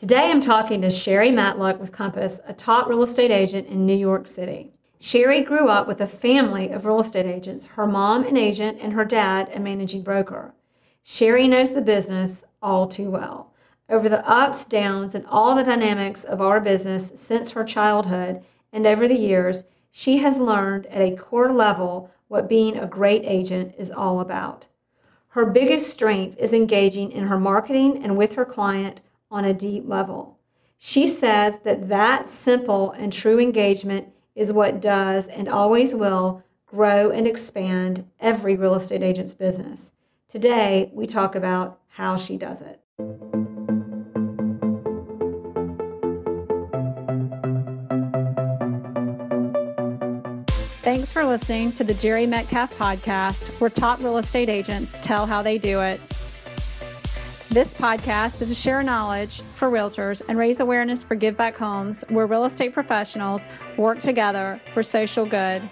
Today 0.00 0.30
I'm 0.30 0.40
talking 0.40 0.80
to 0.80 0.88
Sherry 0.88 1.28
Matluck 1.28 1.78
with 1.78 1.92
Compass, 1.92 2.40
a 2.46 2.54
top 2.54 2.88
real 2.88 3.02
estate 3.02 3.30
agent 3.30 3.68
in 3.68 3.84
New 3.84 3.94
York 3.94 4.26
City. 4.26 4.72
Sherry 4.98 5.42
grew 5.42 5.68
up 5.68 5.86
with 5.86 6.00
a 6.00 6.06
family 6.06 6.70
of 6.70 6.86
real 6.86 7.00
estate 7.00 7.26
agents, 7.26 7.66
her 7.66 7.86
mom 7.86 8.24
an 8.24 8.38
agent 8.38 8.78
and 8.80 8.94
her 8.94 9.04
dad 9.04 9.50
a 9.52 9.60
managing 9.60 10.00
broker. 10.00 10.54
Sherry 11.02 11.46
knows 11.46 11.74
the 11.74 11.82
business 11.82 12.44
all 12.62 12.86
too 12.86 13.10
well. 13.10 13.52
Over 13.90 14.08
the 14.08 14.26
ups, 14.26 14.64
downs, 14.64 15.14
and 15.14 15.26
all 15.26 15.54
the 15.54 15.64
dynamics 15.64 16.24
of 16.24 16.40
our 16.40 16.62
business 16.62 17.12
since 17.14 17.50
her 17.50 17.62
childhood 17.62 18.42
and 18.72 18.86
over 18.86 19.06
the 19.06 19.18
years, 19.18 19.64
she 19.90 20.16
has 20.16 20.38
learned 20.38 20.86
at 20.86 21.02
a 21.02 21.14
core 21.14 21.52
level 21.52 22.10
what 22.28 22.48
being 22.48 22.78
a 22.78 22.86
great 22.86 23.24
agent 23.26 23.74
is 23.76 23.90
all 23.90 24.20
about. 24.20 24.64
Her 25.34 25.44
biggest 25.44 25.90
strength 25.90 26.38
is 26.38 26.54
engaging 26.54 27.12
in 27.12 27.26
her 27.26 27.38
marketing 27.38 28.02
and 28.02 28.16
with 28.16 28.32
her 28.32 28.46
client 28.46 29.02
on 29.30 29.44
a 29.44 29.54
deep 29.54 29.84
level. 29.86 30.38
She 30.78 31.06
says 31.06 31.58
that 31.60 31.88
that 31.88 32.28
simple 32.28 32.90
and 32.92 33.12
true 33.12 33.38
engagement 33.38 34.08
is 34.34 34.52
what 34.52 34.80
does 34.80 35.28
and 35.28 35.48
always 35.48 35.94
will 35.94 36.42
grow 36.66 37.10
and 37.10 37.26
expand 37.26 38.06
every 38.18 38.56
real 38.56 38.74
estate 38.74 39.02
agent's 39.02 39.34
business. 39.34 39.92
Today, 40.28 40.90
we 40.94 41.06
talk 41.06 41.34
about 41.34 41.80
how 41.88 42.16
she 42.16 42.36
does 42.36 42.60
it. 42.60 42.80
Thanks 50.82 51.12
for 51.12 51.24
listening 51.24 51.72
to 51.72 51.84
the 51.84 51.94
Jerry 51.94 52.26
Metcalf 52.26 52.76
podcast, 52.76 53.48
where 53.60 53.70
top 53.70 54.00
real 54.00 54.16
estate 54.16 54.48
agents 54.48 54.98
tell 55.02 55.26
how 55.26 55.42
they 55.42 55.58
do 55.58 55.80
it 55.80 56.00
this 57.50 57.74
podcast 57.74 58.40
is 58.42 58.48
to 58.48 58.54
share 58.54 58.80
knowledge 58.80 59.42
for 59.54 59.68
realtors 59.68 60.22
and 60.28 60.38
raise 60.38 60.60
awareness 60.60 61.02
for 61.02 61.16
Give 61.16 61.36
Back 61.36 61.56
Homes, 61.56 62.04
where 62.08 62.24
real 62.24 62.44
estate 62.44 62.72
professionals 62.72 63.48
work 63.76 63.98
together 63.98 64.60
for 64.72 64.84
social 64.84 65.26
good. 65.26 65.68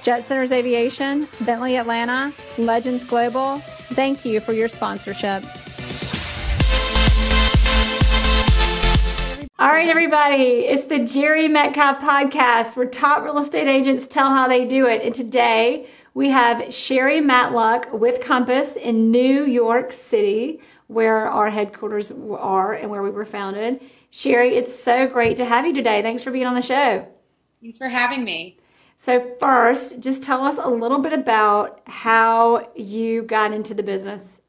Jet 0.00 0.24
Centers 0.24 0.52
Aviation, 0.52 1.28
Bentley 1.42 1.76
Atlanta, 1.76 2.32
Legends 2.56 3.04
Global, 3.04 3.58
thank 3.92 4.24
you 4.24 4.40
for 4.40 4.54
your 4.54 4.68
sponsorship. 4.68 5.44
All 9.58 9.68
right, 9.68 9.90
everybody, 9.90 10.64
it's 10.64 10.86
the 10.86 11.00
Jerry 11.00 11.46
Metcalf 11.46 12.00
podcast 12.00 12.74
where 12.74 12.86
top 12.86 13.22
real 13.22 13.36
estate 13.36 13.68
agents 13.68 14.06
tell 14.06 14.30
how 14.30 14.48
they 14.48 14.64
do 14.64 14.86
it. 14.86 15.02
And 15.02 15.14
today 15.14 15.86
we 16.14 16.30
have 16.30 16.72
Sherry 16.72 17.20
Matluck 17.20 17.92
with 17.98 18.24
Compass 18.24 18.76
in 18.76 19.10
New 19.10 19.44
York 19.44 19.92
City 19.92 20.60
where 20.92 21.28
our 21.28 21.50
headquarters 21.50 22.12
are 22.12 22.74
and 22.74 22.90
where 22.90 23.02
we 23.02 23.10
were 23.10 23.24
founded. 23.24 23.80
Sherry, 24.10 24.56
it's 24.56 24.74
so 24.74 25.06
great 25.06 25.36
to 25.38 25.44
have 25.44 25.66
you 25.66 25.72
today. 25.72 26.02
Thanks 26.02 26.22
for 26.22 26.30
being 26.30 26.46
on 26.46 26.54
the 26.54 26.62
show. 26.62 27.06
Thanks 27.60 27.78
for 27.78 27.88
having 27.88 28.24
me. 28.24 28.58
So, 28.96 29.34
first, 29.40 30.00
just 30.00 30.22
tell 30.22 30.44
us 30.44 30.58
a 30.58 30.68
little 30.68 30.98
bit 30.98 31.12
about 31.12 31.80
how 31.86 32.70
you 32.76 33.22
got 33.22 33.52
into 33.52 33.74
the 33.74 33.82
business 33.82 34.40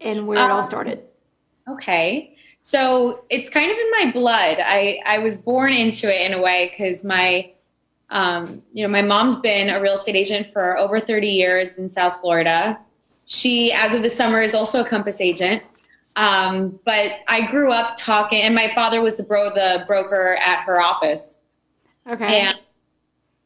and 0.00 0.26
where 0.26 0.38
it 0.38 0.50
all 0.50 0.60
um, 0.60 0.66
started. 0.66 1.04
Okay. 1.68 2.36
So, 2.60 3.24
it's 3.30 3.48
kind 3.48 3.70
of 3.70 3.78
in 3.78 3.90
my 3.92 4.10
blood. 4.12 4.58
I, 4.60 5.00
I 5.06 5.18
was 5.18 5.38
born 5.38 5.72
into 5.72 6.14
it 6.14 6.30
in 6.30 6.38
a 6.38 6.42
way 6.42 6.68
because 6.70 7.02
my 7.04 7.52
um, 8.10 8.62
you 8.72 8.82
know, 8.82 8.88
my 8.88 9.02
mom's 9.02 9.36
been 9.36 9.68
a 9.68 9.80
real 9.80 9.94
estate 9.94 10.16
agent 10.16 10.52
for 10.52 10.78
over 10.78 10.98
30 10.98 11.28
years 11.28 11.78
in 11.78 11.88
South 11.88 12.20
Florida. 12.20 12.78
She, 13.30 13.72
as 13.72 13.94
of 13.94 14.02
the 14.02 14.08
summer, 14.08 14.40
is 14.40 14.54
also 14.54 14.80
a 14.80 14.88
Compass 14.88 15.20
agent. 15.20 15.62
Um, 16.16 16.80
but 16.86 17.16
I 17.28 17.46
grew 17.50 17.70
up 17.70 17.94
talking, 17.98 18.40
and 18.40 18.54
my 18.54 18.72
father 18.74 19.02
was 19.02 19.18
the 19.18 19.22
bro, 19.22 19.50
the 19.50 19.84
broker 19.86 20.36
at 20.36 20.62
her 20.62 20.80
office. 20.80 21.36
Okay. 22.10 22.40
And 22.40 22.58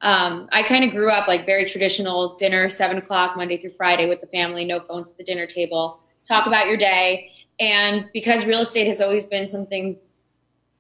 um, 0.01 0.49
I 0.53 0.63
kind 0.63 0.85
of 0.85 0.93
grew 0.93 1.11
up 1.11 1.27
like 1.27 1.47
very 1.47 1.69
traditional 1.69 2.37
dinner, 2.37 2.69
seven 2.69 2.97
o'clock 2.97 3.37
Monday 3.37 3.57
through 3.57 3.73
Friday 3.73 4.09
with 4.09 4.21
the 4.21 4.29
family, 4.29 4.65
no 4.65 4.79
phones 4.79 5.11
at 5.11 5.19
the 5.19 5.25
dinner 5.25 5.47
table. 5.47 5.99
Talk 6.23 6.47
about 6.47 6.69
your 6.69 6.77
day, 6.77 7.33
and 7.59 8.09
because 8.13 8.47
real 8.47 8.61
estate 8.61 8.87
has 8.87 9.01
always 9.01 9.27
been 9.27 9.49
something, 9.49 9.99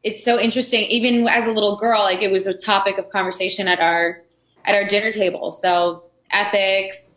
it's 0.04 0.24
so 0.24 0.38
interesting. 0.38 0.84
Even 0.84 1.26
as 1.26 1.48
a 1.48 1.52
little 1.52 1.76
girl, 1.76 2.02
like 2.02 2.22
it 2.22 2.30
was 2.30 2.46
a 2.46 2.54
topic 2.54 2.98
of 2.98 3.10
conversation 3.10 3.66
at 3.66 3.80
our 3.80 4.22
at 4.64 4.76
our 4.76 4.86
dinner 4.86 5.10
table. 5.10 5.50
So 5.50 6.04
ethics, 6.30 7.11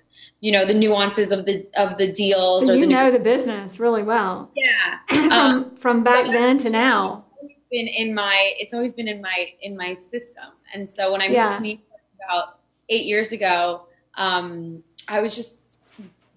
you 0.45 0.51
know 0.51 0.63
the 0.63 0.75
nuances 0.75 1.31
of 1.31 1.45
the 1.45 1.65
of 1.75 1.97
the 1.97 2.11
deals. 2.11 2.67
So 2.67 2.73
you 2.73 2.81
the 2.81 2.85
know 2.85 3.09
the 3.09 3.17
business 3.17 3.79
really 3.79 4.03
well. 4.03 4.51
Yeah, 4.53 4.99
from 5.09 5.31
um, 5.31 5.75
from 5.75 6.03
back 6.03 6.27
then 6.27 6.59
to 6.59 6.69
now. 6.69 7.25
It's 7.41 7.53
been 7.71 7.87
in 7.87 8.13
my 8.13 8.53
it's 8.59 8.71
always 8.71 8.93
been 8.93 9.07
in 9.07 9.21
my 9.21 9.53
in 9.61 9.75
my 9.75 9.95
system, 9.95 10.43
and 10.71 10.87
so 10.87 11.11
when 11.11 11.19
I 11.19 11.29
moved 11.29 11.35
yeah. 11.35 11.55
to 11.55 11.61
New 11.63 11.69
York 11.69 12.01
about 12.23 12.59
eight 12.89 13.05
years 13.05 13.31
ago, 13.31 13.87
um, 14.17 14.83
I 15.07 15.19
was 15.19 15.35
just 15.35 15.79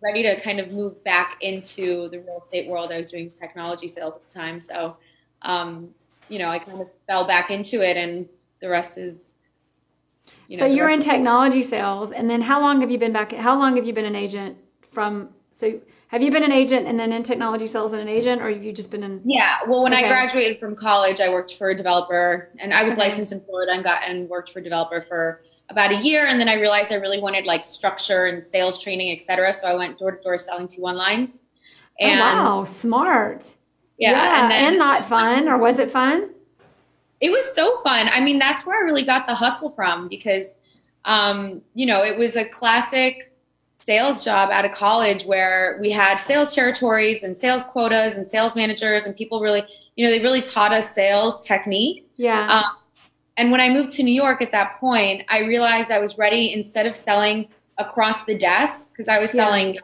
ready 0.02 0.22
to 0.22 0.40
kind 0.40 0.58
of 0.58 0.72
move 0.72 1.04
back 1.04 1.36
into 1.42 2.08
the 2.08 2.20
real 2.20 2.40
estate 2.42 2.66
world. 2.66 2.90
I 2.90 2.96
was 2.96 3.10
doing 3.10 3.30
technology 3.30 3.88
sales 3.88 4.16
at 4.16 4.26
the 4.26 4.34
time, 4.34 4.62
so 4.62 4.96
um, 5.42 5.90
you 6.30 6.38
know 6.38 6.48
I 6.48 6.60
kind 6.60 6.80
of 6.80 6.88
fell 7.06 7.26
back 7.26 7.50
into 7.50 7.82
it, 7.82 7.98
and 7.98 8.26
the 8.60 8.70
rest 8.70 8.96
is 8.96 9.34
you 10.48 10.56
know, 10.56 10.66
so 10.66 10.74
you're 10.74 10.88
in 10.88 11.00
technology 11.00 11.62
sales, 11.62 12.10
and 12.10 12.28
then 12.28 12.40
how 12.40 12.60
long 12.60 12.80
have 12.80 12.90
you 12.90 12.98
been 12.98 13.12
back? 13.12 13.32
How 13.32 13.56
long 13.58 13.76
have 13.76 13.86
you 13.86 13.92
been 13.92 14.06
an 14.06 14.16
agent 14.16 14.56
from? 14.90 15.28
So 15.50 15.80
have 16.08 16.22
you 16.22 16.30
been 16.30 16.42
an 16.42 16.52
agent 16.52 16.86
and 16.86 16.98
then 16.98 17.12
in 17.12 17.22
technology 17.22 17.66
sales 17.66 17.92
and 17.92 18.00
an 18.00 18.08
agent, 18.08 18.40
or 18.40 18.48
have 18.48 18.64
you 18.64 18.72
just 18.72 18.90
been 18.90 19.02
in? 19.02 19.20
Yeah, 19.26 19.58
well, 19.68 19.82
when 19.82 19.92
okay. 19.92 20.06
I 20.06 20.08
graduated 20.08 20.58
from 20.58 20.74
college, 20.74 21.20
I 21.20 21.28
worked 21.28 21.56
for 21.56 21.68
a 21.68 21.74
developer, 21.74 22.48
and 22.58 22.72
I 22.72 22.82
was 22.82 22.94
okay. 22.94 23.02
licensed 23.02 23.30
in 23.30 23.42
Florida 23.42 23.72
and 23.72 23.84
got 23.84 24.02
and 24.08 24.26
worked 24.28 24.52
for 24.52 24.60
a 24.60 24.62
developer 24.62 25.04
for 25.06 25.42
about 25.68 25.90
a 25.90 25.96
year, 25.96 26.24
and 26.24 26.40
then 26.40 26.48
I 26.48 26.54
realized 26.54 26.92
I 26.92 26.96
really 26.96 27.20
wanted 27.20 27.44
like 27.44 27.62
structure 27.62 28.24
and 28.24 28.42
sales 28.42 28.82
training, 28.82 29.14
etc. 29.14 29.52
So 29.52 29.68
I 29.68 29.74
went 29.74 29.98
door 29.98 30.12
to 30.12 30.22
door 30.22 30.38
selling 30.38 30.66
T1 30.66 30.94
lines. 30.94 31.40
And, 32.00 32.20
oh 32.20 32.22
wow, 32.22 32.64
smart! 32.64 33.54
Yeah, 33.98 34.12
yeah 34.12 34.42
and, 34.44 34.50
then, 34.50 34.64
and 34.64 34.78
not 34.78 35.04
fun, 35.04 35.46
or 35.46 35.58
was 35.58 35.78
it 35.78 35.90
fun? 35.90 36.30
It 37.20 37.30
was 37.30 37.44
so 37.54 37.78
fun. 37.78 38.08
I 38.12 38.20
mean, 38.20 38.38
that's 38.38 38.64
where 38.64 38.78
I 38.78 38.84
really 38.84 39.04
got 39.04 39.26
the 39.26 39.34
hustle 39.34 39.70
from 39.70 40.08
because, 40.08 40.54
um, 41.04 41.62
you 41.74 41.86
know, 41.86 42.04
it 42.04 42.16
was 42.16 42.36
a 42.36 42.44
classic 42.44 43.32
sales 43.78 44.24
job 44.24 44.50
out 44.50 44.64
of 44.64 44.72
college 44.72 45.24
where 45.24 45.78
we 45.80 45.90
had 45.90 46.16
sales 46.16 46.54
territories 46.54 47.22
and 47.22 47.36
sales 47.36 47.64
quotas 47.64 48.16
and 48.16 48.26
sales 48.26 48.54
managers 48.54 49.06
and 49.06 49.16
people 49.16 49.40
really, 49.40 49.62
you 49.96 50.04
know, 50.04 50.10
they 50.10 50.20
really 50.20 50.42
taught 50.42 50.72
us 50.72 50.94
sales 50.94 51.40
technique. 51.40 52.06
Yeah. 52.16 52.46
Um, 52.48 52.64
and 53.36 53.50
when 53.50 53.60
I 53.60 53.68
moved 53.68 53.90
to 53.92 54.02
New 54.02 54.14
York 54.14 54.42
at 54.42 54.52
that 54.52 54.78
point, 54.78 55.24
I 55.28 55.40
realized 55.40 55.90
I 55.90 56.00
was 56.00 56.18
ready 56.18 56.52
instead 56.52 56.86
of 56.86 56.94
selling 56.94 57.48
across 57.78 58.24
the 58.24 58.36
desk 58.36 58.90
because 58.90 59.08
I 59.08 59.18
was 59.18 59.32
yeah. 59.32 59.44
selling, 59.44 59.78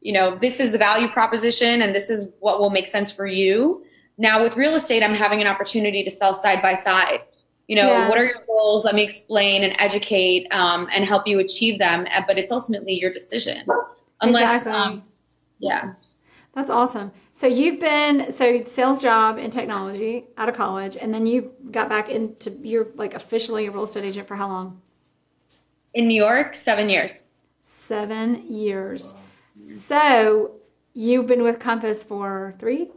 you 0.00 0.12
know, 0.12 0.36
this 0.36 0.60
is 0.60 0.70
the 0.70 0.78
value 0.78 1.08
proposition 1.08 1.82
and 1.82 1.94
this 1.94 2.08
is 2.08 2.30
what 2.40 2.60
will 2.60 2.70
make 2.70 2.86
sense 2.86 3.10
for 3.10 3.26
you. 3.26 3.84
Now 4.18 4.42
with 4.42 4.56
real 4.56 4.74
estate, 4.74 5.02
I'm 5.02 5.14
having 5.14 5.40
an 5.40 5.46
opportunity 5.46 6.02
to 6.04 6.10
sell 6.10 6.34
side 6.34 6.60
by 6.60 6.74
side. 6.74 7.20
You 7.68 7.76
know, 7.76 7.88
yeah. 7.88 8.08
what 8.08 8.18
are 8.18 8.24
your 8.24 8.42
goals? 8.46 8.84
Let 8.84 8.94
me 8.94 9.02
explain 9.02 9.62
and 9.62 9.74
educate 9.78 10.48
um, 10.50 10.88
and 10.92 11.04
help 11.04 11.26
you 11.26 11.38
achieve 11.38 11.78
them. 11.78 12.06
Uh, 12.12 12.22
but 12.26 12.38
it's 12.38 12.50
ultimately 12.50 12.94
your 12.94 13.12
decision, 13.12 13.66
unless, 14.22 14.62
exactly. 14.62 14.72
um, 14.72 15.02
yeah. 15.58 15.94
That's 16.54 16.70
awesome. 16.70 17.12
So 17.30 17.46
you've 17.46 17.78
been 17.78 18.32
so 18.32 18.62
sales 18.64 19.00
job 19.00 19.38
in 19.38 19.50
technology 19.50 20.26
out 20.38 20.48
of 20.48 20.56
college, 20.56 20.96
and 20.96 21.14
then 21.14 21.26
you 21.26 21.52
got 21.70 21.88
back 21.88 22.08
into 22.08 22.50
you're 22.62 22.88
like 22.94 23.14
officially 23.14 23.66
a 23.66 23.70
real 23.70 23.84
estate 23.84 24.04
agent 24.04 24.26
for 24.26 24.34
how 24.34 24.48
long? 24.48 24.80
In 25.94 26.08
New 26.08 26.20
York, 26.20 26.56
seven 26.56 26.88
years. 26.88 27.24
Seven 27.60 28.50
years. 28.50 29.14
So 29.64 30.52
you've 30.94 31.26
been 31.26 31.42
with 31.42 31.60
Compass 31.60 32.02
for 32.02 32.54
three, 32.58 32.88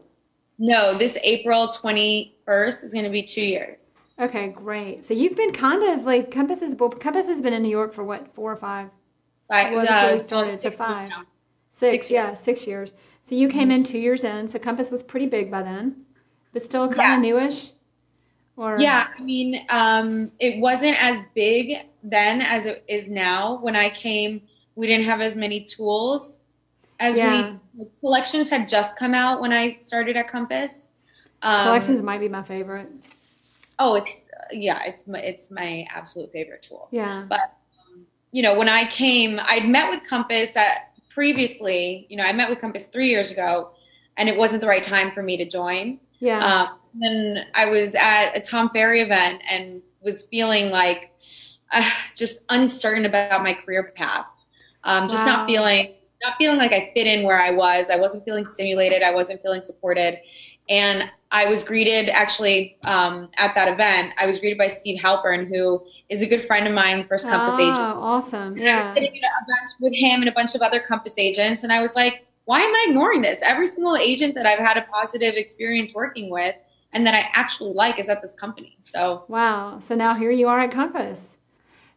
no, 0.61 0.95
this 0.95 1.17
April 1.23 1.69
21st 1.69 2.83
is 2.83 2.93
going 2.93 3.03
to 3.03 3.09
be 3.09 3.23
two 3.23 3.41
years. 3.41 3.95
Okay, 4.19 4.49
great. 4.49 5.03
So 5.03 5.15
you've 5.15 5.35
been 5.35 5.51
kind 5.51 5.81
of 5.81 6.05
like 6.05 6.29
Compass 6.29 6.61
is 6.61 6.75
well, 6.75 6.91
Compass 6.91 7.25
has 7.25 7.41
been 7.41 7.53
in 7.53 7.63
New 7.63 7.69
York 7.69 7.95
for 7.95 8.03
what 8.03 8.31
four 8.35 8.51
or 8.51 8.55
five? 8.55 8.91
Five. 9.47 9.73
Well, 9.73 9.83
that's 9.83 9.91
uh, 9.91 10.05
where 10.05 10.13
we 10.13 10.19
started. 10.19 10.59
So 10.59 10.69
five, 10.69 11.09
six, 11.71 12.05
six 12.05 12.11
yeah, 12.11 12.35
six 12.35 12.67
years. 12.67 12.93
So 13.23 13.33
you 13.33 13.49
came 13.49 13.69
mm-hmm. 13.69 13.71
in 13.71 13.83
two 13.83 13.97
years 13.97 14.23
in. 14.23 14.47
So 14.47 14.59
Compass 14.59 14.91
was 14.91 15.01
pretty 15.01 15.25
big 15.25 15.49
by 15.49 15.63
then, 15.63 16.05
but 16.53 16.61
still 16.61 16.87
kind 16.87 17.15
of 17.15 17.21
newish. 17.21 17.71
Or 18.55 18.79
yeah, 18.79 19.07
I 19.17 19.21
mean, 19.23 19.65
um, 19.69 20.31
it 20.37 20.59
wasn't 20.59 21.01
as 21.01 21.21
big 21.33 21.87
then 22.03 22.41
as 22.41 22.67
it 22.67 22.83
is 22.87 23.09
now. 23.09 23.57
When 23.61 23.75
I 23.75 23.89
came, 23.89 24.43
we 24.75 24.85
didn't 24.85 25.05
have 25.05 25.21
as 25.21 25.35
many 25.35 25.63
tools 25.63 26.40
as 27.01 27.17
yeah. 27.17 27.55
we 27.73 27.85
collections 27.99 28.47
had 28.47 28.69
just 28.69 28.95
come 28.95 29.13
out 29.13 29.41
when 29.41 29.51
I 29.51 29.71
started 29.71 30.15
at 30.15 30.27
Compass. 30.27 30.91
Um, 31.41 31.65
collections 31.65 32.03
might 32.03 32.19
be 32.19 32.29
my 32.29 32.43
favorite. 32.43 32.87
Oh, 33.79 33.95
it's 33.95 34.29
yeah, 34.51 34.83
it's 34.85 35.07
my 35.07 35.19
it's 35.19 35.49
my 35.49 35.85
absolute 35.93 36.31
favorite 36.31 36.61
tool. 36.61 36.87
Yeah, 36.91 37.25
but 37.27 37.57
um, 37.91 38.05
you 38.31 38.43
know, 38.43 38.57
when 38.57 38.69
I 38.69 38.87
came, 38.89 39.39
I'd 39.41 39.67
met 39.67 39.89
with 39.89 40.03
Compass 40.03 40.55
at 40.55 40.93
previously. 41.09 42.05
You 42.07 42.17
know, 42.17 42.23
I 42.23 42.33
met 42.33 42.49
with 42.49 42.59
Compass 42.59 42.85
three 42.85 43.09
years 43.09 43.31
ago, 43.31 43.71
and 44.17 44.29
it 44.29 44.37
wasn't 44.37 44.61
the 44.61 44.67
right 44.67 44.83
time 44.83 45.11
for 45.11 45.23
me 45.23 45.35
to 45.37 45.45
join. 45.45 45.99
Yeah. 46.19 46.37
Um, 46.45 46.77
then 46.93 47.45
I 47.55 47.65
was 47.65 47.95
at 47.95 48.33
a 48.37 48.41
Tom 48.41 48.69
Ferry 48.69 49.01
event 49.01 49.41
and 49.49 49.81
was 50.01 50.21
feeling 50.23 50.69
like 50.69 51.13
uh, 51.71 51.89
just 52.15 52.41
uncertain 52.49 53.05
about 53.05 53.41
my 53.41 53.55
career 53.55 53.91
path. 53.95 54.27
Um, 54.83 55.07
just 55.09 55.25
wow. 55.25 55.37
not 55.37 55.47
feeling 55.47 55.95
not 56.23 56.35
feeling 56.37 56.57
like 56.57 56.71
I 56.71 56.91
fit 56.93 57.07
in 57.07 57.23
where 57.23 57.39
I 57.39 57.51
was. 57.51 57.89
I 57.89 57.95
wasn't 57.95 58.25
feeling 58.25 58.45
stimulated. 58.45 59.01
I 59.01 59.13
wasn't 59.13 59.41
feeling 59.41 59.61
supported. 59.61 60.19
And 60.69 61.09
I 61.31 61.49
was 61.49 61.63
greeted 61.63 62.09
actually 62.09 62.77
um, 62.83 63.29
at 63.37 63.55
that 63.55 63.67
event. 63.67 64.13
I 64.17 64.25
was 64.25 64.39
greeted 64.39 64.57
by 64.57 64.67
Steve 64.67 64.99
Halpern, 65.01 65.47
who 65.47 65.83
is 66.09 66.21
a 66.21 66.27
good 66.27 66.45
friend 66.45 66.67
of 66.67 66.73
mine, 66.73 67.05
First 67.07 67.27
Compass 67.27 67.55
oh, 67.57 67.61
agent. 67.61 67.79
Awesome! 67.79 68.57
Yeah. 68.57 68.83
I 68.83 68.87
was 68.87 68.95
sitting 68.95 69.09
a 69.15 69.45
bunch 69.47 69.69
with 69.79 69.95
him 69.95 70.21
and 70.21 70.29
a 70.29 70.33
bunch 70.33 70.55
of 70.55 70.61
other 70.61 70.79
Compass 70.79 71.17
agents, 71.17 71.63
and 71.63 71.71
I 71.71 71.81
was 71.81 71.95
like, 71.95 72.25
"Why 72.45 72.61
am 72.61 72.73
I 72.73 72.85
ignoring 72.89 73.21
this? 73.21 73.39
Every 73.43 73.65
single 73.65 73.95
agent 73.95 74.35
that 74.35 74.45
I've 74.45 74.59
had 74.59 74.77
a 74.77 74.81
positive 74.83 75.35
experience 75.35 75.93
working 75.93 76.29
with, 76.29 76.55
and 76.91 77.07
that 77.07 77.15
I 77.15 77.29
actually 77.33 77.73
like, 77.73 77.97
is 77.97 78.09
at 78.09 78.21
this 78.21 78.33
company." 78.33 78.77
So 78.81 79.23
wow! 79.29 79.79
So 79.79 79.95
now 79.95 80.13
here 80.13 80.31
you 80.31 80.49
are 80.49 80.59
at 80.59 80.71
Compass. 80.71 81.37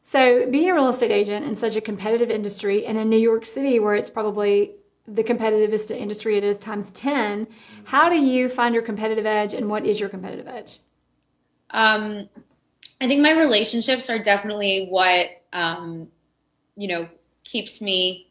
So, 0.06 0.48
being 0.50 0.68
a 0.68 0.74
real 0.74 0.90
estate 0.90 1.10
agent 1.10 1.46
in 1.46 1.54
such 1.54 1.76
a 1.76 1.80
competitive 1.80 2.28
industry 2.28 2.84
and 2.84 2.98
in 2.98 3.08
New 3.08 3.16
York 3.16 3.46
City, 3.46 3.80
where 3.80 3.94
it's 3.94 4.10
probably 4.10 4.72
the 5.08 5.24
competitivest 5.24 5.90
industry 5.90 6.36
it 6.36 6.44
is 6.44 6.58
times 6.58 6.90
10, 6.90 7.46
how 7.84 8.10
do 8.10 8.16
you 8.16 8.50
find 8.50 8.74
your 8.74 8.84
competitive 8.84 9.24
edge 9.24 9.54
and 9.54 9.66
what 9.66 9.86
is 9.86 9.98
your 9.98 10.10
competitive 10.10 10.46
edge? 10.46 10.80
Um, 11.70 12.28
I 13.00 13.08
think 13.08 13.22
my 13.22 13.30
relationships 13.30 14.10
are 14.10 14.18
definitely 14.18 14.88
what, 14.90 15.30
um, 15.54 16.08
you 16.76 16.86
know, 16.86 17.08
keeps 17.42 17.80
me, 17.80 18.30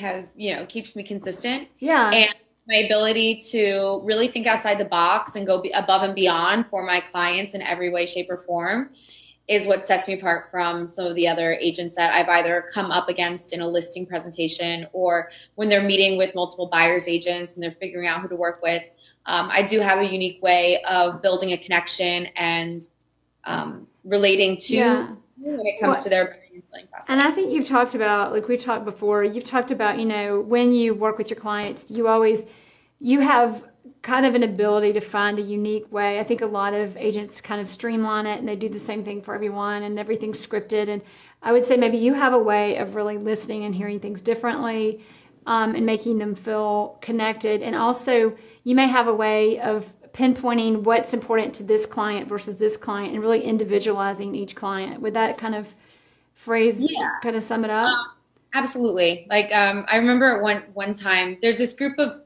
has, 0.00 0.34
you 0.34 0.56
know, 0.56 0.64
keeps 0.64 0.96
me 0.96 1.02
consistent. 1.02 1.68
Yeah. 1.78 2.08
And 2.08 2.34
my 2.68 2.76
ability 2.76 3.36
to 3.50 4.00
really 4.02 4.28
think 4.28 4.46
outside 4.46 4.78
the 4.78 4.86
box 4.86 5.36
and 5.36 5.46
go 5.46 5.62
above 5.74 6.04
and 6.04 6.14
beyond 6.14 6.68
for 6.70 6.86
my 6.86 7.00
clients 7.00 7.52
in 7.52 7.60
every 7.60 7.90
way, 7.90 8.06
shape, 8.06 8.30
or 8.30 8.38
form 8.38 8.88
is 9.46 9.66
what 9.66 9.84
sets 9.84 10.08
me 10.08 10.14
apart 10.14 10.50
from 10.50 10.86
some 10.86 11.06
of 11.06 11.14
the 11.14 11.28
other 11.28 11.52
agents 11.60 11.94
that 11.96 12.14
I've 12.14 12.28
either 12.28 12.66
come 12.72 12.90
up 12.90 13.08
against 13.08 13.52
in 13.52 13.60
a 13.60 13.68
listing 13.68 14.06
presentation 14.06 14.86
or 14.92 15.30
when 15.56 15.68
they're 15.68 15.82
meeting 15.82 16.16
with 16.16 16.34
multiple 16.34 16.66
buyers 16.66 17.06
agents 17.06 17.54
and 17.54 17.62
they're 17.62 17.76
figuring 17.78 18.06
out 18.06 18.22
who 18.22 18.28
to 18.28 18.36
work 18.36 18.62
with. 18.62 18.82
Um, 19.26 19.48
I 19.50 19.62
do 19.62 19.80
have 19.80 19.98
a 19.98 20.04
unique 20.04 20.42
way 20.42 20.82
of 20.84 21.20
building 21.20 21.52
a 21.52 21.58
connection 21.58 22.26
and 22.36 22.86
um, 23.44 23.86
relating 24.04 24.56
to 24.58 24.74
yeah. 24.74 25.14
when 25.36 25.66
it 25.66 25.78
comes 25.78 26.02
to 26.04 26.08
their 26.08 26.38
process. 26.90 27.10
And 27.10 27.20
I 27.20 27.30
think 27.30 27.52
you've 27.52 27.68
talked 27.68 27.94
about, 27.94 28.32
like 28.32 28.48
we 28.48 28.56
talked 28.56 28.84
before, 28.84 29.24
you've 29.24 29.44
talked 29.44 29.70
about, 29.70 29.98
you 29.98 30.06
know, 30.06 30.40
when 30.40 30.72
you 30.72 30.94
work 30.94 31.18
with 31.18 31.28
your 31.28 31.38
clients, 31.38 31.90
you 31.90 32.08
always, 32.08 32.44
you 33.00 33.20
have 33.20 33.62
kind 34.04 34.26
of 34.26 34.34
an 34.34 34.42
ability 34.42 34.92
to 34.92 35.00
find 35.00 35.38
a 35.38 35.42
unique 35.42 35.90
way. 35.90 36.20
I 36.20 36.24
think 36.24 36.42
a 36.42 36.46
lot 36.46 36.74
of 36.74 36.94
agents 36.98 37.40
kind 37.40 37.58
of 37.58 37.66
streamline 37.66 38.26
it 38.26 38.38
and 38.38 38.46
they 38.46 38.54
do 38.54 38.68
the 38.68 38.78
same 38.78 39.02
thing 39.02 39.22
for 39.22 39.34
everyone 39.34 39.82
and 39.82 39.98
everything's 39.98 40.46
scripted. 40.46 40.88
And 40.88 41.00
I 41.42 41.52
would 41.52 41.64
say 41.64 41.78
maybe 41.78 41.96
you 41.96 42.12
have 42.12 42.34
a 42.34 42.38
way 42.38 42.76
of 42.76 42.96
really 42.96 43.16
listening 43.16 43.64
and 43.64 43.74
hearing 43.74 43.98
things 43.98 44.20
differently 44.20 45.00
um, 45.46 45.74
and 45.74 45.86
making 45.86 46.18
them 46.18 46.34
feel 46.34 46.98
connected. 47.00 47.62
And 47.62 47.74
also, 47.74 48.36
you 48.62 48.74
may 48.74 48.88
have 48.88 49.08
a 49.08 49.14
way 49.14 49.58
of 49.60 49.90
pinpointing 50.12 50.82
what's 50.82 51.14
important 51.14 51.54
to 51.54 51.62
this 51.62 51.86
client 51.86 52.28
versus 52.28 52.58
this 52.58 52.76
client 52.76 53.14
and 53.14 53.22
really 53.22 53.42
individualizing 53.42 54.34
each 54.34 54.54
client. 54.54 55.00
Would 55.00 55.14
that 55.14 55.38
kind 55.38 55.54
of 55.54 55.66
phrase 56.34 56.86
yeah. 56.86 57.12
kind 57.22 57.36
of 57.36 57.42
sum 57.42 57.64
it 57.64 57.70
up? 57.70 57.86
Um, 57.86 58.04
absolutely. 58.52 59.26
Like 59.30 59.50
um, 59.50 59.86
I 59.88 59.96
remember 59.96 60.42
one 60.42 60.62
one 60.74 60.92
time 60.92 61.38
there's 61.40 61.56
this 61.56 61.72
group 61.72 61.98
of 61.98 62.20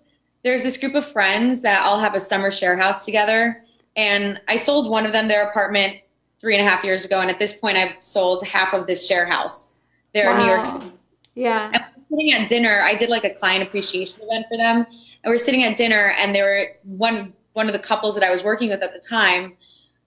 there's 0.48 0.62
this 0.62 0.78
group 0.78 0.94
of 0.94 1.06
friends 1.12 1.60
that 1.60 1.82
all 1.82 2.00
have 2.00 2.14
a 2.14 2.20
summer 2.20 2.50
share 2.50 2.74
house 2.74 3.04
together. 3.04 3.62
And 3.96 4.40
I 4.48 4.56
sold 4.56 4.90
one 4.90 5.04
of 5.04 5.12
them 5.12 5.28
their 5.28 5.46
apartment 5.46 5.98
three 6.40 6.56
and 6.56 6.66
a 6.66 6.70
half 6.70 6.82
years 6.82 7.04
ago. 7.04 7.20
And 7.20 7.30
at 7.30 7.38
this 7.38 7.52
point, 7.52 7.76
I've 7.76 8.02
sold 8.02 8.42
half 8.46 8.72
of 8.72 8.86
this 8.86 9.06
share 9.06 9.26
house 9.26 9.74
there 10.14 10.30
wow. 10.30 10.40
in 10.40 10.46
New 10.46 10.52
York 10.52 10.64
City. 10.64 10.92
Yeah. 11.34 11.70
And 11.74 11.84
sitting 12.08 12.32
at 12.32 12.48
dinner. 12.48 12.80
I 12.80 12.94
did 12.94 13.10
like 13.10 13.24
a 13.24 13.34
client 13.34 13.62
appreciation 13.62 14.16
event 14.22 14.46
for 14.48 14.56
them. 14.56 14.86
And 15.22 15.30
we 15.30 15.36
are 15.36 15.38
sitting 15.38 15.64
at 15.64 15.76
dinner, 15.76 16.14
and 16.16 16.34
they 16.34 16.40
were 16.40 16.68
one 16.84 17.34
one 17.52 17.66
of 17.66 17.74
the 17.74 17.78
couples 17.78 18.14
that 18.14 18.24
I 18.24 18.30
was 18.30 18.42
working 18.42 18.70
with 18.70 18.82
at 18.82 18.94
the 18.94 19.06
time 19.06 19.54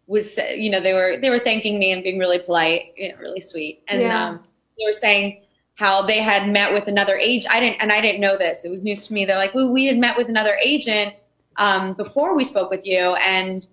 was 0.07 0.39
you 0.55 0.71
know 0.71 0.81
they 0.81 0.93
were 0.93 1.17
they 1.21 1.29
were 1.29 1.39
thanking 1.39 1.77
me 1.77 1.91
and 1.91 2.01
being 2.01 2.17
really 2.17 2.39
polite, 2.39 2.93
you 2.95 3.09
know, 3.09 3.19
really 3.19 3.41
sweet, 3.41 3.83
and 3.87 4.01
yeah. 4.01 4.29
um, 4.29 4.39
they 4.79 4.85
were 4.85 4.93
saying 4.93 5.43
how 5.81 6.03
they 6.03 6.19
had 6.19 6.47
met 6.47 6.71
with 6.71 6.87
another 6.87 7.15
agent. 7.17 7.51
I 7.51 7.59
didn't, 7.59 7.81
and 7.81 7.91
I 7.91 8.01
didn't 8.01 8.21
know 8.21 8.37
this. 8.37 8.63
It 8.63 8.69
was 8.69 8.83
news 8.83 9.07
to 9.07 9.13
me. 9.13 9.25
They're 9.25 9.35
like, 9.35 9.55
well, 9.55 9.67
we 9.67 9.87
had 9.87 9.97
met 9.97 10.15
with 10.15 10.29
another 10.29 10.55
agent 10.63 11.15
um, 11.57 11.95
before 11.95 12.35
we 12.35 12.43
spoke 12.43 12.69
with 12.69 12.85
you, 12.85 13.15
and 13.15 13.65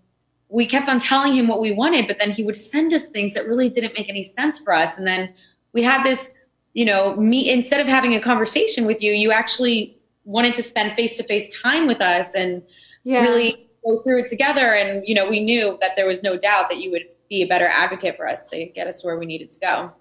we 0.49 0.65
kept 0.65 0.89
on 0.89 1.01
telling 1.01 1.35
him 1.35 1.47
what 1.49 1.61
we 1.61 1.73
wanted, 1.73 2.07
but 2.07 2.19
then 2.19 2.31
he 2.31 2.43
would 2.45 2.57
send 2.57 2.95
us 2.95 3.09
things 3.09 3.35
that 3.35 3.47
really 3.47 3.69
didn't 3.69 3.93
make 3.95 4.09
any 4.09 4.25
sense 4.25 4.59
for 4.59 4.73
us. 4.73 4.97
And 4.97 5.07
then 5.07 5.35
we 5.75 5.83
had 5.83 6.03
this, 6.03 6.31
you 6.73 6.87
know, 6.87 7.15
me 7.17 7.51
instead 7.51 7.79
of 7.79 7.87
having 7.87 8.15
a 8.15 8.21
conversation 8.23 8.87
with 8.87 9.03
you, 9.03 9.13
you 9.13 9.31
actually 9.31 9.99
wanted 10.25 10.55
to 10.55 10.63
spend 10.63 10.97
face 10.97 11.15
to 11.19 11.23
face 11.25 11.61
time 11.61 11.87
with 11.87 12.01
us 12.01 12.35
and 12.35 12.63
yeah. 13.05 13.21
really 13.21 13.69
go 13.85 14.01
through 14.01 14.21
it 14.21 14.29
together. 14.29 14.75
And 14.75 15.07
you 15.07 15.15
know, 15.15 15.29
we 15.29 15.45
knew 15.45 15.77
that 15.83 15.95
there 15.95 16.07
was 16.07 16.23
no 16.23 16.39
doubt 16.39 16.71
that 16.71 16.79
you 16.79 16.91
would 16.91 17.05
be 17.29 17.43
a 17.43 17.47
better 17.47 17.67
advocate 17.67 18.17
for 18.17 18.27
us 18.27 18.49
to 18.49 18.65
get 18.65 18.87
us 18.87 19.05
where 19.05 19.19
we 19.19 19.27
needed 19.27 19.51
to 19.51 19.61
go. 19.61 19.93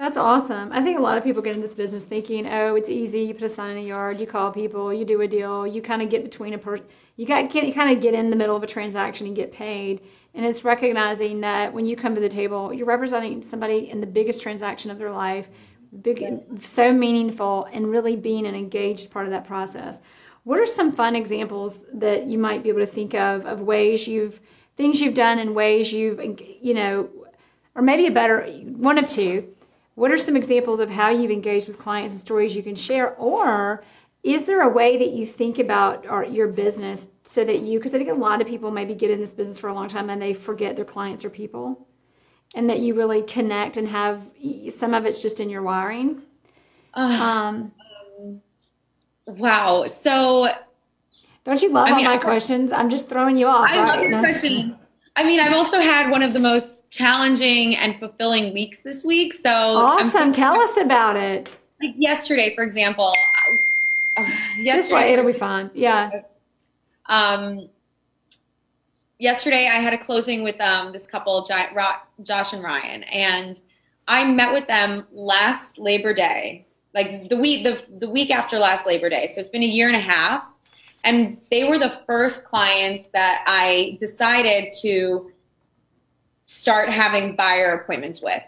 That's 0.00 0.16
awesome. 0.16 0.72
I 0.72 0.82
think 0.82 0.98
a 0.98 1.02
lot 1.02 1.18
of 1.18 1.24
people 1.24 1.42
get 1.42 1.54
in 1.54 1.60
this 1.60 1.74
business 1.74 2.06
thinking, 2.06 2.46
oh, 2.46 2.74
it's 2.74 2.88
easy. 2.88 3.20
You 3.20 3.34
put 3.34 3.42
a 3.42 3.50
sign 3.50 3.72
in 3.72 3.84
a 3.84 3.86
yard, 3.86 4.18
you 4.18 4.26
call 4.26 4.50
people, 4.50 4.94
you 4.94 5.04
do 5.04 5.20
a 5.20 5.28
deal, 5.28 5.66
you 5.66 5.82
kind 5.82 6.00
of 6.00 6.08
get 6.08 6.22
between 6.22 6.54
a 6.54 6.58
person, 6.58 6.86
you 7.16 7.26
got 7.26 7.54
you 7.54 7.70
kind 7.70 7.94
of 7.94 8.02
get 8.02 8.14
in 8.14 8.30
the 8.30 8.36
middle 8.36 8.56
of 8.56 8.62
a 8.62 8.66
transaction 8.66 9.26
and 9.26 9.36
get 9.36 9.52
paid. 9.52 10.00
And 10.32 10.46
it's 10.46 10.64
recognizing 10.64 11.42
that 11.42 11.74
when 11.74 11.84
you 11.84 11.96
come 11.96 12.14
to 12.14 12.20
the 12.20 12.30
table, 12.30 12.72
you're 12.72 12.86
representing 12.86 13.42
somebody 13.42 13.90
in 13.90 14.00
the 14.00 14.06
biggest 14.06 14.42
transaction 14.42 14.90
of 14.90 14.96
their 14.96 15.10
life, 15.10 15.48
big, 16.00 16.24
so 16.62 16.94
meaningful, 16.94 17.68
and 17.70 17.90
really 17.90 18.16
being 18.16 18.46
an 18.46 18.54
engaged 18.54 19.10
part 19.10 19.26
of 19.26 19.32
that 19.32 19.46
process. 19.46 20.00
What 20.44 20.58
are 20.58 20.64
some 20.64 20.92
fun 20.92 21.14
examples 21.14 21.84
that 21.92 22.24
you 22.24 22.38
might 22.38 22.62
be 22.62 22.70
able 22.70 22.80
to 22.80 22.86
think 22.86 23.12
of 23.12 23.44
of 23.44 23.60
ways 23.60 24.08
you've 24.08 24.40
things 24.76 24.98
you've 24.98 25.12
done 25.12 25.38
and 25.38 25.54
ways 25.54 25.92
you've 25.92 26.18
you 26.40 26.72
know, 26.72 27.10
or 27.74 27.82
maybe 27.82 28.06
a 28.06 28.10
better 28.10 28.46
one 28.64 28.96
of 28.96 29.06
two 29.06 29.46
what 30.00 30.10
are 30.10 30.16
some 30.16 30.34
examples 30.34 30.80
of 30.80 30.88
how 30.88 31.10
you've 31.10 31.30
engaged 31.30 31.68
with 31.68 31.78
clients 31.78 32.14
and 32.14 32.20
stories 32.22 32.56
you 32.56 32.62
can 32.62 32.74
share? 32.74 33.14
Or 33.16 33.84
is 34.22 34.46
there 34.46 34.62
a 34.62 34.68
way 34.70 34.96
that 34.96 35.10
you 35.10 35.26
think 35.26 35.58
about 35.58 36.06
our, 36.06 36.24
your 36.24 36.48
business 36.48 37.08
so 37.22 37.44
that 37.44 37.58
you, 37.58 37.78
because 37.78 37.94
I 37.94 37.98
think 37.98 38.08
a 38.08 38.14
lot 38.14 38.40
of 38.40 38.46
people 38.46 38.70
maybe 38.70 38.94
get 38.94 39.10
in 39.10 39.20
this 39.20 39.34
business 39.34 39.58
for 39.58 39.68
a 39.68 39.74
long 39.74 39.88
time 39.88 40.08
and 40.08 40.22
they 40.22 40.32
forget 40.32 40.74
their 40.74 40.86
clients 40.86 41.22
are 41.26 41.28
people, 41.28 41.86
and 42.54 42.70
that 42.70 42.78
you 42.78 42.94
really 42.94 43.20
connect 43.20 43.76
and 43.76 43.86
have 43.88 44.22
some 44.70 44.94
of 44.94 45.04
it's 45.04 45.20
just 45.20 45.38
in 45.38 45.50
your 45.50 45.60
wiring? 45.60 46.22
Uh, 46.94 47.70
um, 48.22 48.40
wow. 49.26 49.86
So, 49.86 50.48
don't 51.44 51.60
you 51.60 51.68
love 51.68 51.88
I 51.88 51.92
all 51.92 52.02
my 52.04 52.14
I, 52.14 52.16
questions? 52.16 52.72
I'm 52.72 52.88
just 52.88 53.10
throwing 53.10 53.36
you 53.36 53.48
off. 53.48 53.68
I 53.68 53.76
right? 53.76 53.86
love 53.86 54.08
your 54.08 54.18
questions. 54.20 54.76
I 55.14 55.24
mean, 55.24 55.40
I've 55.40 55.52
also 55.52 55.78
had 55.78 56.10
one 56.10 56.22
of 56.22 56.32
the 56.32 56.40
most 56.40 56.79
challenging 56.90 57.76
and 57.76 57.98
fulfilling 57.98 58.52
weeks 58.52 58.80
this 58.80 59.04
week. 59.04 59.32
So 59.32 59.50
awesome! 59.50 60.32
Tell 60.32 60.60
us 60.60 60.76
about 60.76 61.16
it. 61.16 61.56
Like 61.80 61.94
yesterday, 61.96 62.54
for 62.54 62.62
example. 62.62 63.14
Uh, 64.16 64.26
yesterday, 64.58 65.12
it'll 65.12 65.26
be 65.26 65.32
fine. 65.32 65.70
Yeah. 65.72 66.10
Um, 67.06 67.68
yesterday 69.18 69.66
I 69.66 69.80
had 69.80 69.92
a 69.94 69.98
closing 69.98 70.42
with 70.42 70.60
um, 70.60 70.92
this 70.92 71.06
couple, 71.06 71.42
Josh 71.44 72.52
and 72.52 72.62
Ryan, 72.62 73.04
and 73.04 73.60
I 74.06 74.24
met 74.30 74.52
with 74.52 74.66
them 74.66 75.06
last 75.12 75.78
Labor 75.78 76.12
Day, 76.12 76.66
like 76.94 77.28
the 77.28 77.36
week 77.36 77.64
the, 77.64 77.82
the 77.98 78.08
week 78.08 78.30
after 78.30 78.58
last 78.58 78.86
Labor 78.86 79.08
Day. 79.08 79.26
So 79.28 79.40
it's 79.40 79.48
been 79.48 79.62
a 79.62 79.66
year 79.66 79.88
and 79.88 79.96
a 79.96 80.00
half. 80.00 80.44
And 81.02 81.40
they 81.50 81.64
were 81.64 81.78
the 81.78 81.98
first 82.06 82.44
clients 82.44 83.08
that 83.14 83.42
I 83.46 83.96
decided 83.98 84.70
to 84.82 85.32
start 86.50 86.88
having 86.88 87.36
buyer 87.36 87.72
appointments 87.74 88.20
with. 88.20 88.42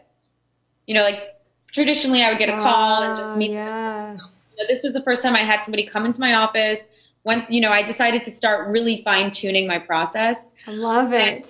You 0.86 0.94
know, 0.94 1.02
like 1.02 1.36
traditionally 1.72 2.22
I 2.24 2.30
would 2.30 2.38
get 2.38 2.48
a 2.48 2.56
call 2.56 3.04
and 3.04 3.16
just 3.16 3.30
ah, 3.30 3.36
meet. 3.36 3.52
Yes. 3.52 4.54
So 4.58 4.64
this 4.66 4.82
was 4.82 4.92
the 4.92 5.02
first 5.02 5.22
time 5.22 5.36
I 5.36 5.44
had 5.44 5.60
somebody 5.60 5.86
come 5.86 6.04
into 6.04 6.18
my 6.18 6.34
office. 6.34 6.88
When 7.22 7.46
you 7.48 7.60
know, 7.60 7.70
I 7.70 7.82
decided 7.82 8.22
to 8.24 8.30
start 8.30 8.66
really 8.68 9.02
fine 9.04 9.30
tuning 9.30 9.68
my 9.68 9.78
process. 9.78 10.50
I 10.66 10.72
love 10.72 11.12
it. 11.12 11.20
And 11.20 11.46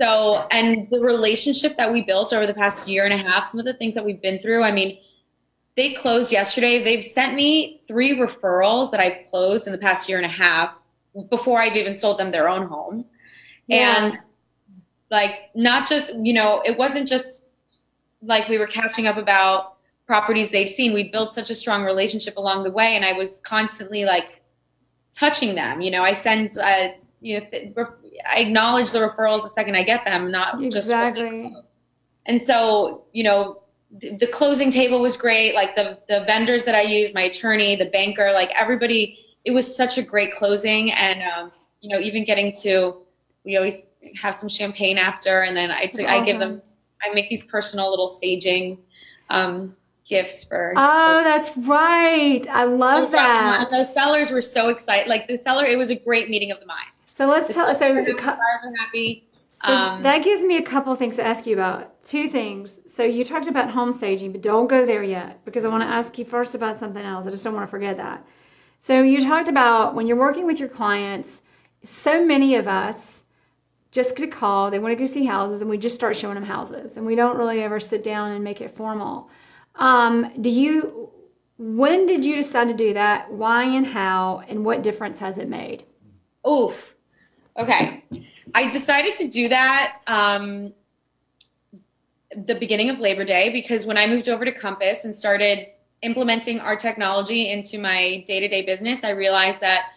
so, 0.00 0.46
and 0.50 0.88
the 0.90 1.00
relationship 1.00 1.76
that 1.76 1.92
we 1.92 2.02
built 2.02 2.32
over 2.32 2.46
the 2.46 2.54
past 2.54 2.88
year 2.88 3.04
and 3.04 3.12
a 3.12 3.18
half, 3.18 3.44
some 3.44 3.60
of 3.60 3.66
the 3.66 3.74
things 3.74 3.94
that 3.94 4.04
we've 4.04 4.22
been 4.22 4.38
through. 4.38 4.62
I 4.62 4.72
mean, 4.72 4.98
they 5.76 5.92
closed 5.92 6.32
yesterday. 6.32 6.82
They've 6.82 7.04
sent 7.04 7.34
me 7.34 7.82
three 7.86 8.16
referrals 8.16 8.90
that 8.90 9.00
I've 9.00 9.26
closed 9.26 9.66
in 9.66 9.72
the 9.72 9.78
past 9.78 10.08
year 10.08 10.16
and 10.16 10.26
a 10.26 10.30
half 10.30 10.74
before 11.28 11.60
I've 11.60 11.76
even 11.76 11.94
sold 11.94 12.18
them 12.18 12.30
their 12.30 12.48
own 12.48 12.66
home. 12.66 13.04
Yeah. 13.66 14.06
And 14.06 14.18
like, 15.10 15.50
not 15.54 15.88
just, 15.88 16.14
you 16.16 16.32
know, 16.32 16.62
it 16.64 16.76
wasn't 16.76 17.08
just 17.08 17.46
like 18.22 18.48
we 18.48 18.58
were 18.58 18.66
catching 18.66 19.06
up 19.06 19.16
about 19.16 19.76
properties 20.06 20.50
they've 20.50 20.68
seen. 20.68 20.92
We 20.92 21.10
built 21.10 21.32
such 21.32 21.50
a 21.50 21.54
strong 21.54 21.84
relationship 21.84 22.36
along 22.36 22.64
the 22.64 22.70
way. 22.70 22.96
And 22.96 23.04
I 23.04 23.12
was 23.12 23.38
constantly 23.44 24.04
like 24.04 24.42
touching 25.12 25.54
them. 25.54 25.80
You 25.80 25.90
know, 25.90 26.02
I 26.02 26.12
send, 26.12 26.56
uh, 26.58 26.88
you 27.20 27.40
know, 27.40 27.46
I 28.28 28.40
acknowledge 28.40 28.90
the 28.90 28.98
referrals 28.98 29.42
the 29.42 29.48
second 29.48 29.76
I 29.76 29.82
get 29.82 30.04
them, 30.04 30.30
not 30.30 30.62
exactly. 30.62 31.50
just 31.50 31.66
and 32.26 32.40
so, 32.40 33.04
you 33.12 33.24
know, 33.24 33.62
the, 33.98 34.16
the 34.16 34.26
closing 34.26 34.70
table 34.70 35.00
was 35.00 35.16
great. 35.16 35.54
Like 35.54 35.76
the 35.76 35.98
the 36.08 36.24
vendors 36.26 36.64
that 36.64 36.74
I 36.74 36.82
used, 36.82 37.14
my 37.14 37.22
attorney, 37.22 37.76
the 37.76 37.86
banker, 37.86 38.32
like 38.32 38.50
everybody. 38.58 39.18
It 39.44 39.50
was 39.50 39.74
such 39.74 39.98
a 39.98 40.02
great 40.02 40.32
closing, 40.32 40.90
and 40.92 41.22
um, 41.22 41.52
you 41.80 41.90
know, 41.90 42.00
even 42.00 42.24
getting 42.24 42.50
to, 42.62 42.96
we 43.44 43.56
always 43.56 43.86
have 44.20 44.34
some 44.34 44.48
champagne 44.48 44.98
after, 44.98 45.42
and 45.42 45.56
then 45.56 45.70
I, 45.70 45.84
awesome. 45.84 46.06
I 46.06 46.24
give 46.24 46.38
them, 46.38 46.62
I 47.02 47.12
make 47.12 47.28
these 47.28 47.42
personal 47.42 47.90
little 47.90 48.08
staging 48.08 48.78
um, 49.30 49.76
gifts 50.08 50.44
for. 50.44 50.72
Oh, 50.76 51.22
that's 51.24 51.56
right. 51.56 52.46
I 52.48 52.64
love 52.64 53.10
that. 53.10 53.68
The 53.70 53.84
sellers 53.84 54.30
were 54.30 54.42
so 54.42 54.68
excited. 54.68 55.08
Like 55.08 55.28
the 55.28 55.36
seller, 55.36 55.64
it 55.64 55.76
was 55.76 55.90
a 55.90 55.96
great 55.96 56.28
meeting 56.28 56.50
of 56.50 56.60
the 56.60 56.66
minds. 56.66 56.90
So 57.12 57.26
let's 57.26 57.54
tell. 57.54 57.72
So, 57.74 57.94
the 57.94 58.18
are 58.18 58.74
happy. 58.78 59.28
So 59.64 59.72
Um, 59.72 60.02
that 60.02 60.24
gives 60.24 60.42
me 60.42 60.56
a 60.56 60.62
couple 60.62 60.92
of 60.92 60.98
things 60.98 61.16
to 61.16 61.24
ask 61.24 61.46
you 61.46 61.54
about. 61.54 62.02
Two 62.04 62.28
things. 62.28 62.80
So 62.86 63.04
you 63.04 63.24
talked 63.24 63.46
about 63.46 63.70
home 63.70 63.92
staging, 63.92 64.32
but 64.32 64.42
don't 64.42 64.66
go 64.66 64.84
there 64.84 65.02
yet 65.02 65.44
because 65.44 65.64
I 65.64 65.68
want 65.68 65.82
to 65.84 65.88
ask 65.88 66.18
you 66.18 66.24
first 66.24 66.54
about 66.54 66.78
something 66.78 67.04
else. 67.04 67.26
I 67.26 67.30
just 67.30 67.44
don't 67.44 67.54
want 67.54 67.66
to 67.66 67.70
forget 67.70 67.96
that. 67.96 68.26
So 68.78 69.00
you 69.00 69.24
talked 69.24 69.48
about 69.48 69.94
when 69.94 70.06
you're 70.06 70.18
working 70.18 70.44
with 70.44 70.58
your 70.58 70.68
clients, 70.68 71.40
so 71.82 72.24
many 72.24 72.56
of 72.56 72.66
us 72.66 73.23
just 73.94 74.16
get 74.16 74.28
a 74.28 74.30
call, 74.30 74.72
they 74.72 74.80
want 74.80 74.90
to 74.90 74.96
go 74.96 75.06
see 75.06 75.24
houses, 75.24 75.60
and 75.60 75.70
we 75.70 75.78
just 75.78 75.94
start 75.94 76.16
showing 76.16 76.34
them 76.34 76.42
houses, 76.42 76.96
and 76.96 77.06
we 77.06 77.14
don't 77.14 77.38
really 77.38 77.62
ever 77.62 77.78
sit 77.78 78.02
down 78.02 78.32
and 78.32 78.42
make 78.42 78.60
it 78.60 78.72
formal. 78.72 79.30
Um, 79.76 80.32
do 80.40 80.50
you? 80.50 81.10
When 81.58 82.04
did 82.04 82.24
you 82.24 82.34
decide 82.34 82.68
to 82.68 82.74
do 82.74 82.92
that? 82.94 83.30
Why 83.30 83.62
and 83.62 83.86
how? 83.86 84.42
And 84.48 84.64
what 84.64 84.82
difference 84.82 85.20
has 85.20 85.38
it 85.38 85.48
made? 85.48 85.84
Oof. 86.44 86.96
Okay. 87.56 88.04
I 88.52 88.68
decided 88.68 89.14
to 89.14 89.28
do 89.28 89.48
that 89.48 90.00
um, 90.08 90.74
the 92.36 92.56
beginning 92.56 92.90
of 92.90 92.98
Labor 92.98 93.24
Day 93.24 93.52
because 93.52 93.86
when 93.86 93.96
I 93.96 94.08
moved 94.08 94.28
over 94.28 94.44
to 94.44 94.50
Compass 94.50 95.04
and 95.04 95.14
started 95.14 95.68
implementing 96.02 96.58
our 96.58 96.74
technology 96.74 97.48
into 97.48 97.78
my 97.78 98.24
day 98.26 98.40
to 98.40 98.48
day 98.48 98.66
business, 98.66 99.04
I 99.04 99.10
realized 99.10 99.60
that, 99.60 99.90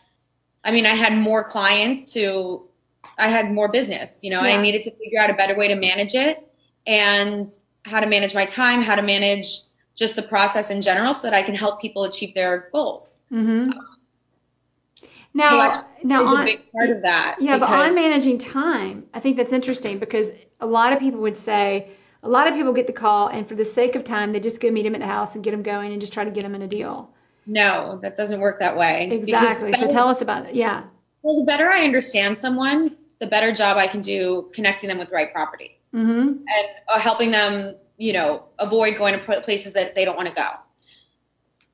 I 0.63 0.71
mean, 0.71 0.85
I 0.85 0.93
had 0.93 1.17
more 1.17 1.43
clients 1.43 2.13
to, 2.13 2.67
I 3.17 3.29
had 3.29 3.51
more 3.51 3.67
business, 3.69 4.19
you 4.21 4.29
know, 4.29 4.39
and 4.39 4.47
Yeah. 4.47 4.57
I 4.57 4.61
needed 4.61 4.83
to 4.83 4.91
figure 4.91 5.19
out 5.19 5.29
a 5.29 5.33
better 5.33 5.55
way 5.55 5.67
to 5.67 5.75
manage 5.75 6.13
it 6.13 6.47
and 6.85 7.47
how 7.85 7.99
to 7.99 8.05
manage 8.07 8.33
my 8.33 8.45
time, 8.45 8.81
how 8.81 8.95
to 8.95 9.01
manage 9.01 9.61
just 9.95 10.15
the 10.15 10.21
process 10.21 10.69
in 10.69 10.81
general 10.81 11.13
so 11.13 11.27
that 11.27 11.33
I 11.33 11.41
can 11.41 11.55
help 11.55 11.81
people 11.81 12.03
achieve 12.03 12.33
their 12.35 12.69
goals. 12.71 13.17
Mm-hmm. 13.31 13.71
Now, 15.33 15.49
Collection 15.49 15.83
now 16.03 16.21
is 16.23 16.27
on, 16.29 16.41
a 16.41 16.45
big 16.45 16.71
part 16.71 16.89
of 16.89 17.01
that. 17.03 17.35
Yeah, 17.39 17.59
but 17.59 17.69
on 17.69 17.93
managing 17.93 18.37
time, 18.37 19.05
I 19.13 19.19
think 19.19 19.37
that's 19.37 19.53
interesting 19.53 19.99
because 19.99 20.31
a 20.59 20.65
lot 20.65 20.93
of 20.93 20.99
people 20.99 21.19
would 21.21 21.37
say, 21.37 21.89
a 22.23 22.29
lot 22.29 22.47
of 22.47 22.55
people 22.55 22.73
get 22.73 22.87
the 22.87 22.93
call, 22.93 23.27
and 23.27 23.47
for 23.47 23.53
the 23.53 23.63
sake 23.63 23.95
of 23.95 24.03
time, 24.03 24.33
they 24.33 24.39
just 24.39 24.59
go 24.59 24.71
meet 24.71 24.83
them 24.83 24.95
at 24.95 25.01
the 25.01 25.07
house 25.07 25.35
and 25.35 25.43
get 25.43 25.51
them 25.51 25.61
going 25.61 25.91
and 25.91 26.01
just 26.01 26.11
try 26.11 26.23
to 26.23 26.31
get 26.31 26.41
them 26.41 26.55
in 26.55 26.63
a 26.63 26.67
deal. 26.67 27.11
No, 27.45 27.99
that 28.01 28.17
doesn't 28.17 28.39
work 28.39 28.59
that 28.59 28.75
way. 28.75 29.09
Exactly. 29.11 29.71
the 29.71 29.77
So 29.77 29.87
tell 29.87 30.09
us 30.09 30.21
about 30.21 30.47
it. 30.47 30.55
Yeah. 30.55 30.83
Well, 31.21 31.37
the 31.37 31.45
better 31.45 31.69
I 31.69 31.85
understand 31.85 32.37
someone, 32.37 32.97
the 33.19 33.27
better 33.27 33.51
job 33.51 33.77
I 33.77 33.87
can 33.87 33.99
do 33.99 34.49
connecting 34.53 34.87
them 34.89 34.97
with 34.97 35.09
the 35.09 35.15
right 35.15 35.31
property 35.31 35.77
Mm-hmm. 35.93 36.27
and 36.27 36.67
uh, 36.89 36.99
helping 36.99 37.31
them, 37.31 37.75
you 37.97 38.11
know, 38.11 38.43
avoid 38.59 38.97
going 38.97 39.17
to 39.17 39.41
places 39.41 39.71
that 39.73 39.95
they 39.95 40.03
don't 40.03 40.17
want 40.17 40.27
to 40.27 40.35
go. 40.35 40.49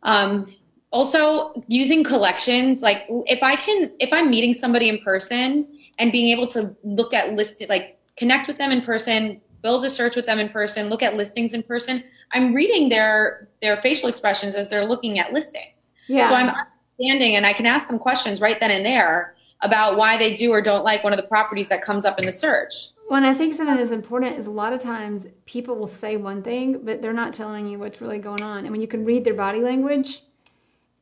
Um, 0.04 0.54
also, 0.92 1.64
using 1.68 2.04
collections, 2.04 2.84
like 2.84 3.06
if 3.10 3.42
I 3.42 3.56
can, 3.56 3.92
if 4.00 4.14
I'm 4.14 4.30
meeting 4.30 4.54
somebody 4.54 4.88
in 4.88 5.00
person 5.00 5.68
and 5.98 6.12
being 6.12 6.30
able 6.30 6.46
to 6.48 6.76
look 6.84 7.14
at 7.14 7.34
listed, 7.34 7.70
like 7.70 7.98
connect 8.16 8.48
with 8.48 8.58
them 8.58 8.72
in 8.72 8.84
person, 8.84 9.42
build 9.64 9.84
a 9.84 9.90
search 9.90 10.16
with 10.16 10.28
them 10.28 10.38
in 10.38 10.50
person, 10.50 10.90
look 10.90 11.02
at 11.02 11.16
listings 11.16 11.56
in 11.56 11.64
person, 11.64 12.04
I'm 12.32 12.54
reading 12.54 12.90
their 12.90 13.50
their 13.62 13.82
facial 13.82 14.10
expressions 14.10 14.54
as 14.54 14.70
they're 14.70 14.86
looking 14.86 15.18
at 15.18 15.34
listings. 15.34 15.92
Yeah. 16.08 16.30
So 16.30 16.36
I'm 16.36 16.50
understanding 16.50 17.36
and 17.36 17.46
I 17.48 17.54
can 17.54 17.66
ask 17.66 17.88
them 17.88 17.98
questions 17.98 18.40
right 18.40 18.60
then 18.60 18.70
and 18.70 18.86
there 18.86 19.36
about 19.64 19.98
why 19.98 20.18
they 20.18 20.36
do 20.36 20.52
or 20.52 20.62
don't 20.62 20.84
like 20.84 21.04
one 21.04 21.14
of 21.14 21.18
the 21.18 21.28
properties 21.28 21.70
that 21.70 21.82
comes 21.82 22.06
up 22.06 22.20
in 22.20 22.26
the 22.26 22.32
search. 22.32 22.90
Well, 23.10 23.18
and 23.18 23.26
I 23.26 23.34
think 23.34 23.54
something 23.54 23.76
that's 23.76 23.92
important 23.92 24.38
is 24.38 24.46
a 24.46 24.52
lot 24.52 24.74
of 24.74 24.80
times 24.80 25.28
people 25.46 25.76
will 25.76 25.88
say 25.88 26.18
one 26.18 26.42
thing, 26.42 26.80
but 26.84 27.02
they're 27.02 27.14
not 27.14 27.34
telling 27.34 27.68
you 27.68 27.80
what's 27.80 28.02
really 28.02 28.20
going 28.20 28.42
on. 28.42 28.60
And 28.60 28.72
when 28.72 28.82
you 28.82 28.88
can 28.88 29.04
read 29.06 29.24
their 29.24 29.34
body 29.34 29.60
language, 29.60 30.24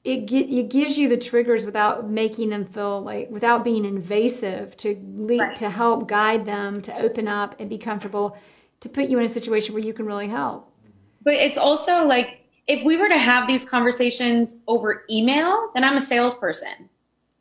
it 0.03 0.25
get, 0.25 0.49
it 0.49 0.69
gives 0.69 0.97
you 0.97 1.07
the 1.09 1.17
triggers 1.17 1.63
without 1.63 2.09
making 2.09 2.49
them 2.49 2.65
feel 2.65 3.01
like 3.01 3.29
without 3.29 3.63
being 3.63 3.85
invasive 3.85 4.75
to 4.77 4.95
lead, 5.15 5.39
Right. 5.39 5.55
to 5.57 5.69
help 5.69 6.07
guide 6.07 6.45
them 6.45 6.81
to 6.83 6.97
open 6.99 7.27
up 7.27 7.55
and 7.59 7.69
be 7.69 7.77
comfortable 7.77 8.35
to 8.79 8.89
put 8.89 9.05
you 9.05 9.19
in 9.19 9.25
a 9.25 9.29
situation 9.29 9.75
where 9.75 9.83
you 9.83 9.93
can 9.93 10.05
really 10.07 10.27
help. 10.27 10.71
But 11.21 11.35
it's 11.35 11.57
also 11.57 12.03
like 12.05 12.39
if 12.67 12.83
we 12.83 12.97
were 12.97 13.09
to 13.09 13.17
have 13.17 13.47
these 13.47 13.63
conversations 13.63 14.57
over 14.67 15.03
email, 15.09 15.69
then 15.73 15.83
I'm 15.83 15.97
a 15.97 16.01
salesperson. 16.01 16.89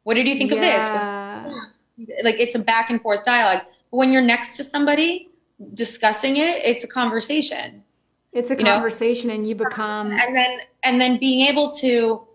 What 0.05 0.15
did 0.15 0.27
you 0.27 0.37
think 0.37 0.51
yeah. 0.53 1.41
of 1.43 1.47
this? 1.47 1.61
Like 2.23 2.41
it's 2.41 2.55
a 2.55 2.59
back 2.59 2.89
and 2.89 2.99
forth 3.03 3.25
dialogue. 3.25 3.63
But 3.91 3.97
when 3.99 4.11
you're 4.11 4.23
next 4.23 4.57
to 4.57 4.65
somebody 4.65 5.29
discussing 5.75 6.39
it, 6.39 6.65
it's 6.65 6.83
a 6.83 6.87
conversation. 6.89 7.85
It's 8.33 8.51
a 8.51 8.57
You 8.57 8.65
know? 8.65 8.73
conversation, 8.73 9.29
and 9.31 9.47
you 9.47 9.55
become 9.55 10.11
and 10.13 10.35
then 10.35 10.61
and 10.83 10.99
then 10.99 11.19
being 11.19 11.47
able 11.47 11.71
to 11.73 12.27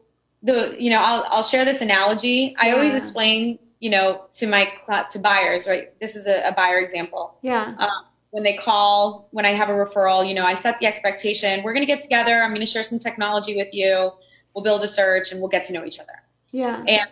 the 0.43 0.75
you 0.77 0.91
know 0.91 0.99
I'll 0.99 1.25
I'll 1.29 1.43
share 1.43 1.65
this 1.65 1.81
analogy. 1.81 2.55
I 2.59 2.71
always 2.71 2.93
explain 2.93 3.57
you 3.79 3.89
know 3.89 4.25
to 4.33 4.45
my 4.45 4.71
to 5.09 5.17
buyers 5.19 5.65
right. 5.67 5.97
This 5.99 6.15
is 6.15 6.27
a, 6.27 6.49
a 6.49 6.53
buyer 6.53 6.77
example. 6.77 7.39
yeah, 7.41 7.73
Um, 7.79 7.89
when 8.29 8.43
they 8.43 8.57
call, 8.57 9.29
when 9.31 9.45
I 9.45 9.53
have 9.53 9.69
a 9.69 9.73
referral, 9.73 10.27
you 10.27 10.35
know, 10.35 10.45
I 10.45 10.53
set 10.53 10.77
the 10.79 10.85
expectation. 10.85 11.63
We're 11.63 11.73
going 11.73 11.81
to 11.87 11.91
get 11.91 12.01
together. 12.01 12.43
I'm 12.43 12.51
going 12.51 12.59
to 12.59 12.65
share 12.67 12.83
some 12.83 12.99
technology 12.99 13.55
with 13.55 13.73
you. 13.73 14.11
We'll 14.53 14.63
build 14.63 14.83
a 14.83 14.87
search 14.87 15.31
and 15.31 15.39
we'll 15.39 15.49
get 15.49 15.63
to 15.67 15.73
know 15.73 15.85
each 15.85 15.99
other. 15.99 16.21
yeah, 16.51 16.83
And 16.87 17.09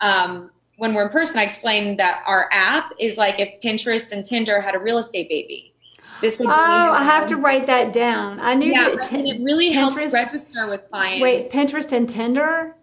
um, 0.00 0.50
when 0.76 0.94
we're 0.94 1.02
in 1.04 1.08
person, 1.10 1.38
I 1.38 1.44
explain 1.44 1.96
that 1.96 2.22
our 2.26 2.48
app 2.52 2.92
is 2.98 3.16
like 3.16 3.40
if 3.40 3.60
Pinterest 3.62 4.12
and 4.12 4.24
Tinder 4.24 4.60
had 4.60 4.74
a 4.74 4.78
real 4.78 4.98
estate 4.98 5.28
baby. 5.28 5.72
This 6.20 6.38
would 6.38 6.48
Oh, 6.48 6.50
I 6.50 7.02
have 7.04 7.26
to 7.26 7.36
write 7.36 7.66
that 7.66 7.92
down. 7.92 8.40
I 8.40 8.54
knew 8.54 8.72
Yeah, 8.72 8.90
that. 8.94 9.12
Mean, 9.12 9.26
it 9.26 9.44
really 9.44 9.70
helps 9.70 9.96
Pinterest- 9.96 10.12
register 10.12 10.66
with 10.68 10.88
clients. 10.90 11.22
Wait, 11.22 11.50
Pinterest 11.50 11.92
and 11.92 12.08
Tinder. 12.08 12.74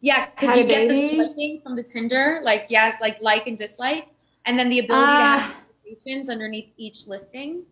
Yeah, 0.00 0.26
because 0.30 0.56
you 0.56 0.64
get 0.64 0.88
the 0.88 1.08
swiping 1.08 1.60
from 1.62 1.76
the 1.76 1.82
Tinder, 1.84 2.40
like 2.42 2.66
yeah, 2.68 2.96
like 3.00 3.18
like 3.20 3.46
and 3.46 3.56
dislike, 3.56 4.08
and 4.46 4.58
then 4.58 4.68
the 4.68 4.80
ability 4.80 5.04
Ah. 5.06 5.36
to 5.36 5.40
have 5.42 5.56
notifications 5.84 6.28
underneath 6.28 6.70
each 6.76 7.06
listing. 7.06 7.62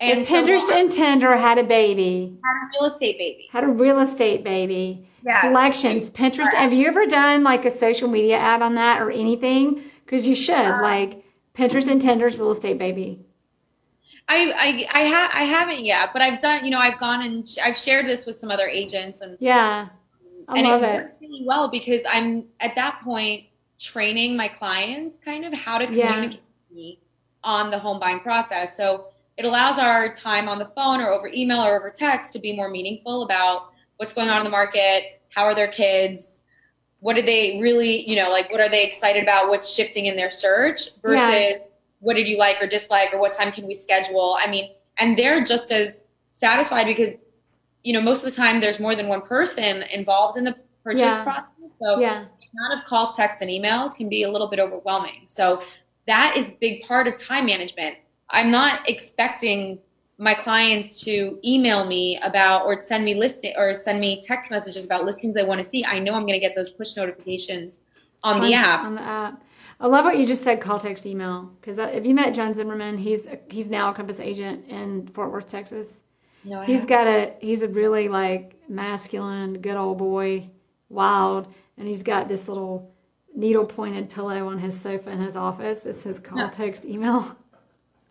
And 0.00 0.20
If 0.20 0.28
Pinterest 0.28 0.70
and 0.70 0.90
Tinder 0.92 1.36
had 1.36 1.58
a 1.58 1.64
baby, 1.64 2.36
had 2.44 2.52
a 2.52 2.68
real 2.80 2.92
estate 2.92 3.18
baby. 3.18 3.48
had 3.50 3.64
a 3.64 3.68
real 3.68 3.98
estate 4.00 4.44
baby, 4.44 5.08
Yes. 5.24 5.40
collections, 5.40 6.10
Pinterest. 6.10 6.52
Have 6.52 6.72
you 6.72 6.86
ever 6.86 7.06
done 7.06 7.42
like 7.44 7.64
a 7.64 7.70
social 7.70 8.08
media 8.08 8.36
ad 8.36 8.60
on 8.62 8.74
that 8.74 9.00
or 9.00 9.10
anything? 9.10 9.82
Because 10.04 10.26
you 10.26 10.34
should. 10.34 10.54
Uh, 10.56 10.82
like 10.82 11.24
Pinterest 11.54 11.88
and 11.88 12.00
Tinder's 12.00 12.38
real 12.38 12.50
estate 12.50 12.78
baby. 12.78 13.20
I 14.28 14.86
I 14.94 15.02
I, 15.02 15.06
ha- 15.08 15.30
I 15.32 15.44
haven't 15.44 15.84
yet, 15.84 16.10
but 16.12 16.22
I've 16.22 16.40
done. 16.40 16.64
You 16.64 16.70
know, 16.70 16.78
I've 16.78 16.98
gone 16.98 17.22
and 17.22 17.48
sh- 17.48 17.58
I've 17.62 17.76
shared 17.76 18.06
this 18.06 18.26
with 18.26 18.36
some 18.36 18.50
other 18.50 18.66
agents, 18.68 19.20
and 19.20 19.36
Yeah, 19.40 19.88
I 20.48 20.58
and 20.58 20.66
love 20.68 20.82
it 20.82 20.86
it. 20.86 21.02
works 21.04 21.16
really 21.20 21.42
well 21.46 21.68
because 21.70 22.02
I'm 22.08 22.44
at 22.60 22.74
that 22.74 23.00
point 23.04 23.44
training 23.78 24.36
my 24.36 24.48
clients 24.48 25.16
kind 25.16 25.44
of 25.44 25.52
how 25.52 25.78
to 25.78 25.84
Yeah. 25.92 26.06
communicate 26.12 26.42
with 26.70 26.76
me 26.76 27.00
on 27.42 27.70
the 27.70 27.78
home 27.78 28.00
buying 28.00 28.20
process. 28.20 28.76
So 28.76 29.06
it 29.36 29.44
allows 29.44 29.78
our 29.78 30.14
time 30.14 30.48
on 30.48 30.58
the 30.58 30.70
phone 30.76 31.00
or 31.00 31.08
over 31.12 31.28
email 31.28 31.60
or 31.62 31.76
over 31.76 31.90
text 31.90 32.32
to 32.34 32.38
be 32.38 32.54
more 32.56 32.70
meaningful 32.70 33.24
about 33.24 33.72
what's 33.96 34.12
going 34.12 34.28
on 34.28 34.38
in 34.38 34.44
the 34.44 34.50
market, 34.50 35.20
how 35.34 35.44
are 35.44 35.54
their 35.54 35.68
kids, 35.68 36.42
what 37.00 37.14
did 37.14 37.26
they 37.26 37.58
really, 37.60 38.08
you 38.08 38.16
know, 38.16 38.30
like 38.30 38.50
what 38.50 38.60
are 38.60 38.68
they 38.68 38.84
excited 38.84 39.22
about, 39.22 39.48
what's 39.48 39.72
shifting 39.72 40.06
in 40.06 40.16
their 40.16 40.30
search 40.30 40.88
versus 41.02 41.28
Yeah. 41.28 41.56
what 42.00 42.14
did 42.14 42.26
you 42.26 42.36
like 42.38 42.60
or 42.62 42.66
dislike 42.66 43.12
or 43.12 43.18
what 43.18 43.32
time 43.32 43.52
can 43.52 43.66
we 43.66 43.74
schedule? 43.74 44.36
I 44.40 44.46
mean, 44.48 44.72
and 44.98 45.18
they're 45.18 45.44
just 45.44 45.70
as 45.70 46.04
satisfied 46.32 46.84
because 46.86 47.10
you 47.82 47.92
know 47.92 48.00
most 48.00 48.24
of 48.24 48.30
the 48.30 48.36
time 48.36 48.60
there's 48.60 48.80
more 48.80 48.96
than 48.96 49.06
one 49.08 49.20
person 49.22 49.82
involved 49.84 50.36
in 50.38 50.44
the 50.44 50.56
purchase 50.82 51.00
Yeah. 51.14 51.22
process 51.22 51.52
so 51.80 52.00
Yeah, 52.00 52.24
the 52.40 52.46
amount 52.58 52.80
of 52.82 52.88
calls 52.88 53.16
texts 53.16 53.40
and 53.42 53.50
emails 53.50 53.94
can 53.94 54.08
be 54.08 54.22
a 54.24 54.30
little 54.30 54.48
bit 54.48 54.58
overwhelming 54.58 55.22
so 55.26 55.62
that 56.06 56.36
is 56.36 56.48
a 56.48 56.56
big 56.60 56.82
part 56.88 57.06
of 57.06 57.16
time 57.16 57.46
management 57.46 57.96
i'm 58.30 58.50
not 58.50 58.88
expecting 58.88 59.78
my 60.18 60.34
clients 60.34 61.00
to 61.02 61.38
email 61.44 61.84
me 61.86 62.18
about 62.22 62.64
or 62.66 62.80
send 62.80 63.04
me 63.04 63.14
listing 63.14 63.52
or 63.56 63.74
send 63.74 64.00
me 64.00 64.20
text 64.22 64.50
messages 64.50 64.84
about 64.84 65.04
listings 65.04 65.34
they 65.34 65.44
want 65.44 65.58
to 65.58 65.64
see 65.68 65.84
i 65.84 65.98
know 65.98 66.14
i'm 66.14 66.22
going 66.22 66.34
to 66.34 66.40
get 66.40 66.54
those 66.54 66.70
push 66.70 66.96
notifications 66.96 67.80
on 68.22 68.40
the 68.40 68.54
app 68.54 68.84
On 68.84 68.94
the 68.94 69.02
app. 69.02 69.42
I 69.80 69.86
love 69.88 70.04
what 70.06 70.16
you 70.16 70.24
just 70.24 70.42
said. 70.42 70.60
Call, 70.60 70.78
text, 70.78 71.04
email. 71.04 71.50
Because 71.60 71.76
if 71.78 72.06
you 72.06 72.14
met 72.14 72.32
John 72.32 72.54
Zimmerman, 72.54 72.96
he's 72.96 73.26
he's 73.50 73.68
now 73.68 73.90
a 73.90 73.94
Compass 73.94 74.18
agent 74.20 74.66
in 74.68 75.08
Fort 75.08 75.30
Worth, 75.32 75.48
Texas. 75.48 76.00
know, 76.44 76.60
I 76.60 76.64
He's 76.64 76.78
have- 76.80 76.88
got 76.88 77.06
a 77.08 77.34
he's 77.40 77.60
a 77.62 77.68
really 77.68 78.08
like 78.08 78.54
masculine, 78.68 79.60
good 79.60 79.76
old 79.76 79.98
boy, 79.98 80.48
wild, 80.88 81.52
and 81.76 81.86
he's 81.88 82.02
got 82.04 82.28
this 82.28 82.46
little 82.48 82.94
needle 83.34 83.66
pointed 83.66 84.08
pillow 84.08 84.46
on 84.48 84.58
his 84.58 84.80
sofa 84.80 85.10
in 85.10 85.18
his 85.18 85.36
office 85.36 85.80
that 85.80 85.94
says 85.96 86.18
call, 86.20 86.48
text, 86.48 86.84
email. 86.86 87.36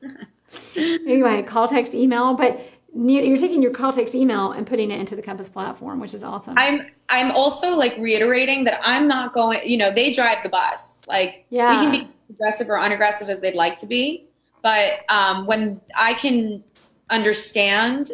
anyway, 0.76 1.44
call, 1.44 1.68
text, 1.68 1.94
email. 1.94 2.34
But 2.34 2.60
you're 2.96 3.38
taking 3.38 3.62
your 3.62 3.72
call, 3.72 3.92
text, 3.92 4.14
email 4.14 4.52
and 4.52 4.68
putting 4.68 4.92
it 4.92 5.00
into 5.00 5.16
the 5.16 5.22
Compass 5.22 5.50
platform, 5.50 6.00
which 6.00 6.14
is 6.14 6.24
awesome. 6.24 6.56
I'm 6.58 6.88
I'm 7.10 7.32
also 7.32 7.72
like 7.72 7.98
reiterating 7.98 8.64
that 8.66 8.80
I'm 8.84 9.08
not 9.08 9.34
going. 9.34 9.68
You 9.68 9.78
know, 9.78 9.94
they 9.94 10.14
drive 10.14 10.44
the 10.44 10.50
bus. 10.50 11.02
Like 11.08 11.46
yeah. 11.50 11.72
we 11.72 11.78
can 11.78 11.92
be 11.92 12.10
aggressive 12.30 12.70
or 12.70 12.78
unaggressive 12.78 13.30
as 13.30 13.40
they'd 13.40 13.56
like 13.56 13.78
to 13.78 13.88
be, 13.88 14.26
but 14.62 15.02
um, 15.10 15.46
when 15.46 15.82
I 15.96 16.14
can 16.14 16.64
understand 17.10 18.12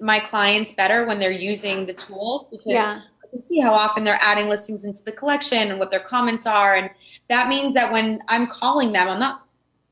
my 0.00 0.20
clients 0.20 0.72
better 0.72 1.06
when 1.06 1.18
they're 1.18 1.30
using 1.30 1.84
the 1.84 1.92
tool 1.92 2.48
because 2.50 2.66
yeah. 2.66 3.02
I 3.24 3.26
can 3.30 3.42
see 3.42 3.58
how 3.58 3.74
often 3.74 4.04
they're 4.04 4.18
adding 4.20 4.48
listings 4.48 4.84
into 4.84 5.02
the 5.02 5.12
collection 5.12 5.70
and 5.70 5.78
what 5.78 5.90
their 5.90 6.00
comments 6.00 6.46
are, 6.46 6.76
and 6.76 6.90
that 7.28 7.48
means 7.48 7.74
that 7.74 7.90
when 7.90 8.22
I'm 8.28 8.46
calling 8.46 8.92
them, 8.92 9.08
I'm 9.08 9.18
not. 9.18 9.44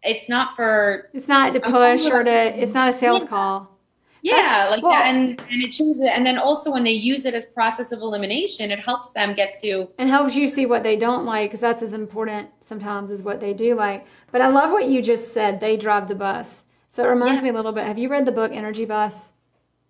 It's 0.07 0.29
not 0.29 0.57
for. 0.57 1.11
It's 1.13 1.29
not 1.29 1.53
to 1.55 1.61
push 1.61 2.07
or 2.07 2.25
to. 2.25 2.31
It's 2.31 2.75
not 2.75 2.89
a 2.89 2.93
sales 2.93 3.23
yeah. 3.23 3.29
call. 3.29 3.77
Yeah, 4.23 4.69
That's, 4.69 4.83
like 4.83 4.93
that, 4.93 5.15
and 5.15 5.41
and 5.51 5.63
it 5.63 5.71
changes 5.71 6.01
it, 6.01 6.09
and 6.09 6.27
then 6.27 6.37
also 6.37 6.73
when 6.73 6.83
they 6.83 6.91
use 6.91 7.27
it 7.27 7.35
as 7.35 7.47
process 7.47 7.93
of 7.93 8.01
elimination, 8.01 8.73
it 8.73 8.81
helps 8.81 9.11
them 9.11 9.35
get 9.35 9.55
to 9.63 9.89
and 9.99 10.09
helps 10.09 10.35
you 10.35 10.49
see 10.49 10.67
what 10.67 10.83
they 10.83 10.97
don't 10.97 11.25
like 11.25 11.51
because 11.51 11.61
that's 11.61 11.81
as 11.81 11.93
important 11.93 12.51
sometimes 12.59 13.13
as 13.13 13.23
what 13.23 13.39
they 13.39 13.55
do 13.55 13.77
like. 13.77 14.05
But 14.33 14.41
I 14.41 14.49
love 14.49 14.73
what 14.73 14.89
you 14.89 15.01
just 15.01 15.33
said. 15.33 15.61
They 15.61 15.77
drive 15.77 16.09
the 16.09 16.17
bus, 16.17 16.65
so 16.89 17.05
it 17.05 17.09
reminds 17.09 17.39
yeah. 17.39 17.45
me 17.45 17.51
a 17.51 17.53
little 17.53 17.71
bit. 17.71 17.87
Have 17.87 17.99
you 17.99 18.09
read 18.09 18.25
the 18.25 18.33
book 18.33 18.51
Energy 18.53 18.85
Bus? 18.85 19.29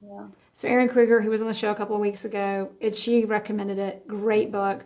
Yeah. 0.02 0.26
So 0.52 0.68
Erin 0.68 0.90
Kruger, 0.90 1.23
who 1.23 1.30
was 1.30 1.40
on 1.40 1.49
the 1.49 1.54
show 1.54 1.70
a 1.70 1.75
couple 1.75 1.94
of 1.94 2.02
weeks 2.02 2.26
ago, 2.26 2.70
it 2.78 2.94
she 2.94 3.25
recommended 3.25 3.78
it. 3.78 4.06
Great 4.06 4.52
book. 4.52 4.85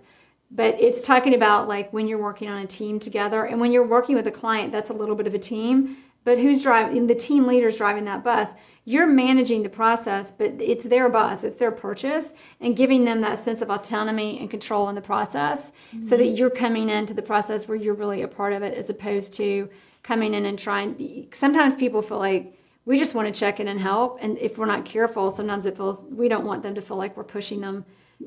But 0.50 0.80
it's 0.80 1.06
talking 1.06 1.34
about 1.34 1.68
like 1.68 1.92
when 1.92 2.08
you're 2.08 2.18
working 2.18 2.48
on 2.48 2.62
a 2.62 2.66
team 2.66 2.98
together 2.98 3.44
and 3.44 3.60
when 3.60 3.70
you're 3.72 3.86
working 3.86 4.16
with 4.16 4.26
a 4.26 4.32
client, 4.32 4.72
that's 4.72 4.90
a 4.90 4.94
little 4.94 5.14
bit 5.14 5.26
of 5.26 5.34
a 5.34 5.38
team. 5.38 5.96
But 6.24 6.38
who's 6.38 6.62
driving? 6.62 7.06
The 7.06 7.14
team 7.14 7.46
leader's 7.46 7.76
driving 7.76 8.04
that 8.04 8.24
bus 8.24 8.54
you're 8.84 9.06
managing 9.06 9.62
the 9.62 9.68
process, 9.68 10.30
but 10.30 10.54
it's 10.58 10.84
their 10.84 11.08
bus, 11.08 11.44
it's 11.44 11.56
their 11.56 11.70
purchase, 11.70 12.32
and 12.60 12.76
giving 12.76 13.04
them 13.04 13.20
that 13.20 13.38
sense 13.38 13.60
of 13.60 13.70
autonomy 13.70 14.38
and 14.40 14.50
control 14.50 14.88
in 14.88 14.94
the 14.94 15.00
process 15.00 15.70
mm-hmm. 15.70 16.02
so 16.02 16.16
that 16.16 16.24
mm-hmm. 16.24 16.36
you're 16.36 16.50
coming 16.50 16.88
into 16.88 17.12
the 17.12 17.22
process 17.22 17.68
where 17.68 17.76
you're 17.76 17.94
really 17.94 18.22
a 18.22 18.28
part 18.28 18.52
of 18.52 18.62
it 18.62 18.76
as 18.76 18.88
opposed 18.88 19.34
to 19.34 19.68
coming 20.02 20.34
in 20.34 20.46
and 20.46 20.58
trying. 20.58 21.28
Sometimes 21.32 21.76
people 21.76 22.00
feel 22.00 22.18
like 22.18 22.58
we 22.86 22.98
just 22.98 23.14
want 23.14 23.32
to 23.32 23.38
check 23.38 23.60
in 23.60 23.68
and 23.68 23.78
help. 23.78 24.18
And 24.22 24.38
if 24.38 24.56
we're 24.56 24.66
not 24.66 24.86
careful, 24.86 25.30
sometimes 25.30 25.66
it 25.66 25.76
feels 25.76 26.04
we 26.04 26.28
don't 26.28 26.46
want 26.46 26.62
them 26.62 26.74
to 26.74 26.80
feel 26.80 26.96
like 26.96 27.16
we're 27.16 27.24
pushing 27.24 27.60
them 27.60 27.84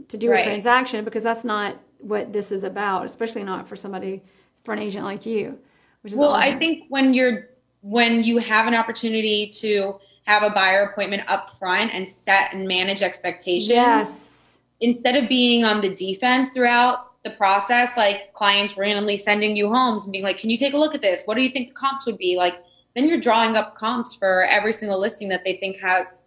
to 0.07 0.17
do 0.17 0.31
right. 0.31 0.39
a 0.39 0.43
transaction 0.43 1.03
because 1.03 1.23
that's 1.23 1.43
not 1.43 1.77
what 2.03 2.33
this 2.33 2.51
is 2.51 2.63
about, 2.63 3.05
especially 3.05 3.43
not 3.43 3.67
for 3.67 3.75
somebody, 3.75 4.21
for 4.63 4.73
an 4.73 4.79
agent 4.79 5.05
like 5.05 5.25
you. 5.25 5.57
Which 6.01 6.13
is 6.13 6.19
well, 6.19 6.31
awesome. 6.31 6.53
I 6.53 6.57
think 6.57 6.85
when 6.89 7.13
you're 7.13 7.49
when 7.81 8.23
you 8.23 8.37
have 8.37 8.67
an 8.67 8.73
opportunity 8.73 9.47
to 9.47 9.99
have 10.25 10.43
a 10.43 10.49
buyer 10.49 10.83
appointment 10.83 11.23
up 11.27 11.57
front 11.59 11.93
and 11.93 12.07
set 12.07 12.53
and 12.53 12.67
manage 12.67 13.01
expectations. 13.01 13.69
Yes. 13.69 14.57
Instead 14.79 15.15
of 15.15 15.27
being 15.29 15.63
on 15.63 15.81
the 15.81 15.93
defense 15.95 16.49
throughout 16.49 17.21
the 17.23 17.31
process, 17.31 17.95
like 17.97 18.33
clients 18.33 18.77
randomly 18.77 19.17
sending 19.17 19.55
you 19.55 19.69
homes 19.69 20.05
and 20.05 20.11
being 20.11 20.23
like, 20.23 20.37
can 20.37 20.49
you 20.49 20.57
take 20.57 20.73
a 20.73 20.77
look 20.77 20.95
at 20.95 21.01
this? 21.01 21.23
What 21.25 21.35
do 21.35 21.41
you 21.41 21.49
think 21.49 21.69
the 21.69 21.73
comps 21.73 22.05
would 22.05 22.17
be? 22.17 22.35
Like, 22.37 22.55
then 22.95 23.07
you're 23.07 23.19
drawing 23.19 23.55
up 23.55 23.75
comps 23.75 24.13
for 24.13 24.43
every 24.43 24.73
single 24.73 24.99
listing 24.99 25.29
that 25.29 25.43
they 25.43 25.57
think 25.57 25.77
has 25.77 26.22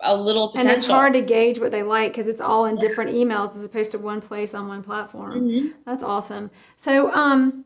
a 0.00 0.14
little 0.16 0.48
potential. 0.48 0.70
And 0.70 0.78
it's 0.78 0.86
hard 0.86 1.12
to 1.14 1.22
gauge 1.22 1.58
what 1.58 1.70
they 1.70 1.82
like 1.82 2.12
because 2.12 2.28
it's 2.28 2.40
all 2.40 2.66
in 2.66 2.76
different 2.76 3.14
emails 3.14 3.56
as 3.56 3.64
opposed 3.64 3.92
to 3.92 3.98
one 3.98 4.20
place 4.20 4.54
on 4.54 4.68
one 4.68 4.82
platform. 4.82 5.40
Mm-hmm. 5.40 5.68
That's 5.84 6.02
awesome. 6.02 6.50
So, 6.76 7.12
um, 7.12 7.64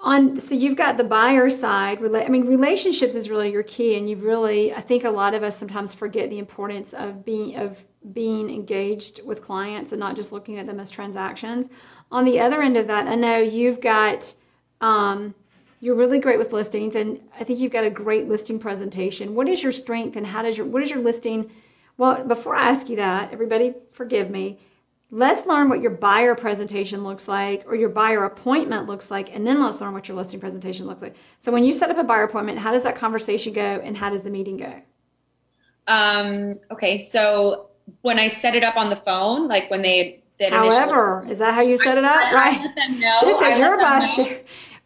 on 0.00 0.38
so 0.38 0.54
you've 0.54 0.76
got 0.76 0.96
the 0.96 1.04
buyer 1.04 1.50
side 1.50 1.98
i 2.14 2.28
mean 2.28 2.46
relationships 2.46 3.16
is 3.16 3.28
really 3.28 3.50
your 3.50 3.64
key 3.64 3.96
and 3.96 4.08
you've 4.08 4.22
really 4.22 4.72
i 4.72 4.80
think 4.80 5.02
a 5.02 5.10
lot 5.10 5.34
of 5.34 5.42
us 5.42 5.56
sometimes 5.56 5.92
forget 5.92 6.30
the 6.30 6.38
importance 6.38 6.92
of 6.92 7.24
being 7.24 7.56
of 7.56 7.84
being 8.12 8.48
engaged 8.48 9.20
with 9.24 9.42
clients 9.42 9.90
and 9.90 9.98
not 9.98 10.14
just 10.14 10.30
looking 10.30 10.56
at 10.56 10.66
them 10.66 10.78
as 10.78 10.88
transactions 10.88 11.68
on 12.12 12.24
the 12.24 12.38
other 12.38 12.62
end 12.62 12.76
of 12.76 12.86
that 12.86 13.08
i 13.08 13.14
know 13.16 13.38
you've 13.38 13.80
got 13.80 14.32
um, 14.80 15.34
you're 15.80 15.94
really 15.94 16.18
great 16.18 16.38
with 16.38 16.52
listings 16.52 16.94
and 16.94 17.20
i 17.38 17.44
think 17.44 17.58
you've 17.58 17.72
got 17.72 17.84
a 17.84 17.90
great 17.90 18.28
listing 18.28 18.58
presentation 18.58 19.34
what 19.34 19.48
is 19.48 19.62
your 19.62 19.72
strength 19.72 20.16
and 20.16 20.26
how 20.26 20.42
does 20.42 20.56
your 20.56 20.66
what 20.66 20.82
is 20.82 20.90
your 20.90 21.00
listing 21.00 21.50
well 21.96 22.24
before 22.24 22.54
i 22.54 22.68
ask 22.68 22.88
you 22.88 22.96
that 22.96 23.32
everybody 23.32 23.74
forgive 23.92 24.30
me 24.30 24.58
Let's 25.10 25.46
learn 25.46 25.70
what 25.70 25.80
your 25.80 25.90
buyer 25.90 26.34
presentation 26.34 27.02
looks 27.02 27.28
like 27.28 27.64
or 27.66 27.74
your 27.74 27.88
buyer 27.88 28.24
appointment 28.24 28.86
looks 28.86 29.10
like, 29.10 29.34
and 29.34 29.46
then 29.46 29.62
let's 29.62 29.80
learn 29.80 29.94
what 29.94 30.06
your 30.06 30.18
listing 30.18 30.38
presentation 30.38 30.86
looks 30.86 31.00
like. 31.00 31.16
So, 31.38 31.50
when 31.50 31.64
you 31.64 31.72
set 31.72 31.90
up 31.90 31.96
a 31.96 32.04
buyer 32.04 32.24
appointment, 32.24 32.58
how 32.58 32.72
does 32.72 32.82
that 32.82 32.94
conversation 32.94 33.54
go 33.54 33.80
and 33.82 33.96
how 33.96 34.10
does 34.10 34.22
the 34.22 34.28
meeting 34.28 34.58
go? 34.58 34.82
Um, 35.86 36.56
okay, 36.70 36.98
so 36.98 37.70
when 38.02 38.18
I 38.18 38.28
set 38.28 38.54
it 38.54 38.62
up 38.62 38.76
on 38.76 38.90
the 38.90 38.96
phone, 38.96 39.48
like 39.48 39.70
when 39.70 39.80
they 39.80 40.22
did 40.38 40.52
However, 40.52 41.20
initial, 41.20 41.32
is 41.32 41.38
that 41.38 41.54
how 41.54 41.62
you 41.62 41.78
set 41.78 41.96
it 41.96 42.04
up? 42.04 42.20
I, 42.20 42.34
right. 42.34 42.58
I 42.58 42.62
let 42.64 42.76
them 42.76 43.00
know. 43.00 43.20
This 43.22 43.54
is 43.54 43.58
your 43.58 43.78
boss. 43.78 44.18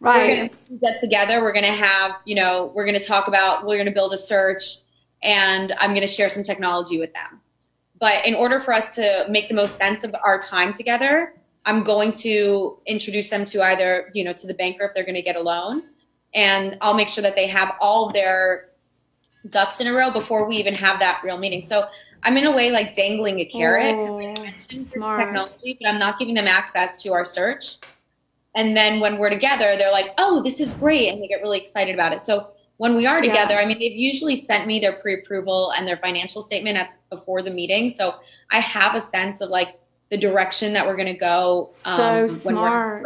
Right. 0.03 0.53
We're 0.69 0.77
get 0.79 0.99
together. 0.99 1.41
We're 1.41 1.53
going 1.53 1.65
to 1.65 1.71
have, 1.71 2.17
you 2.25 2.35
know, 2.35 2.73
we're 2.75 2.83
going 2.85 2.99
to 2.99 3.05
talk 3.05 3.29
about, 3.29 3.65
we're 3.65 3.77
going 3.77 3.85
to 3.85 3.93
build 3.93 4.11
a 4.11 4.17
search 4.17 4.79
and 5.23 5.71
I'm 5.79 5.91
going 5.91 6.01
to 6.01 6.07
share 6.07 6.27
some 6.27 6.43
technology 6.43 6.99
with 6.99 7.13
them. 7.13 7.39
But 7.99 8.25
in 8.25 8.35
order 8.35 8.59
for 8.59 8.73
us 8.73 8.93
to 8.95 9.25
make 9.29 9.47
the 9.47 9.53
most 9.53 9.77
sense 9.77 10.03
of 10.03 10.13
our 10.25 10.37
time 10.39 10.73
together, 10.73 11.35
I'm 11.65 11.83
going 11.85 12.11
to 12.13 12.79
introduce 12.85 13.29
them 13.29 13.45
to 13.45 13.63
either, 13.63 14.11
you 14.13 14.25
know, 14.25 14.33
to 14.33 14.45
the 14.45 14.53
banker 14.53 14.83
if 14.83 14.93
they're 14.93 15.05
going 15.05 15.15
to 15.15 15.21
get 15.21 15.37
a 15.37 15.41
loan. 15.41 15.83
And 16.33 16.77
I'll 16.81 16.95
make 16.95 17.07
sure 17.07 17.21
that 17.21 17.37
they 17.37 17.47
have 17.47 17.75
all 17.79 18.11
their 18.11 18.71
ducks 19.49 19.79
in 19.79 19.87
a 19.87 19.93
row 19.93 20.11
before 20.11 20.45
we 20.49 20.57
even 20.57 20.73
have 20.73 20.99
that 20.99 21.21
real 21.23 21.37
meeting. 21.37 21.61
So 21.61 21.87
I'm 22.23 22.35
in 22.35 22.45
a 22.45 22.51
way 22.51 22.71
like 22.71 22.93
dangling 22.93 23.39
a 23.39 23.45
carrot. 23.45 23.95
Oh, 23.95 24.33
smart. 24.69 25.21
Technology, 25.21 25.77
but 25.79 25.87
I'm 25.87 25.99
not 25.99 26.19
giving 26.19 26.35
them 26.35 26.47
access 26.47 27.01
to 27.03 27.13
our 27.13 27.23
search. 27.23 27.77
And 28.55 28.77
then 28.77 28.99
when 28.99 29.17
we're 29.17 29.29
together, 29.29 29.75
they're 29.77 29.91
like, 29.91 30.11
oh, 30.17 30.41
this 30.41 30.59
is 30.59 30.73
great. 30.73 31.09
And 31.09 31.21
they 31.21 31.27
get 31.27 31.41
really 31.41 31.59
excited 31.59 31.93
about 31.93 32.13
it. 32.13 32.21
So 32.21 32.51
when 32.77 32.95
we 32.95 33.05
are 33.05 33.21
together, 33.21 33.53
yeah. 33.53 33.61
I 33.61 33.65
mean, 33.65 33.79
they've 33.79 33.95
usually 33.95 34.35
sent 34.35 34.67
me 34.67 34.79
their 34.79 34.93
pre-approval 34.93 35.71
and 35.71 35.87
their 35.87 35.97
financial 35.97 36.41
statement 36.41 36.77
at, 36.77 36.89
before 37.09 37.41
the 37.41 37.51
meeting, 37.51 37.89
so 37.89 38.15
I 38.49 38.59
have 38.59 38.95
a 38.95 39.01
sense 39.01 39.41
of 39.41 39.49
like 39.49 39.79
the 40.09 40.17
direction 40.17 40.73
that 40.73 40.85
we're 40.85 40.95
going 40.95 41.13
to 41.13 41.19
go. 41.19 41.71
Um, 41.85 41.97
so 41.97 42.27
smart. 42.27 43.05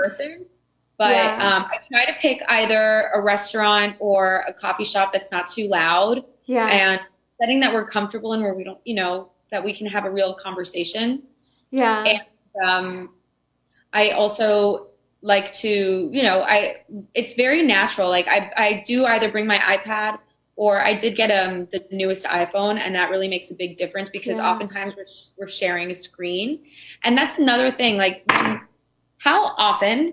But 0.97 1.11
yeah. 1.11 1.37
um, 1.37 1.65
I 1.71 1.77
try 1.87 2.05
to 2.05 2.13
pick 2.19 2.41
either 2.47 3.11
a 3.13 3.21
restaurant 3.21 3.97
or 3.99 4.45
a 4.47 4.53
coffee 4.53 4.83
shop 4.83 5.13
that's 5.13 5.31
not 5.31 5.47
too 5.47 5.67
loud. 5.67 6.23
Yeah. 6.45 6.65
And 6.67 7.01
setting 7.39 7.59
that 7.59 7.73
we're 7.73 7.85
comfortable 7.85 8.33
in 8.33 8.41
where 8.41 8.55
we 8.55 8.63
don't, 8.63 8.79
you 8.83 8.95
know, 8.95 9.31
that 9.51 9.63
we 9.63 9.73
can 9.73 9.85
have 9.87 10.05
a 10.05 10.09
real 10.09 10.33
conversation. 10.33 11.23
Yeah. 11.69 12.03
And 12.03 12.21
um, 12.63 13.09
I 13.93 14.11
also 14.11 14.87
like 15.21 15.51
to, 15.53 16.09
you 16.11 16.23
know, 16.23 16.41
I 16.41 16.81
it's 17.13 17.33
very 17.33 17.63
natural. 17.63 18.09
Like 18.09 18.27
I 18.27 18.51
I 18.55 18.83
do 18.85 19.05
either 19.05 19.31
bring 19.31 19.47
my 19.47 19.57
iPad 19.57 20.19
or 20.55 20.83
I 20.83 20.93
did 20.93 21.15
get 21.15 21.31
um 21.31 21.67
the 21.71 21.83
newest 21.91 22.25
iPhone 22.25 22.79
and 22.79 22.93
that 22.95 23.09
really 23.09 23.27
makes 23.27 23.51
a 23.51 23.55
big 23.55 23.75
difference 23.75 24.09
because 24.09 24.37
yeah. 24.37 24.49
oftentimes 24.49 24.95
we're 24.95 25.05
we're 25.37 25.47
sharing 25.47 25.91
a 25.91 25.95
screen. 25.95 26.61
And 27.03 27.17
that's 27.17 27.37
another 27.37 27.71
thing 27.71 27.97
like 27.97 28.23
when, 28.31 28.61
how 29.17 29.55
often 29.57 30.09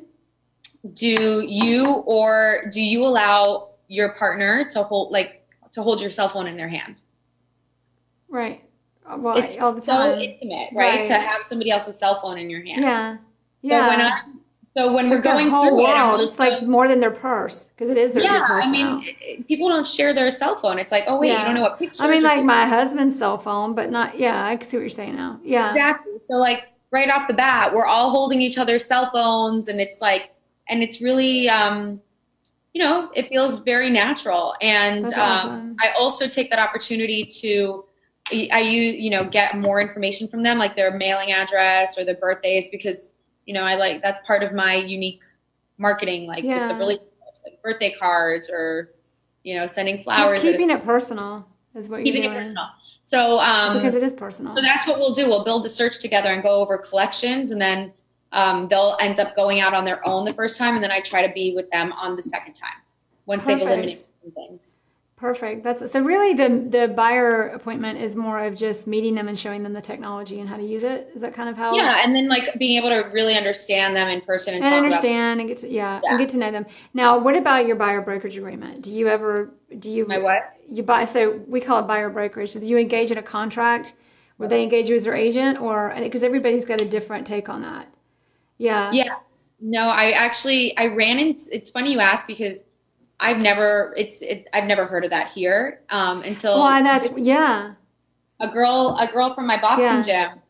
do 0.92 1.40
you 1.46 1.86
or 2.06 2.70
do 2.72 2.80
you 2.80 3.02
allow 3.02 3.70
your 3.88 4.10
partner 4.14 4.66
to 4.70 4.82
hold 4.82 5.12
like 5.12 5.46
to 5.72 5.82
hold 5.82 6.00
your 6.00 6.10
cell 6.10 6.28
phone 6.28 6.46
in 6.46 6.56
their 6.56 6.68
hand? 6.68 7.02
Right. 8.28 8.62
Well, 9.16 9.36
it's 9.36 9.58
all 9.58 9.72
the 9.72 9.82
time. 9.82 10.14
so 10.14 10.20
intimate, 10.20 10.70
right? 10.72 11.00
right? 11.00 11.06
To 11.06 11.14
have 11.14 11.42
somebody 11.42 11.70
else's 11.70 11.98
cell 11.98 12.20
phone 12.22 12.38
in 12.38 12.48
your 12.48 12.64
hand. 12.64 12.82
Yeah. 12.82 13.16
Yeah. 13.60 13.80
So 13.80 13.88
when 13.88 14.00
I 14.00 14.22
so 14.76 14.92
when 14.92 15.04
it's 15.04 15.10
we're 15.10 15.16
like 15.16 15.24
going 15.24 15.50
whole 15.50 15.68
through 15.68 15.84
world, 15.84 16.20
it, 16.20 16.24
it's 16.24 16.38
like 16.38 16.64
more 16.64 16.88
than 16.88 16.98
their 16.98 17.12
purse 17.12 17.68
because 17.68 17.90
it 17.90 17.96
is 17.96 18.12
their 18.12 18.24
purse. 18.24 18.64
yeah. 18.64 18.68
I 18.68 18.70
mean, 18.70 19.14
it, 19.20 19.46
people 19.46 19.68
don't 19.68 19.86
share 19.86 20.12
their 20.12 20.32
cell 20.32 20.56
phone. 20.56 20.80
It's 20.80 20.90
like, 20.90 21.04
oh 21.06 21.20
wait, 21.20 21.28
yeah. 21.28 21.38
you 21.38 21.44
don't 21.44 21.54
know 21.54 21.62
what 21.62 21.78
pictures. 21.78 22.00
I 22.00 22.10
mean, 22.10 22.24
like 22.24 22.44
my 22.44 22.66
husband's 22.66 23.16
cell 23.16 23.38
phone, 23.38 23.74
but 23.74 23.90
not. 23.90 24.18
Yeah, 24.18 24.44
I 24.44 24.56
can 24.56 24.68
see 24.68 24.76
what 24.76 24.80
you're 24.80 24.88
saying 24.88 25.14
now. 25.14 25.38
Yeah, 25.44 25.70
exactly. 25.70 26.14
So 26.26 26.34
like 26.34 26.64
right 26.90 27.08
off 27.08 27.28
the 27.28 27.34
bat, 27.34 27.72
we're 27.72 27.86
all 27.86 28.10
holding 28.10 28.40
each 28.40 28.58
other's 28.58 28.84
cell 28.84 29.10
phones, 29.12 29.68
and 29.68 29.80
it's 29.80 30.00
like, 30.00 30.34
and 30.68 30.82
it's 30.82 31.00
really, 31.00 31.48
um, 31.48 32.00
you 32.72 32.82
know, 32.82 33.10
it 33.14 33.28
feels 33.28 33.60
very 33.60 33.90
natural. 33.90 34.56
And 34.60 35.06
um, 35.06 35.20
awesome. 35.20 35.76
I 35.80 35.92
also 35.96 36.26
take 36.26 36.50
that 36.50 36.58
opportunity 36.58 37.24
to. 37.40 37.84
I 38.32 38.60
you 38.60 38.80
you 38.80 39.10
know 39.10 39.28
get 39.28 39.58
more 39.58 39.80
information 39.80 40.26
from 40.26 40.42
them, 40.42 40.58
like 40.58 40.74
their 40.74 40.96
mailing 40.96 41.30
address 41.30 41.96
or 41.96 42.04
their 42.04 42.16
birthdays, 42.16 42.70
because 42.70 43.10
you 43.46 43.54
know, 43.54 43.62
I 43.62 43.76
like 43.76 44.02
that's 44.02 44.20
part 44.26 44.42
of 44.42 44.52
my 44.52 44.76
unique 44.76 45.22
marketing, 45.78 46.26
like 46.26 46.44
yeah. 46.44 46.68
the 46.68 46.74
relationships, 46.74 47.42
like 47.44 47.62
birthday 47.62 47.94
cards 47.98 48.48
or 48.48 48.90
you 49.42 49.54
know, 49.54 49.66
sending 49.66 50.02
flowers. 50.02 50.42
Just 50.42 50.42
keeping 50.42 50.70
it 50.70 50.84
personal 50.84 51.46
is 51.74 51.88
what 51.88 52.02
keeping 52.02 52.22
you're 52.22 52.32
doing. 52.32 52.42
it 52.42 52.46
personal. 52.46 52.66
So 53.02 53.38
um, 53.40 53.76
because 53.76 53.94
it 53.94 54.02
is 54.02 54.12
personal. 54.12 54.56
So 54.56 54.62
that's 54.62 54.88
what 54.88 54.98
we'll 54.98 55.14
do. 55.14 55.28
We'll 55.28 55.44
build 55.44 55.64
the 55.64 55.68
search 55.68 56.00
together 56.00 56.30
and 56.30 56.42
go 56.42 56.60
over 56.60 56.78
collections, 56.78 57.50
and 57.50 57.60
then 57.60 57.92
um, 58.32 58.68
they'll 58.68 58.96
end 59.00 59.20
up 59.20 59.36
going 59.36 59.60
out 59.60 59.74
on 59.74 59.84
their 59.84 60.06
own 60.08 60.24
the 60.24 60.34
first 60.34 60.56
time, 60.56 60.74
and 60.74 60.82
then 60.82 60.90
I 60.90 61.00
try 61.00 61.26
to 61.26 61.32
be 61.32 61.54
with 61.54 61.70
them 61.70 61.92
on 61.92 62.16
the 62.16 62.22
second 62.22 62.54
time 62.54 62.80
once 63.26 63.44
Perfect. 63.44 63.60
they've 63.60 63.68
eliminated 63.68 64.04
things. 64.34 64.73
Perfect. 65.16 65.62
That's 65.62 65.92
so 65.92 66.00
really 66.00 66.34
the 66.34 66.66
the 66.68 66.88
buyer 66.88 67.48
appointment 67.48 68.00
is 68.00 68.16
more 68.16 68.44
of 68.44 68.54
just 68.56 68.86
meeting 68.86 69.14
them 69.14 69.28
and 69.28 69.38
showing 69.38 69.62
them 69.62 69.72
the 69.72 69.80
technology 69.80 70.40
and 70.40 70.48
how 70.48 70.56
to 70.56 70.62
use 70.62 70.82
it. 70.82 71.10
Is 71.14 71.20
that 71.20 71.34
kind 71.34 71.48
of 71.48 71.56
how 71.56 71.74
Yeah, 71.74 72.02
and 72.04 72.14
then 72.14 72.28
like 72.28 72.58
being 72.58 72.76
able 72.76 72.88
to 72.88 73.08
really 73.12 73.36
understand 73.36 73.94
them 73.94 74.08
in 74.08 74.20
person 74.22 74.54
and, 74.54 74.64
and 74.64 74.72
talk 74.72 74.82
understand 74.84 75.40
and 75.40 75.48
get 75.48 75.58
to 75.58 75.68
yeah, 75.68 76.00
Yeah. 76.02 76.10
and 76.10 76.18
get 76.18 76.30
to 76.30 76.38
know 76.38 76.50
them. 76.50 76.66
Now, 76.94 77.18
what 77.18 77.36
about 77.36 77.66
your 77.66 77.76
buyer 77.76 78.00
brokerage 78.00 78.36
agreement? 78.36 78.82
Do 78.82 78.92
you 78.92 79.08
ever 79.08 79.54
do 79.78 79.90
you 79.90 80.04
my 80.06 80.18
what? 80.18 80.56
you 80.66 80.82
buy 80.82 81.04
so 81.04 81.40
we 81.46 81.60
call 81.60 81.78
it 81.78 81.86
buyer 81.86 82.10
brokerage. 82.10 82.52
Do 82.54 82.66
you 82.66 82.76
engage 82.76 83.12
in 83.12 83.18
a 83.18 83.22
contract 83.22 83.94
where 84.36 84.48
they 84.48 84.62
engage 84.62 84.88
you 84.88 84.94
as 84.94 85.04
their 85.04 85.14
agent 85.14 85.60
or 85.60 85.94
because 85.98 86.22
everybody's 86.22 86.64
got 86.64 86.80
a 86.80 86.84
different 86.84 87.26
take 87.26 87.48
on 87.48 87.62
that. 87.62 87.92
Yeah. 88.58 88.90
Yeah. 88.92 89.16
No, 89.60 89.88
I 89.88 90.10
actually 90.10 90.76
I 90.76 90.86
ran 90.86 91.18
in. 91.18 91.36
It's 91.52 91.70
funny 91.70 91.92
you 91.92 92.00
ask 92.00 92.26
because 92.26 92.58
I've 93.20 93.38
never 93.38 93.94
it's 93.96 94.22
it, 94.22 94.48
I've 94.52 94.64
never 94.64 94.86
heard 94.86 95.04
of 95.04 95.10
that 95.10 95.30
here 95.30 95.80
um, 95.90 96.22
until 96.22 96.58
Why 96.58 96.82
that's 96.82 97.08
yeah. 97.16 97.74
a 98.40 98.48
girl 98.48 98.96
a 99.00 99.06
girl 99.10 99.34
from 99.34 99.46
my 99.46 99.60
boxing 99.60 100.02
gym. 100.02 100.40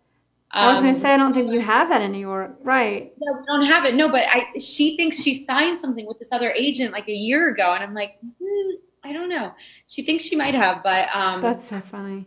I 0.50 0.68
was 0.68 0.78
going 0.78 0.90
um, 0.90 0.94
to 0.94 1.00
say 1.00 1.12
I 1.12 1.16
don't 1.16 1.34
think 1.34 1.52
you 1.52 1.60
have 1.60 1.88
that 1.88 2.00
in 2.00 2.12
New 2.12 2.18
York, 2.18 2.56
right? 2.62 3.12
Yeah, 3.20 3.32
we 3.36 3.44
don't 3.44 3.64
have 3.64 3.84
it. 3.86 3.96
No, 3.96 4.08
but 4.08 4.24
I 4.28 4.56
she 4.58 4.96
thinks 4.96 5.20
she 5.20 5.34
signed 5.34 5.76
something 5.76 6.06
with 6.06 6.18
this 6.20 6.28
other 6.30 6.52
agent 6.52 6.92
like 6.92 7.08
a 7.08 7.12
year 7.12 7.48
ago, 7.48 7.74
and 7.74 7.82
I'm 7.82 7.92
like, 7.92 8.18
hmm, 8.20 8.70
I 9.02 9.12
don't 9.12 9.28
know. 9.28 9.52
She 9.88 10.02
thinks 10.02 10.22
she 10.22 10.36
might 10.36 10.54
have, 10.54 10.82
but 10.82 11.08
um, 11.14 11.42
That's 11.42 11.68
so 11.68 11.80
funny. 11.80 12.26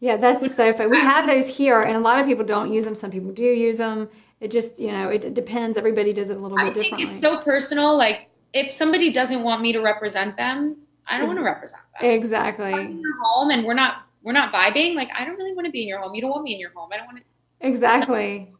Yeah, 0.00 0.16
that's 0.16 0.54
so 0.54 0.72
funny. 0.72 0.88
We 0.88 1.00
have 1.00 1.26
those 1.26 1.48
here, 1.48 1.80
and 1.80 1.96
a 1.96 2.00
lot 2.00 2.20
of 2.20 2.26
people 2.26 2.44
don't 2.44 2.72
use 2.72 2.84
them. 2.84 2.94
Some 2.94 3.10
people 3.10 3.32
do 3.32 3.42
use 3.42 3.78
them. 3.78 4.08
It 4.40 4.52
just, 4.52 4.78
you 4.78 4.92
know, 4.92 5.08
it, 5.08 5.34
depends. 5.34 5.76
Everybody 5.76 6.12
does 6.12 6.30
it 6.30 6.36
a 6.36 6.40
little 6.40 6.56
bit 6.56 6.62
I 6.62 6.72
think 6.72 6.84
differently. 6.84 7.10
it's 7.10 7.20
so 7.20 7.38
personal. 7.38 7.96
Like 7.96 8.27
if 8.52 8.72
somebody 8.72 9.12
doesn't 9.12 9.42
want 9.42 9.62
me 9.62 9.72
to 9.72 9.80
represent 9.80 10.36
them, 10.36 10.76
I 11.06 11.18
don't 11.18 11.26
want 11.26 11.38
to 11.38 11.44
represent 11.44 11.82
them. 12.00 12.10
exactly. 12.10 12.72
I'm 12.72 12.80
in 12.80 13.00
your 13.00 13.14
home, 13.22 13.50
and 13.50 13.64
we're 13.64 13.74
not 13.74 14.02
we're 14.22 14.32
not 14.32 14.52
vibing. 14.52 14.94
Like 14.94 15.10
I 15.14 15.24
don't 15.24 15.36
really 15.36 15.54
want 15.54 15.66
to 15.66 15.70
be 15.72 15.82
in 15.82 15.88
your 15.88 16.00
home. 16.00 16.14
You 16.14 16.20
don't 16.20 16.30
want 16.30 16.44
me 16.44 16.54
in 16.54 16.60
your 16.60 16.70
home. 16.74 16.90
I 16.92 16.96
don't 16.96 17.06
want 17.06 17.18
to. 17.18 17.24
Exactly. 17.66 18.52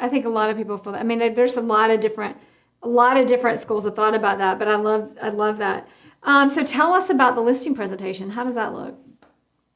I 0.00 0.08
think 0.08 0.24
a 0.24 0.28
lot 0.28 0.50
of 0.50 0.56
people 0.56 0.76
feel 0.78 0.92
that. 0.92 1.00
I 1.00 1.04
mean, 1.04 1.34
there's 1.34 1.56
a 1.56 1.60
lot 1.60 1.90
of 1.90 2.00
different, 2.00 2.36
a 2.82 2.88
lot 2.88 3.16
of 3.16 3.26
different 3.26 3.58
schools 3.58 3.84
of 3.84 3.96
thought 3.96 4.14
about 4.14 4.38
that. 4.38 4.58
But 4.58 4.68
I 4.68 4.76
love, 4.76 5.10
I 5.22 5.30
love 5.30 5.58
that. 5.58 5.88
Um, 6.22 6.50
so 6.50 6.64
tell 6.64 6.92
us 6.92 7.08
about 7.10 7.34
the 7.34 7.40
listing 7.40 7.74
presentation. 7.74 8.30
How 8.30 8.44
does 8.44 8.56
that 8.56 8.74
look? 8.74 8.98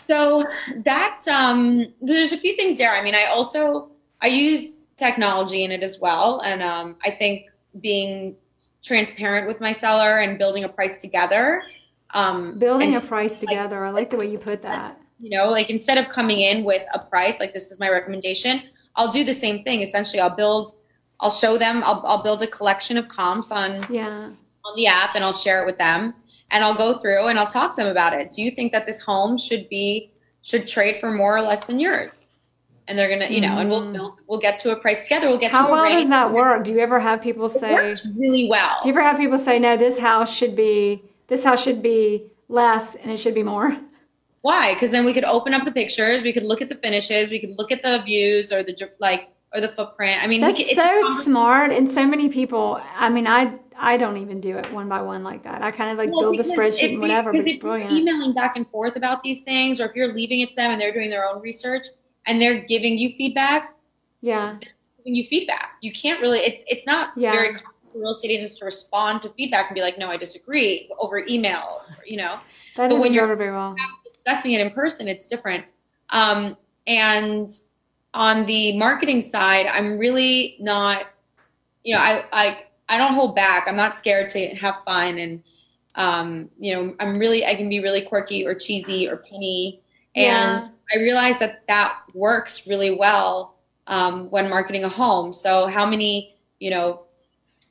So 0.07 0.45
that's 0.85 1.27
um. 1.29 1.93
There's 2.01 2.33
a 2.33 2.39
few 2.39 2.57
things 2.57 2.79
there. 2.79 2.91
I 2.91 3.03
mean, 3.03 3.15
I 3.15 3.27
also 3.27 3.91
I 4.21 4.27
use 4.27 4.87
technology 4.97 5.65
in 5.65 5.71
it 5.71 5.83
as 5.83 6.01
well, 6.01 6.41
and 6.41 6.63
um, 6.63 6.97
I 7.05 7.11
think 7.11 7.47
being 7.81 8.35
transparent 8.83 9.47
with 9.47 9.61
my 9.61 9.73
seller 9.73 10.19
and 10.19 10.39
building 10.39 10.65
a 10.65 10.69
price 10.69 10.99
together. 10.99 11.63
Um, 12.13 12.59
Building 12.59 12.95
and, 12.95 13.05
a 13.05 13.07
price 13.07 13.39
together. 13.41 13.85
I 13.85 13.91
like 13.91 14.11
the 14.11 14.17
way 14.17 14.31
you 14.31 14.39
put 14.39 14.63
that. 14.63 14.99
you 15.21 15.31
know, 15.31 15.49
like 15.51 15.71
instead 15.71 15.99
of 15.99 16.09
coming 16.09 16.41
in 16.41 16.65
with 16.65 16.83
a 16.95 16.99
price, 16.99 17.39
like 17.39 17.53
this 17.53 17.71
is 17.71 17.79
my 17.79 17.89
recommendation, 17.89 18.63
I'll 18.97 19.13
do 19.13 19.23
the 19.25 19.35
same 19.35 19.63
thing. 19.63 19.83
Essentially, 19.83 20.19
I'll 20.21 20.35
build, 20.35 20.75
I'll 21.21 21.31
show 21.31 21.57
them, 21.59 21.85
I'll, 21.85 22.03
I'll 22.05 22.23
build 22.23 22.43
a 22.43 22.47
collection 22.47 22.97
of 22.97 23.07
comps 23.09 23.53
on 23.53 23.85
Yeah. 23.91 24.31
on 24.65 24.77
the 24.77 24.87
app, 24.87 25.15
and 25.15 25.23
I'll 25.23 25.33
share 25.33 25.63
it 25.63 25.67
with 25.67 25.79
them, 25.79 26.15
and 26.51 26.65
I'll 26.65 26.75
go 26.77 26.99
through 26.99 27.27
and 27.29 27.39
I'll 27.39 27.47
talk 27.47 27.73
to 27.77 27.83
them 27.83 27.91
about 27.91 28.13
it. 28.15 28.33
Do 28.33 28.43
you 28.43 28.51
think 28.51 28.73
that 28.73 28.87
this 28.87 29.01
home 29.01 29.39
should 29.39 29.69
be 29.69 30.11
should 30.43 30.67
trade 30.67 30.97
for 31.01 31.11
more 31.13 31.37
or 31.37 31.43
less 31.43 31.65
than 31.65 31.79
yours? 31.79 32.20
And 32.91 32.99
they're 32.99 33.09
gonna, 33.09 33.29
you 33.31 33.41
know, 33.41 33.59
and 33.59 33.71
we'll 33.71 33.83
Mm. 33.83 33.93
build, 33.93 34.21
we'll 34.27 34.41
get 34.41 34.57
to 34.59 34.73
a 34.73 34.77
price 34.77 35.05
together. 35.05 35.29
We'll 35.29 35.39
get 35.39 35.53
How 35.53 35.63
to 35.67 35.69
a 35.69 35.73
well 35.73 35.83
range. 35.85 36.01
does 36.01 36.09
that 36.09 36.33
work? 36.33 36.65
Do 36.65 36.73
you 36.73 36.81
ever 36.81 36.99
have 36.99 37.23
people 37.23 37.45
It 37.47 37.51
say, 37.51 37.73
works 37.73 38.05
really 38.17 38.49
well. 38.51 38.79
do 38.83 38.89
you 38.89 38.95
ever 38.95 39.03
have 39.03 39.17
people 39.17 39.39
say, 39.39 39.61
no, 39.61 39.77
this 39.77 40.01
house 40.01 40.35
should 40.35 40.57
be, 40.57 41.01
this 41.29 41.45
house 41.45 41.63
should 41.63 41.83
be 41.83 42.25
less 42.49 42.97
and 42.97 43.13
it 43.13 43.19
should 43.21 43.35
be 43.35 43.45
more? 43.45 43.77
Why? 44.43 44.75
Because 44.75 44.91
then 44.91 45.05
we 45.05 45.13
could 45.13 45.23
open 45.25 45.55
up 45.55 45.65
the 45.65 45.71
pictures, 45.71 46.23
we 46.25 46.33
could 46.33 46.45
look 46.45 46.61
at 46.63 46.69
the 46.69 46.75
finishes, 46.75 47.31
we 47.31 47.39
could 47.39 47.53
look 47.57 47.71
at 47.71 47.81
the 47.83 48.03
views 48.05 48.53
or 48.53 48.65
the 48.65 48.75
like 48.99 49.29
or 49.55 49.61
the 49.61 49.69
footprint. 49.69 50.21
I 50.21 50.27
mean, 50.27 50.41
That's 50.41 50.59
we 50.59 50.65
could, 50.65 50.79
it's 50.79 50.83
so 51.17 51.23
smart, 51.23 51.71
and 51.73 51.89
so 51.89 52.05
many 52.07 52.29
people. 52.29 52.81
I 52.97 53.09
mean, 53.09 53.27
I 53.29 53.53
I 53.79 53.99
don't 53.99 54.17
even 54.17 54.41
do 54.41 54.57
it 54.59 54.73
one 54.73 54.89
by 54.89 55.01
one 55.03 55.23
like 55.23 55.43
that. 55.45 55.63
I 55.63 55.71
kind 55.71 55.91
of 55.93 55.99
like 55.99 56.11
Well, 56.11 56.21
build 56.33 56.39
the 56.39 56.43
spreadsheet 56.43 56.83
if 56.85 56.91
and 56.93 57.01
whatever, 57.01 57.33
but 57.33 57.41
it's 57.43 57.49
if 57.51 57.55
you're 57.57 57.61
brilliant. 57.63 57.93
Emailing 57.93 58.33
back 58.33 58.57
and 58.57 58.67
forth 58.69 58.97
about 58.97 59.23
these 59.23 59.41
things, 59.43 59.81
or 59.81 59.87
if 59.87 59.95
you're 59.95 60.13
leaving 60.13 60.41
it 60.41 60.49
to 60.51 60.57
them 60.57 60.71
and 60.73 60.81
they're 60.81 60.93
doing 60.93 61.11
their 61.11 61.29
own 61.29 61.41
research 61.43 61.87
and 62.27 62.41
they're 62.41 62.61
giving 62.61 62.99
you 62.99 63.15
feedback, 63.17 63.75
Yeah, 64.21 64.59
giving 64.99 65.15
you 65.15 65.27
feedback. 65.29 65.73
You 65.81 65.93
can't 65.93 66.21
really. 66.21 66.41
It's 66.41 66.65
it's 66.69 66.87
not 66.87 67.11
Yeah. 67.17 67.33
very 67.33 67.55
common 67.55 67.73
for 67.93 67.99
real 67.99 68.11
estate 68.11 68.31
agents 68.31 68.55
to 68.57 68.65
respond 68.65 69.23
to 69.23 69.31
feedback 69.31 69.69
and 69.69 69.75
be 69.75 69.81
like, 69.81 69.99
no, 69.99 70.09
I 70.11 70.17
disagree 70.17 70.91
over 70.99 71.19
email. 71.27 71.83
Or, 71.89 72.05
you 72.07 72.17
know, 72.19 72.39
that 72.77 72.89
But 72.91 72.99
when 72.99 73.13
you're- 73.13 73.35
very 73.35 73.51
well. 73.53 73.75
discussing 74.05 74.53
it 74.53 74.61
in 74.61 74.71
person, 74.71 75.09
it's 75.09 75.27
different. 75.27 75.65
Um, 76.11 76.57
and 76.87 77.49
on 78.15 78.47
the 78.47 78.77
marketing 78.77 79.21
side, 79.21 79.67
I'm 79.67 79.99
really 79.99 80.57
not, 80.61 81.07
you 81.85 81.95
know, 81.95 82.01
I, 82.01 82.25
I, 82.33 82.65
I 82.89 82.99
don't 82.99 83.15
hold 83.15 83.35
back. 83.35 83.65
I'm 83.67 83.77
not 83.77 83.97
scared 83.97 84.29
to 84.31 84.49
have 84.57 84.83
fun. 84.85 85.19
And, 85.19 85.43
um, 85.97 86.51
you 86.59 86.75
know, 86.75 86.95
I'm 87.01 87.15
really, 87.17 87.45
I 87.47 87.55
can 87.57 87.69
be 87.69 87.81
really 87.81 88.03
quirky 88.03 88.47
or 88.47 88.55
cheesy 88.55 89.09
or 89.09 89.17
penny. 89.17 89.81
And 90.15 90.65
Yeah. 90.65 90.69
I 90.93 90.99
realized 90.99 91.39
that 91.39 91.63
that 91.69 91.99
works 92.15 92.67
really 92.67 92.97
well 92.97 93.57
um, 93.87 94.31
when 94.31 94.49
marketing 94.49 94.85
a 94.85 94.89
home. 94.89 95.33
So 95.33 95.67
how 95.67 95.87
many, 95.87 96.37
you 96.59 96.71
know, 96.71 97.03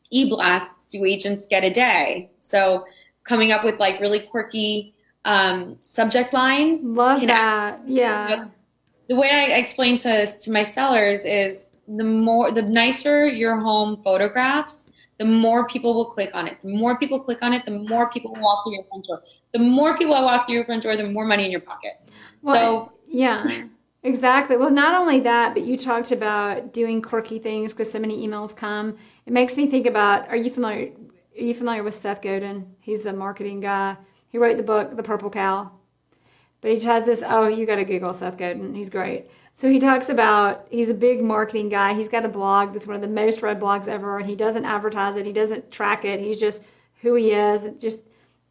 e-blasts 0.10 0.86
do 0.86 1.06
agents 1.06 1.48
get 1.48 1.64
a 1.64 1.70
day? 1.70 2.30
So 2.40 2.86
coming 3.24 3.52
up 3.52 3.64
with 3.64 3.80
like 3.80 4.00
really 4.00 4.22
quirky 4.22 4.94
um, 5.26 5.78
subject 5.84 6.34
lines. 6.34 6.84
Love 6.84 7.22
that. 7.28 7.82
Yeah, 7.86 8.46
the 9.10 9.16
way 9.16 9.30
I 9.30 9.58
explain 9.58 9.98
to 10.00 10.26
to 10.26 10.52
my 10.52 10.64
sellers 10.64 11.26
is 11.26 11.72
the 11.88 12.04
more 12.04 12.52
the 12.52 12.62
nicer 12.62 13.28
your 13.28 13.60
home 13.60 14.02
photographs, 14.04 14.90
the 15.18 15.26
more 15.26 15.68
people 15.68 15.94
will 15.94 16.06
click 16.06 16.30
on 16.34 16.48
it. 16.48 16.58
The 16.62 16.70
more 16.70 16.98
people 16.98 17.20
click 17.20 17.40
on 17.42 17.54
it, 17.54 17.66
the 17.66 17.72
more 17.72 18.10
people 18.10 18.34
will 18.34 18.42
walk 18.42 18.64
through 18.64 18.76
your 18.76 18.86
front 18.86 19.06
door. 19.06 19.22
The 19.52 19.60
more 19.60 19.98
people 19.98 20.14
that 20.14 20.24
walk 20.24 20.46
through 20.46 20.56
your 20.56 20.66
front 20.66 20.84
door, 20.84 20.96
the 20.96 21.10
more 21.10 21.26
money 21.26 21.46
in 21.46 21.52
your 21.52 21.62
pocket. 21.62 22.00
Well, 22.42 22.94
yeah, 23.08 23.66
exactly. 24.04 24.58
Well, 24.58 24.72
not 24.72 24.96
only 24.96 25.20
that, 25.22 25.54
but 25.54 25.64
you 25.64 25.78
talked 25.78 26.12
about 26.12 26.74
doing 26.74 27.02
quirky 27.02 27.40
things 27.40 27.74
because 27.74 27.92
so 27.92 28.00
many 28.00 28.26
emails 28.26 28.56
come. 28.56 28.98
It 29.26 29.34
makes 29.34 29.58
me 29.58 29.68
think 29.68 29.86
about. 29.86 30.28
Are 30.30 30.36
you 30.36 30.50
familiar? 30.50 30.92
Are 31.38 31.44
you 31.44 31.54
familiar 31.54 31.84
with 31.84 31.96
Seth 31.96 32.22
Godin? 32.22 32.76
He's 32.82 33.04
the 33.04 33.14
marketing 33.14 33.62
guy. 33.62 33.98
He 34.28 34.38
wrote 34.38 34.58
the 34.58 34.64
book 34.64 34.96
The 34.96 35.04
Purple 35.04 35.30
Cow. 35.30 35.72
But 36.62 36.72
he 36.72 36.80
has 36.86 37.06
this. 37.06 37.24
Oh, 37.26 37.48
you 37.48 37.66
got 37.66 37.76
to 37.76 37.86
Google 37.86 38.14
Seth 38.14 38.38
Godin. 38.38 38.76
He's 38.76 38.90
great. 38.90 39.30
So 39.54 39.70
he 39.70 39.80
talks 39.80 40.10
about. 40.10 40.68
He's 40.70 40.90
a 40.90 40.94
big 40.94 41.22
marketing 41.22 41.70
guy. 41.70 41.94
He's 41.94 42.10
got 42.10 42.26
a 42.26 42.30
blog 42.30 42.74
that's 42.74 42.88
one 42.88 42.96
of 42.96 43.02
the 43.02 43.08
most 43.08 43.42
read 43.42 43.60
blogs 43.60 43.88
ever, 43.88 44.18
and 44.18 44.30
he 44.30 44.36
doesn't 44.36 44.66
advertise 44.66 45.16
it. 45.16 45.26
He 45.26 45.34
doesn't 45.34 45.72
track 45.72 46.06
it. 46.06 46.20
He's 46.20 46.40
just 46.40 46.64
who 47.02 47.16
he 47.16 47.32
is. 47.32 47.66
Just 47.82 48.04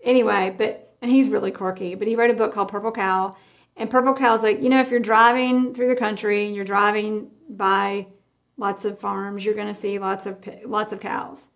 anyway. 0.03 0.55
But 0.57 0.96
and 1.01 1.11
he's 1.11 1.29
really 1.29 1.53
quirky. 1.53 1.94
But 1.94 2.09
he 2.09 2.16
wrote 2.16 2.31
a 2.31 2.35
book 2.35 2.53
called 2.53 2.68
Purple 2.68 2.92
Cow. 2.92 3.37
And 3.79 3.88
Purple 3.88 4.14
Cow's 4.14 4.43
like, 4.43 4.61
you 4.62 4.69
know, 4.69 4.81
if 4.81 4.91
you're 4.91 5.01
driving 5.01 5.73
through 5.73 5.88
the 5.88 5.97
country 5.97 6.47
and 6.47 6.55
you're 6.55 6.64
driving 6.64 7.31
by 7.49 8.09
lots 8.57 8.85
of 8.85 8.99
farms, 8.99 9.45
you're 9.45 9.55
going 9.55 9.69
to 9.69 9.75
see 9.75 9.99
lots 9.99 10.27
of 10.27 10.37
lots 10.64 10.93
of 10.93 11.01
cows. 11.01 11.49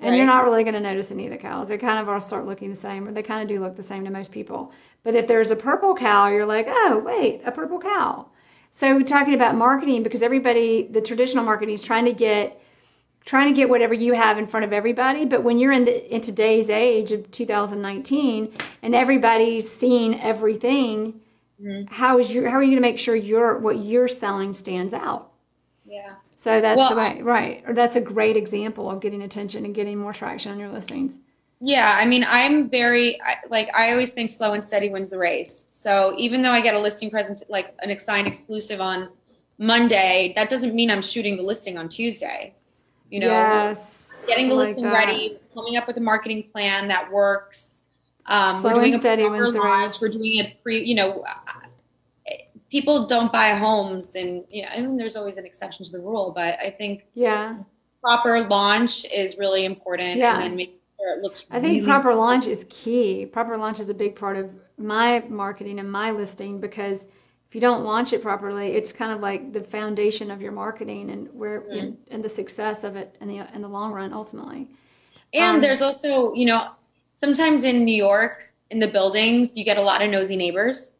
And 0.00 0.16
you're 0.16 0.26
not 0.26 0.44
really 0.44 0.64
going 0.64 0.74
to 0.74 0.80
notice 0.80 1.10
any 1.10 1.26
of 1.26 1.32
the 1.32 1.38
cows. 1.38 1.68
They 1.68 1.78
kind 1.78 1.98
of 1.98 2.08
all 2.08 2.20
start 2.20 2.44
looking 2.46 2.70
the 2.70 2.76
same, 2.76 3.08
or 3.08 3.12
they 3.12 3.22
kind 3.22 3.40
of 3.40 3.48
do 3.48 3.60
look 3.60 3.74
the 3.74 3.82
same 3.82 4.04
to 4.04 4.10
most 4.10 4.32
people. 4.32 4.72
But 5.02 5.14
if 5.14 5.26
there's 5.26 5.50
a 5.50 5.56
purple 5.56 5.94
cow, 5.94 6.28
you're 6.28 6.44
like, 6.44 6.66
oh, 6.68 6.98
wait, 6.98 7.40
a 7.46 7.50
purple 7.50 7.78
cow. 7.78 8.26
So 8.70 8.94
we're 8.94 9.02
talking 9.02 9.34
about 9.34 9.54
marketing 9.54 10.02
because 10.02 10.22
everybody, 10.22 10.88
the 10.90 11.00
traditional 11.00 11.44
marketing 11.44 11.74
is 11.74 11.82
trying 11.82 12.04
to 12.04 12.12
get 12.12 12.60
trying 13.24 13.54
to 13.54 13.56
get 13.56 13.70
whatever 13.70 13.94
you 13.94 14.12
have 14.12 14.36
in 14.36 14.46
front 14.46 14.64
of 14.64 14.72
everybody. 14.72 15.24
But 15.24 15.42
when 15.42 15.58
you're 15.58 15.72
in 15.72 15.86
the 15.86 16.14
in 16.14 16.20
today's 16.20 16.68
age 16.68 17.10
of 17.12 17.30
2019 17.30 18.52
and 18.82 18.94
everybody's 18.94 19.70
seeing 19.70 20.20
everything, 20.20 21.20
Mm-hmm. 21.62 21.94
how 21.94 22.18
is 22.18 22.32
your 22.32 22.48
how 22.48 22.56
are 22.56 22.62
you 22.62 22.70
going 22.70 22.82
to 22.82 22.88
make 22.88 22.98
sure 22.98 23.14
your 23.14 23.58
what 23.58 23.78
you're 23.78 24.08
selling 24.08 24.52
stands 24.52 24.92
out? 24.92 25.30
Yeah. 25.86 26.14
So 26.36 26.60
that's 26.60 26.76
Well, 26.76 26.90
the 26.90 26.96
way, 26.96 27.22
right? 27.22 27.62
Or 27.66 27.74
that's 27.74 27.96
a 27.96 28.00
great 28.00 28.36
example 28.36 28.90
of 28.90 29.00
getting 29.00 29.22
attention 29.22 29.64
and 29.64 29.74
getting 29.74 29.98
more 29.98 30.12
traction 30.12 30.50
on 30.52 30.58
your 30.58 30.68
listings. 30.68 31.18
Yeah, 31.60 31.96
I 31.98 32.04
mean, 32.04 32.24
I'm 32.28 32.68
very 32.68 33.18
like 33.48 33.70
I 33.74 33.92
always 33.92 34.10
think 34.10 34.30
slow 34.30 34.52
and 34.52 34.62
steady 34.62 34.90
wins 34.90 35.10
the 35.10 35.18
race. 35.18 35.66
So 35.70 36.14
even 36.18 36.42
though 36.42 36.50
I 36.50 36.60
get 36.60 36.74
a 36.74 36.78
listing 36.78 37.10
present 37.10 37.42
like 37.48 37.74
an 37.80 37.96
signed 37.98 38.26
exclusive 38.26 38.80
on 38.80 39.08
Monday, 39.58 40.32
that 40.36 40.50
doesn't 40.50 40.74
mean 40.74 40.90
I'm 40.90 41.02
shooting 41.02 41.36
the 41.36 41.42
listing 41.42 41.78
on 41.78 41.88
Tuesday. 41.88 42.54
You 43.10 43.20
know, 43.20 43.28
yes, 43.28 44.22
getting 44.26 44.48
the 44.48 44.54
like 44.54 44.68
listing 44.68 44.84
that. 44.84 44.92
ready, 44.92 45.38
coming 45.54 45.76
up 45.76 45.86
with 45.86 45.96
a 45.96 46.00
marketing 46.00 46.42
plan 46.52 46.88
that 46.88 47.10
works. 47.10 47.73
Um, 48.26 48.60
Slow 48.60 48.70
we're 48.70 48.74
doing 48.76 48.94
and 48.94 49.02
steady 49.02 49.22
a 49.22 49.28
proper 49.28 49.42
wins 49.42 49.54
the 49.54 49.60
launch. 49.60 49.92
race. 49.92 50.00
We're 50.00 50.08
doing 50.08 50.36
it 50.36 50.62
pre. 50.62 50.82
You 50.82 50.94
know, 50.94 51.20
uh, 51.22 51.60
people 52.70 53.06
don't 53.06 53.30
buy 53.32 53.54
homes, 53.54 54.14
and 54.14 54.44
yeah, 54.50 54.72
I 54.74 54.80
mean, 54.80 54.96
there's 54.96 55.16
always 55.16 55.36
an 55.36 55.44
exception 55.44 55.84
to 55.84 55.92
the 55.92 56.00
rule, 56.00 56.32
but 56.34 56.58
I 56.60 56.70
think 56.70 57.06
yeah, 57.14 57.56
proper 58.02 58.40
launch 58.48 59.04
is 59.12 59.36
really 59.38 59.64
important. 59.64 60.18
Yeah. 60.18 60.34
and 60.34 60.42
then 60.42 60.56
make 60.56 60.80
sure 60.98 61.16
it 61.16 61.22
looks. 61.22 61.44
I 61.50 61.60
think 61.60 61.74
really 61.74 61.86
proper 61.86 62.14
launch 62.14 62.46
is 62.46 62.64
key. 62.68 63.26
Proper 63.26 63.56
launch 63.56 63.78
is 63.78 63.88
a 63.90 63.94
big 63.94 64.16
part 64.16 64.36
of 64.36 64.50
my 64.78 65.20
marketing 65.28 65.78
and 65.78 65.90
my 65.90 66.10
listing 66.10 66.60
because 66.60 67.06
if 67.48 67.54
you 67.54 67.60
don't 67.60 67.84
launch 67.84 68.12
it 68.12 68.22
properly, 68.22 68.72
it's 68.72 68.92
kind 68.92 69.12
of 69.12 69.20
like 69.20 69.52
the 69.52 69.62
foundation 69.62 70.30
of 70.30 70.42
your 70.42 70.50
marketing 70.50 71.10
and 71.10 71.28
where 71.32 71.60
and, 71.70 71.96
and 72.10 72.24
the 72.24 72.28
success 72.28 72.82
of 72.82 72.96
it 72.96 73.16
in 73.20 73.28
the 73.28 73.46
in 73.54 73.62
the 73.62 73.68
long 73.68 73.92
run 73.92 74.12
ultimately. 74.12 74.68
And 75.32 75.56
Um, 75.56 75.60
there's 75.60 75.82
also, 75.82 76.32
you 76.32 76.46
know, 76.46 76.70
sometimes 77.24 77.64
in 77.64 77.84
New 77.86 77.94
York, 77.96 78.52
in 78.70 78.78
the 78.78 78.88
buildings, 78.88 79.56
you 79.56 79.64
get 79.64 79.78
a 79.78 79.82
lot 79.82 80.02
of 80.02 80.10
nosy 80.10 80.36
neighbors. 80.36 80.92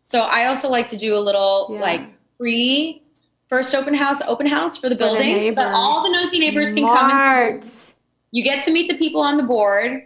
So 0.00 0.20
I 0.20 0.46
also 0.46 0.68
like 0.70 0.86
to 0.88 0.96
do 0.96 1.14
a 1.14 1.22
little 1.28 1.68
Yeah. 1.72 1.80
like 1.80 2.00
pre 2.38 3.02
first 3.50 3.74
open 3.74 3.92
house, 3.94 4.20
open 4.26 4.46
house 4.46 4.78
for 4.78 4.88
the 4.88 4.94
For 4.94 5.04
the 5.04 5.04
buildings. 5.04 5.54
but 5.54 5.66
all 5.66 6.02
the 6.02 6.10
nosy 6.10 6.38
neighbors 6.38 6.72
can 6.72 6.86
come 6.86 7.10
and 7.10 7.62
Smart. 7.64 7.94
you 8.30 8.42
get 8.44 8.64
to 8.64 8.70
meet 8.70 8.90
the 8.90 8.96
people 8.96 9.20
on 9.20 9.36
the 9.36 9.42
board. 9.42 10.04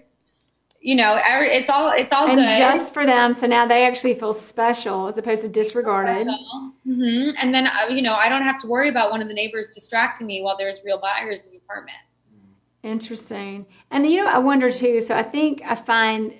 You 0.80 0.96
know, 0.96 1.12
every, 1.24 1.48
it's 1.50 1.70
all 1.70 1.90
it's 1.92 2.10
all 2.12 2.26
and 2.26 2.38
good. 2.40 2.58
just 2.58 2.92
for 2.92 3.06
them, 3.06 3.34
so 3.34 3.46
now 3.46 3.64
they 3.66 3.86
actually 3.86 4.14
feel 4.14 4.32
special 4.32 5.06
as 5.06 5.16
opposed 5.16 5.42
to 5.42 5.48
disregarded. 5.48 6.26
hmm 6.84 7.30
And 7.40 7.54
then 7.54 7.68
uh, 7.68 7.86
you 7.88 8.02
know, 8.02 8.14
I 8.14 8.28
don't 8.28 8.42
have 8.42 8.58
to 8.62 8.66
worry 8.66 8.88
about 8.88 9.12
one 9.12 9.22
of 9.22 9.28
the 9.28 9.34
neighbors 9.34 9.68
distracting 9.72 10.26
me 10.26 10.42
while 10.42 10.56
there's 10.56 10.80
real 10.84 10.98
buyers 10.98 11.42
in 11.42 11.50
the 11.52 11.58
apartment. 11.58 11.98
Interesting. 12.82 13.66
And 13.90 14.06
you 14.06 14.16
know, 14.16 14.26
I 14.26 14.38
wonder 14.38 14.70
too. 14.70 15.00
So 15.00 15.16
I 15.16 15.22
think 15.22 15.62
I 15.64 15.74
find 15.74 16.34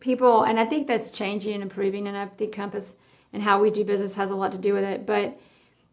people, 0.00 0.42
and 0.42 0.60
I 0.60 0.64
think 0.64 0.86
that's 0.86 1.10
changing 1.10 1.54
and 1.54 1.62
improving. 1.62 2.08
And 2.08 2.16
I 2.16 2.26
think 2.26 2.54
Compass 2.54 2.96
and 3.32 3.42
how 3.42 3.60
we 3.60 3.70
do 3.70 3.84
business 3.84 4.14
has 4.14 4.30
a 4.30 4.34
lot 4.34 4.52
to 4.52 4.58
do 4.58 4.74
with 4.74 4.84
it. 4.84 5.06
But 5.06 5.38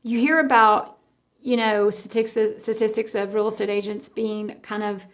you 0.02 0.20
hear 0.20 0.40
about, 0.40 0.98
you 1.42 1.58
know, 1.58 1.90
statistics 1.90 2.62
statistics 2.62 3.16
of 3.16 3.34
real 3.34 3.48
estate 3.48 3.70
agents 3.70 4.10
being 4.10 4.56
kind 4.62 4.84
of 4.84 5.06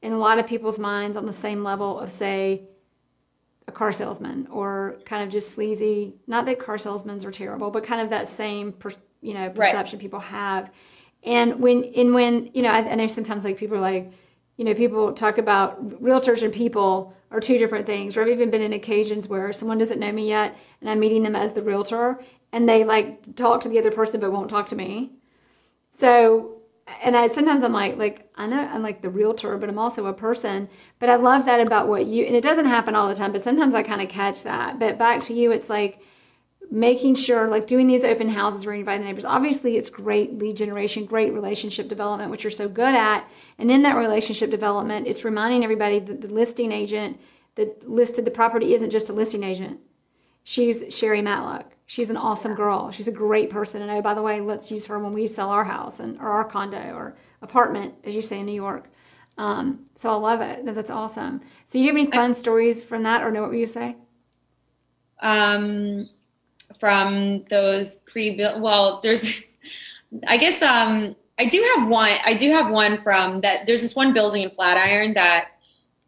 in 0.00 0.12
a 0.12 0.18
lot 0.18 0.38
of 0.38 0.46
people's 0.46 0.78
minds 0.78 1.16
on 1.16 1.26
the 1.26 1.32
same 1.32 1.62
level 1.62 2.00
of, 2.00 2.10
say, 2.10 2.62
a 3.68 3.72
car 3.72 3.92
salesman 3.92 4.48
or 4.50 4.98
kind 5.04 5.22
of 5.22 5.28
just 5.28 5.50
sleazy. 5.50 6.14
Not 6.26 6.46
that 6.46 6.58
car 6.58 6.78
salesmen 6.78 7.24
are 7.24 7.30
terrible, 7.30 7.70
but 7.70 7.84
kind 7.84 8.00
of 8.00 8.10
that 8.10 8.26
same, 8.26 8.72
per, 8.72 8.90
you 9.20 9.34
know, 9.34 9.50
perception 9.50 9.98
people 9.98 10.18
have. 10.20 10.70
And 11.24 11.60
when, 11.60 11.84
and 11.96 12.14
when, 12.14 12.50
you 12.52 12.62
know, 12.62 12.70
I, 12.70 12.78
I 12.78 12.94
know 12.94 13.06
sometimes 13.06 13.44
like 13.44 13.56
people 13.56 13.76
are 13.76 13.80
like, 13.80 14.12
you 14.56 14.64
know, 14.64 14.74
people 14.74 15.12
talk 15.12 15.38
about 15.38 16.02
realtors 16.02 16.42
and 16.42 16.52
people 16.52 17.14
are 17.30 17.40
two 17.40 17.58
different 17.58 17.86
things. 17.86 18.16
Or 18.16 18.22
I've 18.22 18.28
even 18.28 18.50
been 18.50 18.62
in 18.62 18.72
occasions 18.72 19.28
where 19.28 19.52
someone 19.52 19.78
doesn't 19.78 20.00
know 20.00 20.12
me 20.12 20.28
yet 20.28 20.56
and 20.80 20.90
I'm 20.90 21.00
meeting 21.00 21.22
them 21.22 21.36
as 21.36 21.52
the 21.52 21.62
realtor 21.62 22.20
and 22.52 22.68
they 22.68 22.84
like 22.84 23.34
talk 23.34 23.60
to 23.62 23.68
the 23.68 23.78
other 23.78 23.90
person 23.90 24.20
but 24.20 24.32
won't 24.32 24.50
talk 24.50 24.66
to 24.66 24.76
me. 24.76 25.12
So, 25.90 26.58
and 27.02 27.16
I 27.16 27.28
sometimes 27.28 27.62
I'm 27.62 27.72
like, 27.72 27.96
like 27.96 28.30
I 28.36 28.46
know 28.46 28.58
I'm 28.58 28.82
like 28.82 29.02
the 29.02 29.10
realtor, 29.10 29.56
but 29.56 29.68
I'm 29.68 29.78
also 29.78 30.06
a 30.06 30.12
person. 30.12 30.68
But 30.98 31.08
I 31.08 31.16
love 31.16 31.44
that 31.46 31.60
about 31.60 31.88
what 31.88 32.06
you, 32.06 32.24
and 32.24 32.34
it 32.34 32.42
doesn't 32.42 32.66
happen 32.66 32.94
all 32.94 33.08
the 33.08 33.14
time, 33.14 33.32
but 33.32 33.42
sometimes 33.42 33.74
I 33.74 33.82
kind 33.82 34.02
of 34.02 34.08
catch 34.08 34.42
that. 34.42 34.78
But 34.78 34.98
back 34.98 35.22
to 35.22 35.34
you, 35.34 35.52
it's 35.52 35.70
like 35.70 36.02
making 36.72 37.14
sure, 37.14 37.48
like 37.48 37.66
doing 37.66 37.86
these 37.86 38.02
open 38.02 38.30
houses 38.30 38.64
where 38.64 38.74
you 38.74 38.80
invite 38.80 38.98
the 38.98 39.04
neighbors. 39.04 39.26
Obviously, 39.26 39.76
it's 39.76 39.90
great 39.90 40.38
lead 40.38 40.56
generation, 40.56 41.04
great 41.04 41.32
relationship 41.34 41.86
development, 41.86 42.30
which 42.30 42.44
you're 42.44 42.50
so 42.50 42.66
good 42.66 42.94
at. 42.94 43.28
And 43.58 43.70
in 43.70 43.82
that 43.82 43.94
relationship 43.94 44.50
development, 44.50 45.06
it's 45.06 45.22
reminding 45.22 45.64
everybody 45.64 45.98
that 45.98 46.22
the 46.22 46.28
listing 46.28 46.72
agent 46.72 47.20
that 47.56 47.86
listed 47.86 48.24
the 48.24 48.30
property 48.30 48.72
isn't 48.72 48.88
just 48.88 49.10
a 49.10 49.12
listing 49.12 49.44
agent. 49.44 49.80
She's 50.44 50.82
Sherry 50.88 51.20
Matlock. 51.20 51.72
She's 51.84 52.08
an 52.08 52.16
awesome 52.16 52.54
girl. 52.54 52.90
She's 52.90 53.06
a 53.06 53.12
great 53.12 53.50
person. 53.50 53.82
And 53.82 53.90
oh, 53.90 54.00
by 54.00 54.14
the 54.14 54.22
way, 54.22 54.40
let's 54.40 54.72
use 54.72 54.86
her 54.86 54.98
when 54.98 55.12
we 55.12 55.26
sell 55.26 55.50
our 55.50 55.64
house 55.64 56.00
and 56.00 56.18
or 56.18 56.30
our 56.30 56.44
condo 56.44 56.94
or 56.94 57.18
apartment, 57.42 57.94
as 58.02 58.14
you 58.14 58.22
say 58.22 58.40
in 58.40 58.46
New 58.46 58.52
York. 58.52 58.90
Um, 59.36 59.86
so 59.94 60.10
I 60.10 60.14
love 60.14 60.40
it. 60.40 60.64
That's 60.64 60.90
awesome. 60.90 61.42
So 61.66 61.72
do 61.74 61.80
you 61.80 61.88
have 61.88 61.96
any 61.96 62.10
fun 62.10 62.32
stories 62.32 62.82
from 62.82 63.02
that, 63.02 63.22
or 63.22 63.30
know 63.30 63.42
what 63.42 63.52
you 63.52 63.66
say? 63.66 63.96
um, 65.22 66.08
from 66.82 67.44
those 67.48 67.98
pre-built. 68.10 68.60
Well, 68.60 68.98
there's, 69.04 69.54
I 70.26 70.36
guess, 70.36 70.60
um, 70.62 71.14
I 71.38 71.44
do 71.44 71.62
have 71.76 71.86
one. 71.86 72.18
I 72.24 72.34
do 72.34 72.50
have 72.50 72.72
one 72.72 73.00
from 73.04 73.40
that. 73.42 73.66
There's 73.66 73.82
this 73.82 73.94
one 73.94 74.12
building 74.12 74.42
in 74.42 74.50
Flatiron 74.50 75.14
that 75.14 75.50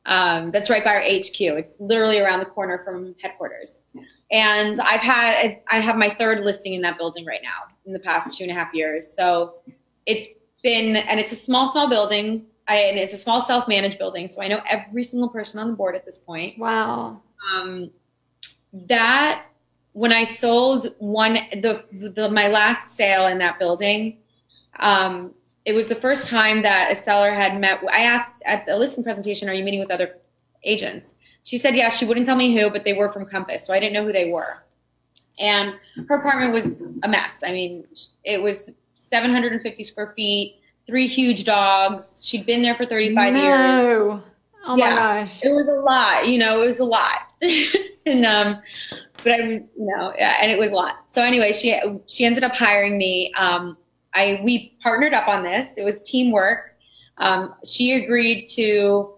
um, 0.04 0.50
that's 0.50 0.68
right 0.68 0.82
by 0.82 0.96
our 0.96 1.00
HQ. 1.00 1.40
It's 1.40 1.76
literally 1.78 2.18
around 2.18 2.40
the 2.40 2.46
corner 2.46 2.82
from 2.84 3.14
headquarters. 3.22 3.84
And 4.32 4.80
I've 4.80 5.00
had 5.00 5.60
I 5.68 5.78
have 5.78 5.94
my 5.96 6.10
third 6.10 6.44
listing 6.44 6.74
in 6.74 6.82
that 6.82 6.98
building 6.98 7.24
right 7.24 7.40
now 7.44 7.72
in 7.87 7.92
the 7.92 8.00
past 8.00 8.37
two 8.37 8.42
and 8.42 8.50
a 8.50 8.54
half 8.54 8.74
years. 8.74 9.06
So 9.06 9.54
it's 10.06 10.26
been 10.64 10.96
and 10.96 11.20
it's 11.20 11.30
a 11.30 11.37
small, 11.37 11.68
small 11.68 11.88
building. 11.88 12.46
I, 12.66 12.78
and 12.78 12.98
it's 12.98 13.12
a 13.12 13.18
small 13.18 13.40
self-managed 13.40 13.98
building, 13.98 14.26
so 14.26 14.42
I 14.42 14.48
know 14.48 14.60
every 14.68 15.04
single 15.04 15.28
person 15.28 15.60
on 15.60 15.68
the 15.68 15.76
board 15.76 15.94
at 15.94 16.06
this 16.06 16.16
point 16.16 16.58
Wow. 16.58 17.20
um, 17.52 17.90
that 18.88 19.44
when 19.94 20.12
I 20.12 20.24
sold 20.24 20.94
one 20.98 21.35
the, 21.52 21.85
the 22.14 22.28
my 22.30 22.48
last 22.48 22.94
sale 22.96 23.26
in 23.28 23.38
that 23.38 23.59
building, 23.59 24.18
um, 24.80 25.33
it 25.64 25.72
was 25.72 25.87
the 25.87 25.94
first 25.94 26.28
time 26.28 26.62
that 26.62 26.92
a 26.92 26.94
seller 26.94 27.33
had 27.33 27.59
met. 27.59 27.80
I 27.90 28.02
asked 28.02 28.42
at 28.44 28.66
the 28.66 28.76
listing 28.76 29.02
presentation, 29.02 29.48
"Are 29.48 29.54
you 29.54 29.64
meeting 29.64 29.80
with 29.80 29.90
other 29.90 30.18
agents?" 30.64 31.14
She 31.44 31.57
said 31.59 31.74
yes. 31.76 31.96
She 31.96 32.04
wouldn't 32.07 32.26
tell 32.26 32.37
me 32.37 32.57
who, 32.59 32.70
but 32.70 32.85
they 32.85 32.92
were 32.92 33.09
from 33.09 33.24
Compass, 33.24 33.64
so 33.66 33.72
I 33.72 33.78
didn't 33.80 33.92
know 33.94 34.04
who 34.04 34.12
they 34.12 34.30
were. 34.30 34.62
And 35.38 35.74
her 36.09 36.16
apartment 36.16 36.52
was 36.52 36.83
a 37.02 37.09
mess. 37.09 37.42
I 37.46 37.52
mean, 37.52 37.87
it 38.24 38.40
was 38.42 38.70
750 38.94 39.83
square 39.85 40.12
feet, 40.16 40.57
three 40.87 41.07
huge 41.07 41.44
dogs. 41.44 42.24
She'd 42.26 42.46
been 42.46 42.62
there 42.62 42.74
for 42.74 42.87
35 42.87 43.37
years 43.37 43.80
no. 43.83 44.22
Oh 44.66 44.76
Yeah. 44.76 44.90
my 44.90 44.96
gosh. 45.20 45.44
it 45.44 45.50
was 45.52 45.68
a 45.68 45.74
lot 45.74 46.26
you 46.26 46.38
know 46.38 46.62
it 46.62 46.66
was 46.66 46.78
a 46.80 46.85
lot 46.87 47.18
and 48.07 48.24
um 48.24 48.62
but 49.24 49.32
i 49.32 49.38
you 49.38 49.64
know 49.76 50.10
and 50.10 50.52
it 50.52 50.58
was 50.58 50.70
a 50.70 50.74
lot. 50.74 51.10
So 51.10 51.22
anyway 51.22 51.52
she 51.52 51.80
she 52.06 52.24
ended 52.24 52.44
up 52.44 52.54
hiring 52.54 52.96
me. 52.98 53.32
Um 53.37 53.76
i 54.14 54.40
we 54.44 54.76
partnered 54.82 55.14
up 55.14 55.26
on 55.26 55.42
this. 55.42 55.74
It 55.76 55.84
was 55.84 56.00
teamwork. 56.02 56.76
Um 57.18 57.54
she 57.64 57.94
agreed 57.94 58.46
to 58.54 59.10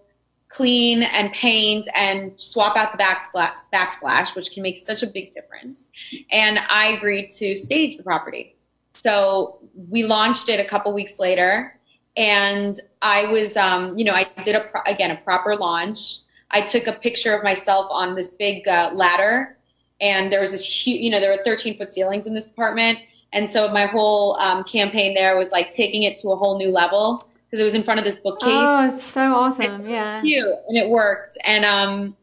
clean 0.49 1.03
and 1.03 1.31
paint 1.33 1.87
and 1.93 2.39
swap 2.39 2.77
out 2.77 2.91
the 2.93 2.97
backsplash 2.97 3.57
backsplash 3.73 4.33
which 4.33 4.51
can 4.51 4.63
make 4.63 4.77
such 4.77 5.03
a 5.03 5.07
big 5.07 5.31
difference. 5.31 5.89
And 6.31 6.59
i 6.69 6.87
agreed 6.87 7.29
to 7.31 7.55
stage 7.55 7.97
the 7.97 8.03
property. 8.03 8.55
So 8.93 9.59
we 9.89 10.03
launched 10.03 10.49
it 10.49 10.59
a 10.59 10.65
couple 10.65 10.91
weeks 10.93 11.19
later. 11.19 11.79
And 12.15 12.79
I 13.03 13.31
was, 13.31 13.55
um, 13.55 13.95
you 13.95 14.03
know, 14.03 14.13
I 14.13 14.27
did 14.43 14.55
a 14.55 14.67
again 14.87 15.11
a 15.11 15.17
proper 15.17 15.55
launch. 15.55 16.21
I 16.49 16.61
took 16.61 16.87
a 16.87 16.93
picture 16.93 17.35
of 17.35 17.43
myself 17.43 17.87
on 17.91 18.15
this 18.15 18.31
big 18.31 18.67
uh, 18.67 18.91
ladder, 18.93 19.56
and 20.01 20.31
there 20.31 20.39
was 20.39 20.51
this 20.51 20.63
huge, 20.65 21.01
you 21.01 21.09
know, 21.09 21.19
there 21.19 21.31
were 21.35 21.43
13 21.43 21.77
foot 21.77 21.91
ceilings 21.91 22.27
in 22.27 22.33
this 22.33 22.49
apartment, 22.49 22.99
and 23.33 23.49
so 23.49 23.71
my 23.71 23.85
whole 23.85 24.35
um, 24.39 24.63
campaign 24.63 25.13
there 25.13 25.37
was 25.37 25.51
like 25.51 25.69
taking 25.71 26.03
it 26.03 26.17
to 26.17 26.29
a 26.31 26.35
whole 26.35 26.57
new 26.57 26.69
level 26.69 27.27
because 27.45 27.59
it 27.59 27.63
was 27.63 27.73
in 27.75 27.83
front 27.83 27.99
of 27.99 28.05
this 28.05 28.17
bookcase 28.17 28.49
Oh, 28.49 28.93
it's 28.93 29.03
so 29.03 29.33
awesome. 29.33 29.87
Yeah. 29.87 30.21
cute 30.21 30.47
and 30.67 30.77
it 30.77 30.87
worked 30.89 31.37
and 31.45 31.63
um 31.63 32.15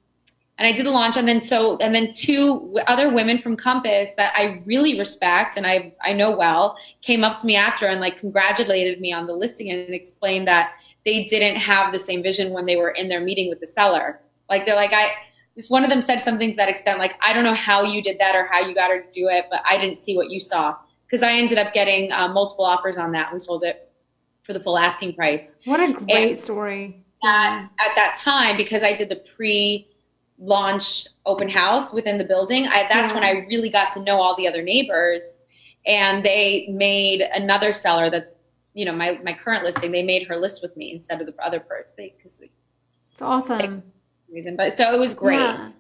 and 0.58 0.66
i 0.68 0.72
did 0.72 0.84
the 0.86 0.90
launch 0.90 1.16
and 1.16 1.26
then 1.26 1.40
so 1.40 1.76
and 1.78 1.94
then 1.94 2.12
two 2.12 2.78
other 2.86 3.08
women 3.08 3.38
from 3.38 3.56
compass 3.56 4.10
that 4.18 4.32
i 4.36 4.62
really 4.66 4.98
respect 4.98 5.56
and 5.56 5.66
i 5.66 5.92
i 6.02 6.12
know 6.12 6.30
well 6.30 6.76
came 7.02 7.24
up 7.24 7.38
to 7.40 7.46
me 7.46 7.56
after 7.56 7.86
and 7.86 8.00
like 8.00 8.16
congratulated 8.16 9.00
me 9.00 9.12
on 9.12 9.26
the 9.26 9.32
listing 9.34 9.70
and 9.70 9.92
explained 9.94 10.46
that 10.46 10.72
they 11.06 11.24
didn't 11.24 11.56
have 11.56 11.90
the 11.92 11.98
same 11.98 12.22
vision 12.22 12.52
when 12.52 12.66
they 12.66 12.76
were 12.76 12.90
in 12.90 13.08
their 13.08 13.20
meeting 13.20 13.48
with 13.48 13.60
the 13.60 13.66
seller 13.66 14.20
like 14.50 14.64
they're 14.66 14.76
like 14.76 14.92
i 14.92 15.10
this 15.56 15.70
one 15.70 15.84
of 15.84 15.90
them 15.90 16.02
said 16.02 16.18
something 16.18 16.50
to 16.50 16.56
that 16.56 16.68
extent 16.68 16.98
like 16.98 17.14
i 17.20 17.32
don't 17.32 17.44
know 17.44 17.54
how 17.54 17.82
you 17.82 18.02
did 18.02 18.18
that 18.18 18.34
or 18.34 18.46
how 18.50 18.60
you 18.60 18.74
got 18.74 18.90
her 18.90 19.00
to 19.00 19.10
do 19.10 19.28
it 19.28 19.46
but 19.50 19.60
i 19.68 19.76
didn't 19.78 19.96
see 19.96 20.16
what 20.16 20.30
you 20.30 20.38
saw 20.40 20.74
because 21.06 21.22
i 21.22 21.32
ended 21.32 21.58
up 21.58 21.72
getting 21.72 22.10
uh, 22.12 22.28
multiple 22.28 22.64
offers 22.64 22.96
on 22.96 23.12
that 23.12 23.32
we 23.32 23.38
sold 23.38 23.62
it 23.64 23.90
for 24.42 24.52
the 24.52 24.60
full 24.60 24.76
asking 24.78 25.14
price 25.14 25.54
What 25.64 25.80
a 25.80 25.92
great 25.92 26.36
story. 26.38 27.02
at, 27.24 27.62
at 27.78 27.94
that 27.96 28.18
time 28.22 28.56
because 28.58 28.82
I 28.82 28.92
did 28.92 29.08
the 29.08 29.16
pre 29.34 29.88
launch 30.38 31.06
open 31.24 31.48
house 31.48 31.92
within 31.94 32.18
the 32.18 32.24
building. 32.24 32.66
I, 32.66 32.86
that's 32.90 33.10
Yeah. 33.10 33.14
when 33.14 33.24
I 33.24 33.46
really 33.48 33.70
got 33.70 33.88
to 33.94 34.02
know 34.02 34.20
all 34.20 34.36
the 34.36 34.46
other 34.46 34.62
neighbors 34.62 35.40
and 35.86 36.24
they 36.24 36.66
made 36.70 37.22
another 37.22 37.72
seller 37.72 38.10
that, 38.10 38.36
you 38.74 38.84
know, 38.84 38.92
my, 38.92 39.18
my 39.24 39.32
current 39.32 39.64
listing, 39.64 39.92
they 39.92 40.02
made 40.02 40.26
her 40.26 40.36
list 40.36 40.60
with 40.60 40.76
me 40.76 40.92
instead 40.92 41.20
of 41.20 41.26
the 41.26 41.34
other 41.42 41.60
person 41.60 42.10
It's 43.12 43.22
awesome. 43.22 43.82
Reason, 44.34 44.56
but 44.56 44.76
so 44.76 44.92
it 44.92 44.98
was 44.98 45.14
great. 45.14 45.38
Yeah. 45.38 45.70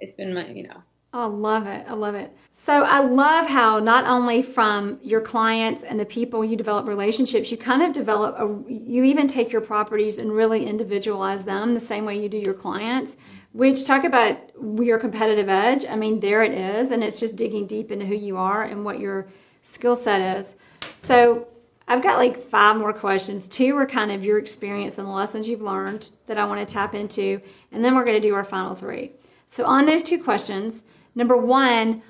It's 0.00 0.12
been, 0.12 0.34
my- 0.34 0.48
you 0.48 0.64
know, 0.66 0.82
oh, 1.12 1.22
I 1.22 1.26
love 1.26 1.66
it. 1.66 1.86
I 1.88 1.94
love 1.94 2.14
it. 2.14 2.34
So 2.52 2.82
I 2.84 3.00
love 3.00 3.46
how 3.46 3.78
not 3.78 4.04
only 4.06 4.42
from 4.42 4.98
your 5.02 5.20
clients 5.20 5.82
and 5.82 5.98
the 5.98 6.04
people 6.04 6.44
you 6.44 6.56
develop 6.56 6.86
relationships, 6.86 7.50
you 7.50 7.56
kind 7.56 7.82
of 7.82 7.92
develop 7.92 8.36
a, 8.38 8.72
you 8.72 9.04
even 9.04 9.28
take 9.28 9.52
your 9.52 9.60
properties 9.60 10.18
and 10.18 10.32
really 10.32 10.66
individualize 10.66 11.44
them 11.44 11.74
the 11.74 11.80
same 11.80 12.04
way 12.04 12.20
you 12.20 12.28
do 12.28 12.38
your 12.38 12.54
clients. 12.54 13.16
Which 13.52 13.84
talk 13.84 14.04
about 14.04 14.36
your 14.80 14.98
competitive 14.98 15.48
edge. 15.48 15.84
I 15.84 15.96
mean, 15.96 16.20
there 16.20 16.44
it 16.44 16.52
is, 16.52 16.92
and 16.92 17.02
it's 17.02 17.18
just 17.18 17.34
digging 17.34 17.66
deep 17.66 17.90
into 17.90 18.06
who 18.06 18.14
you 18.14 18.36
are 18.36 18.62
and 18.62 18.84
what 18.84 19.00
your 19.00 19.28
skill 19.62 19.96
set 19.96 20.38
is. 20.38 20.54
So 21.00 21.48
I've 21.90 22.04
got 22.04 22.18
like 22.18 22.40
five 22.40 22.76
more 22.76 22.92
questions. 22.92 23.48
Two 23.48 23.76
are 23.76 23.84
kind 23.84 24.12
of 24.12 24.24
your 24.24 24.38
experience 24.38 24.96
and 24.96 25.08
the 25.08 25.12
lessons 25.12 25.48
you've 25.48 25.60
learned 25.60 26.10
that 26.28 26.38
I 26.38 26.44
want 26.44 26.66
to 26.66 26.72
tap 26.72 26.94
into, 26.94 27.40
and 27.72 27.84
then 27.84 27.96
we're 27.96 28.04
going 28.04 28.22
to 28.22 28.28
do 28.28 28.32
our 28.32 28.44
final 28.44 28.76
three. 28.76 29.10
So 29.48 29.64
on 29.64 29.86
those 29.86 30.04
two 30.04 30.22
questions, 30.22 30.84
number 31.16 31.36
one, 31.36 32.00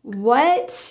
what 0.00 0.90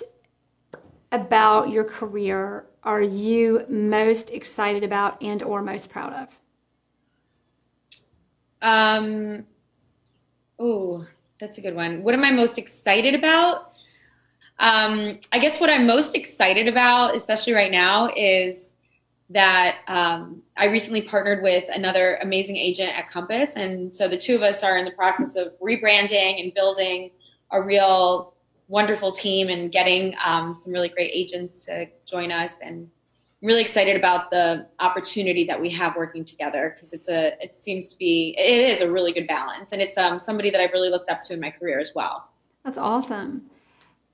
about 1.10 1.70
your 1.70 1.82
career 1.82 2.66
are 2.84 3.02
you 3.02 3.66
most 3.68 4.30
excited 4.30 4.84
about 4.84 5.20
and 5.20 5.42
or 5.42 5.60
most 5.60 5.90
proud 5.90 6.12
of? 6.12 6.38
Um, 8.62 9.44
oh, 10.56 11.04
that's 11.40 11.58
a 11.58 11.60
good 11.60 11.74
one. 11.74 12.04
What 12.04 12.14
am 12.14 12.22
I 12.22 12.30
most 12.30 12.58
excited 12.58 13.16
about? 13.16 13.69
Um, 14.60 15.18
I 15.32 15.38
guess 15.38 15.58
what 15.58 15.70
I'm 15.70 15.86
most 15.86 16.14
excited 16.14 16.68
about, 16.68 17.16
especially 17.16 17.54
right 17.54 17.70
now, 17.70 18.12
is 18.14 18.74
that 19.30 19.78
um, 19.88 20.42
I 20.56 20.66
recently 20.66 21.00
partnered 21.00 21.42
with 21.42 21.64
another 21.72 22.18
amazing 22.20 22.56
agent 22.56 22.90
at 22.96 23.08
Compass. 23.08 23.54
And 23.56 23.92
so 23.92 24.06
the 24.06 24.18
two 24.18 24.36
of 24.36 24.42
us 24.42 24.62
are 24.62 24.76
in 24.76 24.84
the 24.84 24.90
process 24.90 25.34
of 25.36 25.58
rebranding 25.60 26.42
and 26.42 26.52
building 26.52 27.10
a 27.50 27.62
real 27.62 28.34
wonderful 28.68 29.12
team 29.12 29.48
and 29.48 29.72
getting 29.72 30.14
um, 30.24 30.52
some 30.52 30.72
really 30.72 30.90
great 30.90 31.10
agents 31.12 31.64
to 31.64 31.88
join 32.04 32.30
us. 32.30 32.60
And 32.60 32.90
I'm 33.42 33.46
really 33.46 33.62
excited 33.62 33.96
about 33.96 34.30
the 34.30 34.66
opportunity 34.78 35.44
that 35.44 35.58
we 35.58 35.70
have 35.70 35.96
working 35.96 36.24
together 36.24 36.74
because 36.74 36.92
it's 36.92 37.08
a, 37.08 37.42
it 37.42 37.54
seems 37.54 37.88
to 37.88 37.96
be, 37.96 38.34
it 38.36 38.70
is 38.70 38.82
a 38.82 38.90
really 38.90 39.12
good 39.12 39.26
balance. 39.26 39.72
And 39.72 39.80
it's 39.80 39.96
um, 39.96 40.18
somebody 40.18 40.50
that 40.50 40.60
I've 40.60 40.72
really 40.72 40.90
looked 40.90 41.08
up 41.08 41.22
to 41.22 41.32
in 41.32 41.40
my 41.40 41.50
career 41.50 41.80
as 41.80 41.92
well. 41.94 42.28
That's 42.64 42.78
awesome. 42.78 43.48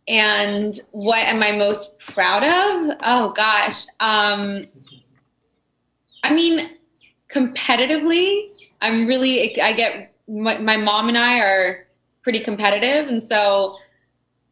And 0.09 0.79
what 0.93 1.19
am 1.19 1.43
I 1.43 1.53
most 1.53 1.99
proud 1.99 2.45
of? 2.45 2.97
Oh 3.03 3.33
gosh. 3.33 3.87
Um, 3.99 4.67
I 6.23 6.33
mean, 6.33 6.71
competitively, 7.29 8.51
I'm 8.81 9.07
really, 9.07 9.61
I 9.61 9.73
get, 9.73 10.15
my, 10.29 10.59
my 10.59 10.77
mom 10.77 11.09
and 11.09 11.19
I 11.19 11.41
are 11.41 11.87
pretty 12.23 12.41
competitive. 12.41 13.09
And 13.09 13.23
so 13.23 13.77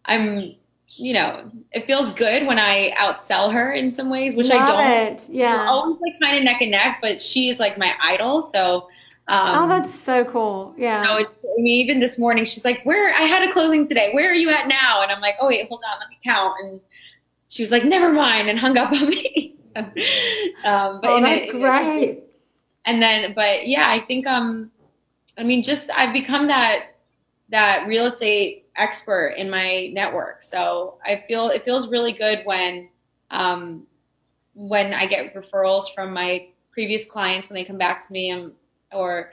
I'm, 0.04 0.54
you 0.96 1.12
know, 1.12 1.50
it 1.72 1.86
feels 1.86 2.12
good 2.12 2.46
when 2.46 2.58
I 2.58 2.92
outsell 2.96 3.52
her 3.52 3.72
in 3.72 3.90
some 3.90 4.10
ways, 4.10 4.34
which 4.34 4.50
Love 4.50 4.62
I 4.62 4.66
don't. 4.66 5.14
It. 5.14 5.28
Yeah. 5.30 5.56
We're 5.56 5.66
always 5.66 6.00
like 6.00 6.14
kind 6.20 6.38
of 6.38 6.44
neck 6.44 6.62
and 6.62 6.70
neck, 6.70 6.98
but 7.00 7.20
she's 7.20 7.58
like 7.58 7.78
my 7.78 7.94
idol. 8.00 8.42
So, 8.42 8.88
um, 9.26 9.64
oh, 9.64 9.68
that's 9.68 9.94
so 9.94 10.24
cool. 10.24 10.74
Yeah. 10.76 11.02
So 11.02 11.16
it's, 11.16 11.32
I 11.32 11.62
mean, 11.62 11.80
even 11.80 12.00
this 12.00 12.18
morning, 12.18 12.44
she's 12.44 12.64
like, 12.64 12.82
where, 12.84 13.08
I 13.08 13.22
had 13.22 13.48
a 13.48 13.52
closing 13.52 13.86
today. 13.86 14.12
Where 14.12 14.30
are 14.30 14.34
you 14.34 14.50
at 14.50 14.68
now? 14.68 15.02
And 15.02 15.10
I'm 15.10 15.20
like, 15.20 15.36
oh, 15.40 15.46
wait, 15.46 15.66
hold 15.68 15.82
on, 15.90 15.98
let 15.98 16.10
me 16.10 16.18
count. 16.22 16.54
And 16.60 16.80
she 17.48 17.62
was 17.62 17.70
like, 17.70 17.84
never 17.84 18.12
mind, 18.12 18.48
and 18.48 18.58
hung 18.58 18.76
up 18.76 18.92
on 18.92 19.08
me. 19.08 19.56
um, 19.76 19.90
but 21.00 21.10
oh, 21.10 21.20
that's 21.22 21.46
it, 21.46 21.52
great. 21.52 22.08
It, 22.10 22.34
and 22.84 23.00
then, 23.00 23.32
but 23.34 23.66
yeah, 23.66 23.86
I 23.88 23.98
think, 24.00 24.26
um, 24.26 24.70
I 25.38 25.42
mean, 25.42 25.62
just 25.62 25.90
I've 25.90 26.12
become 26.12 26.46
that 26.48 26.94
that 27.50 27.86
real 27.86 28.06
estate 28.06 28.66
expert 28.76 29.34
in 29.36 29.50
my 29.50 29.90
network. 29.92 30.42
So 30.42 30.98
I 31.04 31.24
feel 31.26 31.48
it 31.48 31.64
feels 31.64 31.88
really 31.88 32.12
good 32.12 32.40
when 32.44 32.88
um, 33.30 33.86
when 34.54 34.92
I 34.92 35.06
get 35.06 35.34
referrals 35.34 35.94
from 35.94 36.12
my 36.12 36.48
previous 36.70 37.04
clients 37.06 37.48
when 37.48 37.54
they 37.54 37.64
come 37.64 37.78
back 37.78 38.06
to 38.06 38.12
me 38.12 38.30
and, 38.30 38.52
or 38.94 39.32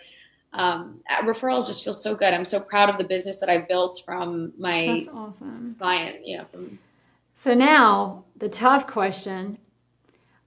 um, 0.54 1.00
referrals 1.22 1.68
just 1.68 1.84
feel 1.84 1.94
so 1.94 2.14
good. 2.16 2.34
I'm 2.34 2.46
so 2.46 2.60
proud 2.60 2.90
of 2.90 2.98
the 2.98 3.04
business 3.06 3.40
that 3.40 3.50
I've 3.50 3.68
built 3.68 4.02
from 4.06 4.52
my 4.58 4.88
That's 4.88 5.08
awesome. 5.08 5.76
client. 5.80 6.26
You 6.26 6.40
know, 6.40 6.46
from 6.52 6.80
so 7.36 7.54
now 7.54 8.26
the 8.38 8.50
tough 8.50 8.88
question 8.88 9.58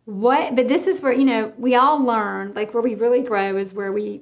what 0.04 0.54
but 0.54 0.68
this 0.68 0.86
is 0.86 1.00
where 1.00 1.12
you 1.12 1.24
know 1.24 1.52
we 1.56 1.74
all 1.74 2.02
learn 2.02 2.52
like 2.54 2.74
where 2.74 2.82
we 2.82 2.94
really 2.94 3.22
grow 3.22 3.56
is 3.56 3.72
where 3.72 3.92
we 3.92 4.20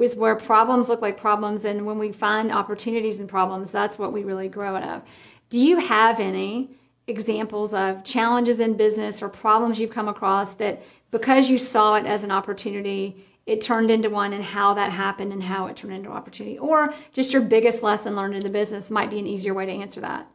is 0.00 0.14
where 0.14 0.36
problems 0.36 0.88
look 0.88 1.02
like 1.02 1.16
problems 1.16 1.64
and 1.64 1.84
when 1.84 1.98
we 1.98 2.12
find 2.12 2.52
opportunities 2.52 3.18
and 3.18 3.28
problems 3.28 3.72
that's 3.72 3.98
what 3.98 4.12
we 4.12 4.22
really 4.22 4.48
grow 4.48 4.76
out 4.76 4.84
of 4.84 5.02
do 5.50 5.58
you 5.58 5.78
have 5.78 6.20
any 6.20 6.70
examples 7.08 7.74
of 7.74 8.04
challenges 8.04 8.60
in 8.60 8.76
business 8.76 9.20
or 9.20 9.28
problems 9.28 9.80
you've 9.80 9.90
come 9.90 10.06
across 10.06 10.54
that 10.54 10.80
because 11.10 11.50
you 11.50 11.58
saw 11.58 11.96
it 11.96 12.06
as 12.06 12.22
an 12.22 12.30
opportunity 12.30 13.26
it 13.46 13.60
turned 13.60 13.90
into 13.90 14.08
one 14.08 14.32
and 14.32 14.44
how 14.44 14.74
that 14.74 14.92
happened 14.92 15.32
and 15.32 15.42
how 15.42 15.66
it 15.66 15.76
turned 15.76 15.94
into 15.94 16.10
opportunity 16.10 16.58
or 16.58 16.94
just 17.12 17.32
your 17.32 17.42
biggest 17.42 17.82
lesson 17.82 18.14
learned 18.14 18.34
in 18.34 18.40
the 18.40 18.48
business 18.48 18.90
might 18.90 19.10
be 19.10 19.18
an 19.18 19.26
easier 19.26 19.54
way 19.54 19.66
to 19.66 19.72
answer 19.72 20.00
that 20.00 20.30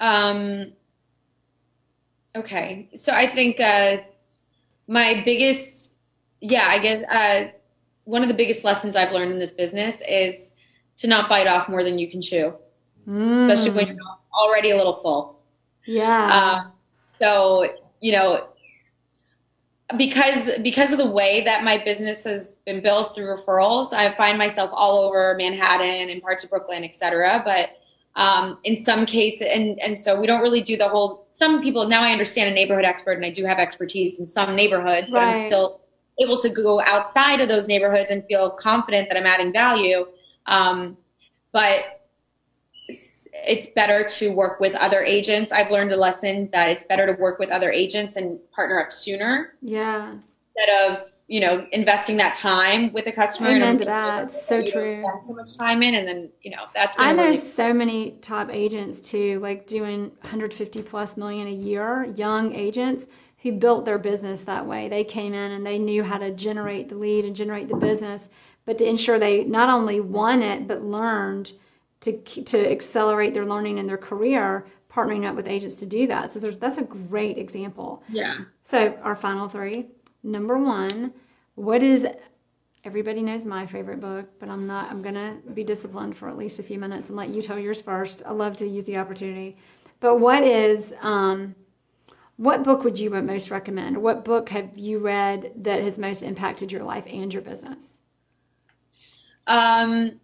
um 0.00 0.72
Okay, 2.36 2.88
so 2.96 3.12
I 3.12 3.26
think 3.28 3.60
uh, 3.60 3.98
my 4.88 5.22
biggest, 5.24 5.92
yeah, 6.40 6.66
I 6.68 6.78
guess 6.80 7.04
uh, 7.08 7.52
one 8.04 8.22
of 8.22 8.28
the 8.28 8.34
biggest 8.34 8.64
lessons 8.64 8.96
I've 8.96 9.12
learned 9.12 9.32
in 9.32 9.38
this 9.38 9.52
business 9.52 10.02
is 10.08 10.50
to 10.96 11.06
not 11.06 11.28
bite 11.28 11.46
off 11.46 11.68
more 11.68 11.84
than 11.84 11.96
you 11.96 12.10
can 12.10 12.20
chew, 12.20 12.54
mm. 13.08 13.48
especially 13.48 13.70
when 13.70 13.86
you're 13.86 13.96
already 14.32 14.70
a 14.70 14.76
little 14.76 14.96
full. 14.96 15.42
Yeah. 15.86 16.28
Uh, 16.32 16.70
so 17.20 17.66
you 18.00 18.12
know, 18.12 18.48
because 19.96 20.50
because 20.62 20.92
of 20.92 20.98
the 20.98 21.06
way 21.06 21.44
that 21.44 21.62
my 21.62 21.82
business 21.82 22.24
has 22.24 22.52
been 22.64 22.82
built 22.82 23.14
through 23.14 23.36
referrals, 23.36 23.92
I 23.92 24.14
find 24.16 24.38
myself 24.38 24.70
all 24.72 24.98
over 24.98 25.34
Manhattan 25.36 26.08
and 26.08 26.22
parts 26.22 26.44
of 26.44 26.50
Brooklyn, 26.50 26.84
et 26.84 26.94
cetera. 26.94 27.42
But 27.44 27.76
um, 28.16 28.58
in 28.64 28.76
some 28.76 29.06
cases, 29.06 29.48
and 29.50 29.78
and 29.80 29.98
so 29.98 30.18
we 30.18 30.26
don't 30.26 30.40
really 30.40 30.62
do 30.62 30.76
the 30.76 30.88
whole. 30.88 31.26
Some 31.30 31.62
people 31.62 31.88
now 31.88 32.02
I 32.02 32.12
understand 32.12 32.50
a 32.50 32.54
neighborhood 32.54 32.84
expert, 32.84 33.12
and 33.12 33.24
I 33.24 33.30
do 33.30 33.44
have 33.44 33.58
expertise 33.58 34.20
in 34.20 34.26
some 34.26 34.54
neighborhoods, 34.56 35.10
right. 35.10 35.32
but. 35.32 35.38
I'm 35.38 35.46
still 35.46 35.80
able 36.20 36.38
to 36.38 36.48
go 36.48 36.80
outside 36.80 37.40
of 37.40 37.48
those 37.48 37.66
neighborhoods 37.66 38.10
and 38.10 38.24
feel 38.26 38.50
confident 38.50 39.08
that 39.08 39.18
I'm 39.18 39.26
adding 39.26 39.52
value. 39.52 40.06
Um, 40.46 40.96
but 41.52 42.03
it's 43.34 43.66
better 43.68 44.04
to 44.04 44.32
work 44.32 44.60
with 44.60 44.74
other 44.74 45.02
agents. 45.02 45.50
I've 45.52 45.70
learned 45.70 45.92
a 45.92 45.96
lesson 45.96 46.48
that 46.52 46.70
it's 46.70 46.84
better 46.84 47.12
to 47.12 47.20
work 47.20 47.38
with 47.38 47.50
other 47.50 47.70
agents 47.70 48.16
and 48.16 48.38
partner 48.52 48.80
up 48.80 48.92
sooner. 48.92 49.54
Yeah. 49.60 50.14
Instead 50.56 50.90
of 50.90 51.08
you 51.26 51.40
know, 51.40 51.66
investing 51.72 52.18
that 52.18 52.34
time 52.34 52.92
with 52.92 53.06
the 53.06 53.12
customer. 53.12 53.48
Amen 53.48 53.62
and 53.62 53.78
to 53.78 53.84
that. 53.86 54.30
so 54.30 54.60
true. 54.60 55.02
Spend 55.02 55.24
so 55.24 55.32
much 55.32 55.56
time 55.56 55.82
in, 55.82 55.94
and 55.94 56.06
then 56.06 56.30
you 56.42 56.50
know 56.50 56.66
that's. 56.74 56.96
I 56.98 57.12
know 57.12 57.24
really- 57.24 57.36
so 57.36 57.72
many 57.72 58.12
top 58.20 58.50
agents 58.52 59.00
too, 59.00 59.40
like 59.40 59.66
doing 59.66 60.12
150 60.20 60.82
plus 60.82 61.16
million 61.16 61.46
a 61.46 61.50
year. 61.50 62.04
Young 62.14 62.54
agents 62.54 63.06
who 63.38 63.52
built 63.52 63.86
their 63.86 63.98
business 63.98 64.44
that 64.44 64.66
way. 64.66 64.88
They 64.88 65.02
came 65.02 65.32
in 65.32 65.52
and 65.52 65.64
they 65.64 65.78
knew 65.78 66.02
how 66.02 66.18
to 66.18 66.30
generate 66.30 66.90
the 66.90 66.96
lead 66.96 67.24
and 67.24 67.34
generate 67.34 67.68
the 67.68 67.76
business, 67.76 68.28
but 68.66 68.76
to 68.78 68.86
ensure 68.86 69.18
they 69.18 69.44
not 69.44 69.70
only 69.70 70.00
won 70.00 70.42
it 70.42 70.68
but 70.68 70.82
learned 70.82 71.52
to 72.04 72.12
to 72.44 72.70
accelerate 72.70 73.34
their 73.34 73.46
learning 73.46 73.78
and 73.78 73.88
their 73.88 73.98
career. 73.98 74.66
Partnering 74.90 75.28
up 75.28 75.34
with 75.34 75.48
agents 75.48 75.74
to 75.76 75.86
do 75.86 76.06
that. 76.06 76.32
So 76.32 76.38
that's 76.38 76.78
a 76.78 76.84
great 76.84 77.36
example. 77.36 78.04
Yeah. 78.08 78.36
So 78.62 78.96
our 79.02 79.16
final 79.16 79.48
three 79.48 79.88
number 80.22 80.56
one, 80.56 81.12
what 81.56 81.82
is 81.82 82.06
everybody 82.84 83.22
knows 83.22 83.44
my 83.44 83.66
favorite 83.66 84.00
book, 84.00 84.26
but 84.38 84.48
I'm 84.48 84.66
not, 84.66 84.90
I'm 84.90 85.02
going 85.02 85.14
to 85.14 85.36
be 85.52 85.64
disciplined 85.64 86.16
for 86.16 86.28
at 86.28 86.36
least 86.36 86.58
a 86.58 86.62
few 86.62 86.78
minutes 86.78 87.08
and 87.08 87.16
let 87.16 87.30
you 87.30 87.40
tell 87.40 87.58
yours 87.58 87.80
first. 87.80 88.22
I 88.26 88.32
love 88.32 88.56
to 88.58 88.66
use 88.66 88.84
the 88.84 88.98
opportunity. 88.98 89.56
But 90.00 90.20
what 90.20 90.42
is, 90.42 90.92
um, 91.00 91.54
what 92.36 92.62
book 92.62 92.84
would 92.84 92.98
you 92.98 93.10
most 93.10 93.50
recommend? 93.50 93.96
What 93.96 94.24
book 94.24 94.50
have 94.50 94.76
you 94.76 94.98
read 94.98 95.52
that 95.56 95.82
has 95.82 95.98
most 95.98 96.22
impacted 96.22 96.70
your 96.70 96.82
life 96.82 97.04
and 97.06 97.32
your 97.32 97.42
business? 97.42 97.98
Um, 99.46 100.20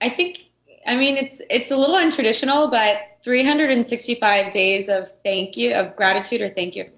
I 0.00 0.08
think, 0.08 0.44
I 0.86 0.96
mean, 0.96 1.16
it's, 1.16 1.40
it's 1.48 1.70
a 1.70 1.76
little 1.76 1.96
untraditional, 1.96 2.70
but 2.70 3.02
365 3.22 4.52
days 4.52 4.88
of 4.88 5.10
thank 5.22 5.56
you, 5.56 5.72
of 5.74 5.94
gratitude 5.96 6.40
or 6.40 6.50
thank 6.50 6.74
you 6.74 6.90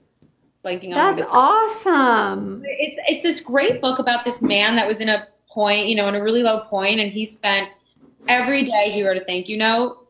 blanking 0.65 0.95
on. 0.95 1.17
That's 1.17 1.31
awesome. 1.31 2.63
It's 2.65 2.99
it's 3.09 3.23
this 3.23 3.41
great 3.41 3.81
book 3.81 3.99
about 3.99 4.25
this 4.25 4.41
man 4.43 4.77
that 4.77 4.89
was 4.89 5.01
in 5.01 5.09
a 5.09 5.29
point, 5.49 5.87
you 5.87 5.95
know, 5.95 6.09
in 6.09 6.15
a 6.15 6.23
really 6.23 6.43
low 6.43 6.61
point, 6.61 7.01
and 7.01 7.13
he 7.13 7.27
spent 7.27 7.69
every 8.27 8.63
day 8.63 8.91
he 8.91 9.07
wrote 9.07 9.19
a 9.19 9.25
thank 9.25 9.49
you 9.49 9.59
note 9.59 10.09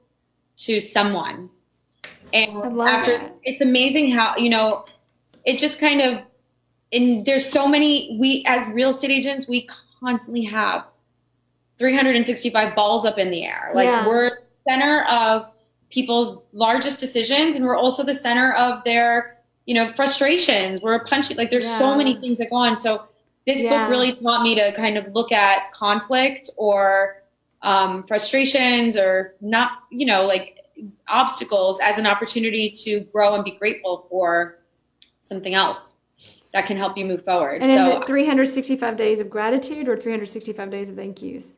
to 0.58 0.80
someone. 0.80 1.50
And 2.32 2.80
after 2.80 3.18
that. 3.18 3.36
it's 3.42 3.60
amazing 3.60 4.10
how 4.10 4.36
you 4.36 4.48
know 4.48 4.84
it 5.44 5.58
just 5.58 5.78
kind 5.78 6.00
of 6.00 6.22
and 6.92 7.24
there's 7.26 7.48
so 7.48 7.66
many 7.66 8.16
we 8.20 8.44
as 8.46 8.72
real 8.72 8.90
estate 8.90 9.10
agents 9.10 9.46
we 9.46 9.68
constantly 10.00 10.44
have 10.44 10.84
365 11.78 12.74
balls 12.74 13.04
up 13.04 13.18
in 13.18 13.30
the 13.30 13.44
air. 13.44 13.70
Like 13.74 13.86
Yeah. 13.86 14.06
we're 14.06 14.38
center 14.66 15.04
of 15.04 15.50
people's 15.90 16.38
largest 16.52 17.00
decisions 17.00 17.54
and 17.54 17.64
we're 17.64 17.76
also 17.76 18.02
the 18.02 18.14
center 18.14 18.52
of 18.54 18.82
their, 18.84 19.38
you 19.66 19.74
know, 19.74 19.92
frustrations. 19.92 20.80
We're 20.80 21.04
punching 21.04 21.36
like 21.36 21.50
there's 21.50 21.68
so 21.68 21.94
many 21.94 22.16
things 22.20 22.38
that 22.38 22.50
go 22.50 22.56
on. 22.56 22.76
So 22.76 23.04
this 23.46 23.58
Yeah. 23.58 23.70
book 23.70 23.90
really 23.90 24.12
taught 24.12 24.42
me 24.42 24.54
to 24.54 24.72
kind 24.72 24.96
of 24.96 25.12
look 25.12 25.32
at 25.32 25.70
conflict 25.72 26.50
or 26.56 27.22
um, 27.62 28.02
frustrations 28.02 28.96
or 28.96 29.34
not, 29.40 29.78
you 29.90 30.04
know, 30.06 30.24
like 30.26 30.58
obstacles 31.08 31.78
as 31.80 31.98
an 31.98 32.06
opportunity 32.06 32.70
to 32.70 33.00
grow 33.12 33.34
and 33.34 33.44
be 33.44 33.52
grateful 33.52 34.06
for 34.10 34.58
something 35.20 35.54
else 35.54 35.96
that 36.52 36.66
can 36.66 36.76
help 36.76 36.96
you 36.98 37.04
move 37.04 37.24
forward. 37.24 37.62
And 37.62 37.70
so 37.78 37.96
is 37.96 38.02
it 38.02 38.06
365 38.06 38.96
days 38.96 39.18
of 39.20 39.30
gratitude 39.30 39.88
or 39.88 39.96
365 39.96 40.70
days 40.70 40.88
of 40.90 40.96
thank 40.96 41.22
yous? 41.22 41.54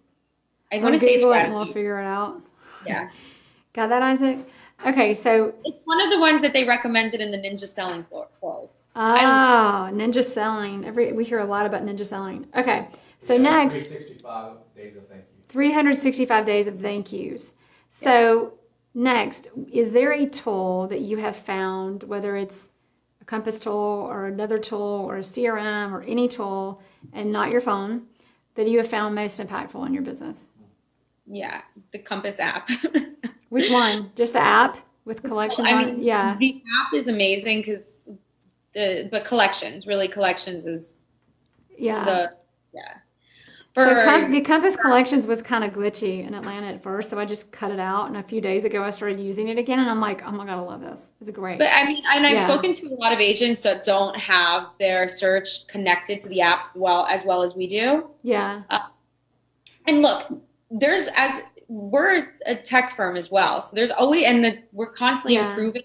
I 0.72 0.78
want 0.78 0.94
to 0.94 0.98
say 0.98 1.14
it's 1.14 1.24
Google 1.24 1.34
and 1.34 1.52
gratitude. 1.52 1.64
we'll 1.66 1.72
figure 1.74 2.00
it 2.00 2.06
out. 2.06 2.40
yeah. 2.84 3.08
Got 3.74 3.88
that, 3.90 4.02
Isaac? 4.02 4.38
Okay, 4.86 5.12
so 5.14 5.54
It's 5.64 5.78
one 5.84 6.00
of 6.00 6.10
the 6.10 6.18
ones 6.18 6.40
that 6.42 6.52
they 6.54 6.64
recommended 6.64 7.20
in 7.20 7.30
the 7.30 7.36
ninja 7.38 7.66
selling 7.68 8.04
cour- 8.04 8.28
course. 8.40 8.88
oh, 8.96 9.90
ninja 9.92 10.22
selling. 10.24 10.84
Every 10.84 11.12
we 11.12 11.24
hear 11.24 11.38
a 11.40 11.44
lot 11.44 11.66
about 11.66 11.84
ninja 11.84 12.04
selling. 12.06 12.46
Okay, 12.56 12.88
so 13.20 13.34
Yeah, 13.34 13.40
next 13.42 13.74
365 13.86 14.56
days 14.74 14.96
of 14.96 15.08
thank 15.08 15.20
you. 15.20 15.42
365 15.48 16.44
days 16.46 16.66
of 16.66 16.80
thank 16.80 17.12
yous. 17.12 17.54
So, 17.90 18.54
next, 18.94 19.48
is 19.72 19.92
there 19.92 20.12
a 20.12 20.26
tool 20.26 20.86
that 20.88 21.00
you 21.00 21.16
have 21.18 21.36
found, 21.36 22.02
whether 22.04 22.36
it's 22.36 22.70
a 23.22 23.24
Compass 23.24 23.58
tool 23.58 23.72
or 24.10 24.26
another 24.26 24.58
tool 24.58 25.04
or 25.08 25.16
a 25.18 25.20
CRM 25.22 25.92
or 25.92 26.02
any 26.02 26.28
tool, 26.28 26.82
and 27.12 27.30
not 27.32 27.50
your 27.50 27.60
phone, 27.60 28.02
that 28.54 28.68
you 28.68 28.78
have 28.78 28.88
found 28.88 29.14
most 29.14 29.40
impactful 29.40 29.86
in 29.86 29.94
your 29.94 30.02
business? 30.02 30.48
Yeah, 31.26 31.62
the 31.92 31.98
Compass 31.98 32.38
app. 32.40 32.68
Which 33.48 33.70
one? 33.70 34.10
Just 34.14 34.32
the 34.32 34.40
app 34.40 34.76
with 35.04 35.22
collections 35.22 35.68
I 35.70 35.84
mean? 35.84 36.02
Yeah. 36.02 36.36
the 36.38 36.62
app 36.80 36.94
is 36.94 37.08
amazing 37.08 37.58
because 37.60 38.08
the 38.74 39.08
but 39.10 39.24
collections 39.24 39.86
really 39.86 40.08
collections 40.08 40.66
is 40.66 40.98
Yeah. 41.78 42.04
the 42.04 42.32
yeah. 42.74 42.94
So 43.74 44.04
com- 44.06 44.30
the 44.32 44.40
Compass 44.40 44.74
Collections 44.74 45.26
was 45.26 45.42
kind 45.42 45.62
of 45.62 45.70
glitchy 45.74 46.26
in 46.26 46.32
Atlanta 46.34 46.68
at 46.68 46.82
first, 46.82 47.10
so 47.10 47.20
I 47.20 47.26
just 47.26 47.52
cut 47.52 47.70
it 47.70 47.78
out. 47.78 48.06
And 48.08 48.16
a 48.16 48.22
few 48.22 48.40
days 48.40 48.64
ago, 48.64 48.82
I 48.82 48.88
started 48.88 49.20
using 49.20 49.48
it 49.48 49.58
again, 49.58 49.80
and 49.80 49.90
I'm 49.90 50.00
like, 50.00 50.22
oh 50.26 50.30
my 50.30 50.46
god, 50.46 50.54
I 50.54 50.60
love 50.60 50.80
this. 50.80 51.10
It's 51.20 51.28
great. 51.28 51.58
But 51.58 51.68
I 51.74 51.84
mean, 51.84 52.02
and 52.10 52.26
I've 52.26 52.36
Yeah. 52.36 52.44
spoken 52.46 52.72
to 52.72 52.86
a 52.86 52.94
lot 52.94 53.12
of 53.12 53.20
agents 53.20 53.62
that 53.64 53.84
don't 53.84 54.16
have 54.16 54.74
their 54.78 55.08
search 55.08 55.66
connected 55.66 56.22
to 56.22 56.28
the 56.30 56.40
app 56.40 56.74
well 56.74 57.04
as 57.04 57.26
well 57.26 57.42
as 57.42 57.54
we 57.54 57.66
do. 57.66 58.08
yeah, 58.22 58.62
uh, 58.70 58.78
And 59.86 60.00
look, 60.00 60.26
there's 60.70 61.08
as 61.16 61.42
we're 61.68 62.28
a 62.46 62.54
tech 62.54 62.94
firm 62.96 63.16
as 63.16 63.30
well, 63.30 63.60
so 63.60 63.74
there's 63.74 63.90
always 63.90 64.24
and 64.24 64.44
the, 64.44 64.58
we're 64.72 64.90
constantly 64.92 65.34
Yeah. 65.34 65.50
improving. 65.50 65.82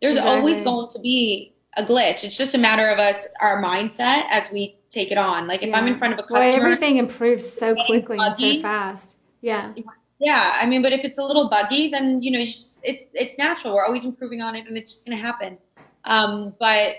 There's 0.00 0.18
always 0.18 0.60
going 0.60 0.88
to 0.90 0.98
be 0.98 1.54
a 1.76 1.84
glitch. 1.84 2.24
It's 2.24 2.36
just 2.36 2.54
a 2.54 2.58
matter 2.58 2.88
of 2.88 2.98
us, 2.98 3.26
our 3.40 3.62
mindset 3.62 4.24
as 4.30 4.50
we 4.50 4.76
take 4.90 5.12
it 5.12 5.18
on. 5.18 5.46
Like 5.46 5.62
if 5.62 5.72
I'm 5.72 5.86
in 5.86 5.96
front 5.96 6.12
of 6.12 6.18
a 6.18 6.26
Well, 6.28 6.40
customer, 6.40 6.66
everything 6.66 6.96
improves 6.98 7.48
so 7.48 7.74
quickly 7.86 8.18
and 8.18 8.34
so 8.38 8.60
fast. 8.60 9.16
Yeah, 9.42 9.72
yeah. 10.18 10.58
I 10.60 10.66
mean, 10.66 10.82
but 10.82 10.92
if 10.92 11.04
it's 11.04 11.18
a 11.18 11.24
little 11.24 11.48
buggy, 11.48 11.88
then 11.88 12.20
you 12.20 12.30
know, 12.32 12.40
you 12.40 12.46
just, 12.46 12.80
it's 12.82 13.04
it's 13.14 13.38
natural. 13.38 13.74
We're 13.74 13.84
always 13.84 14.04
improving 14.04 14.40
on 14.42 14.56
it, 14.56 14.66
and 14.66 14.76
it's 14.76 14.90
just 14.92 15.06
going 15.06 15.16
to 15.16 15.22
happen. 15.24 15.56
Um, 16.04 16.54
but 16.58 16.96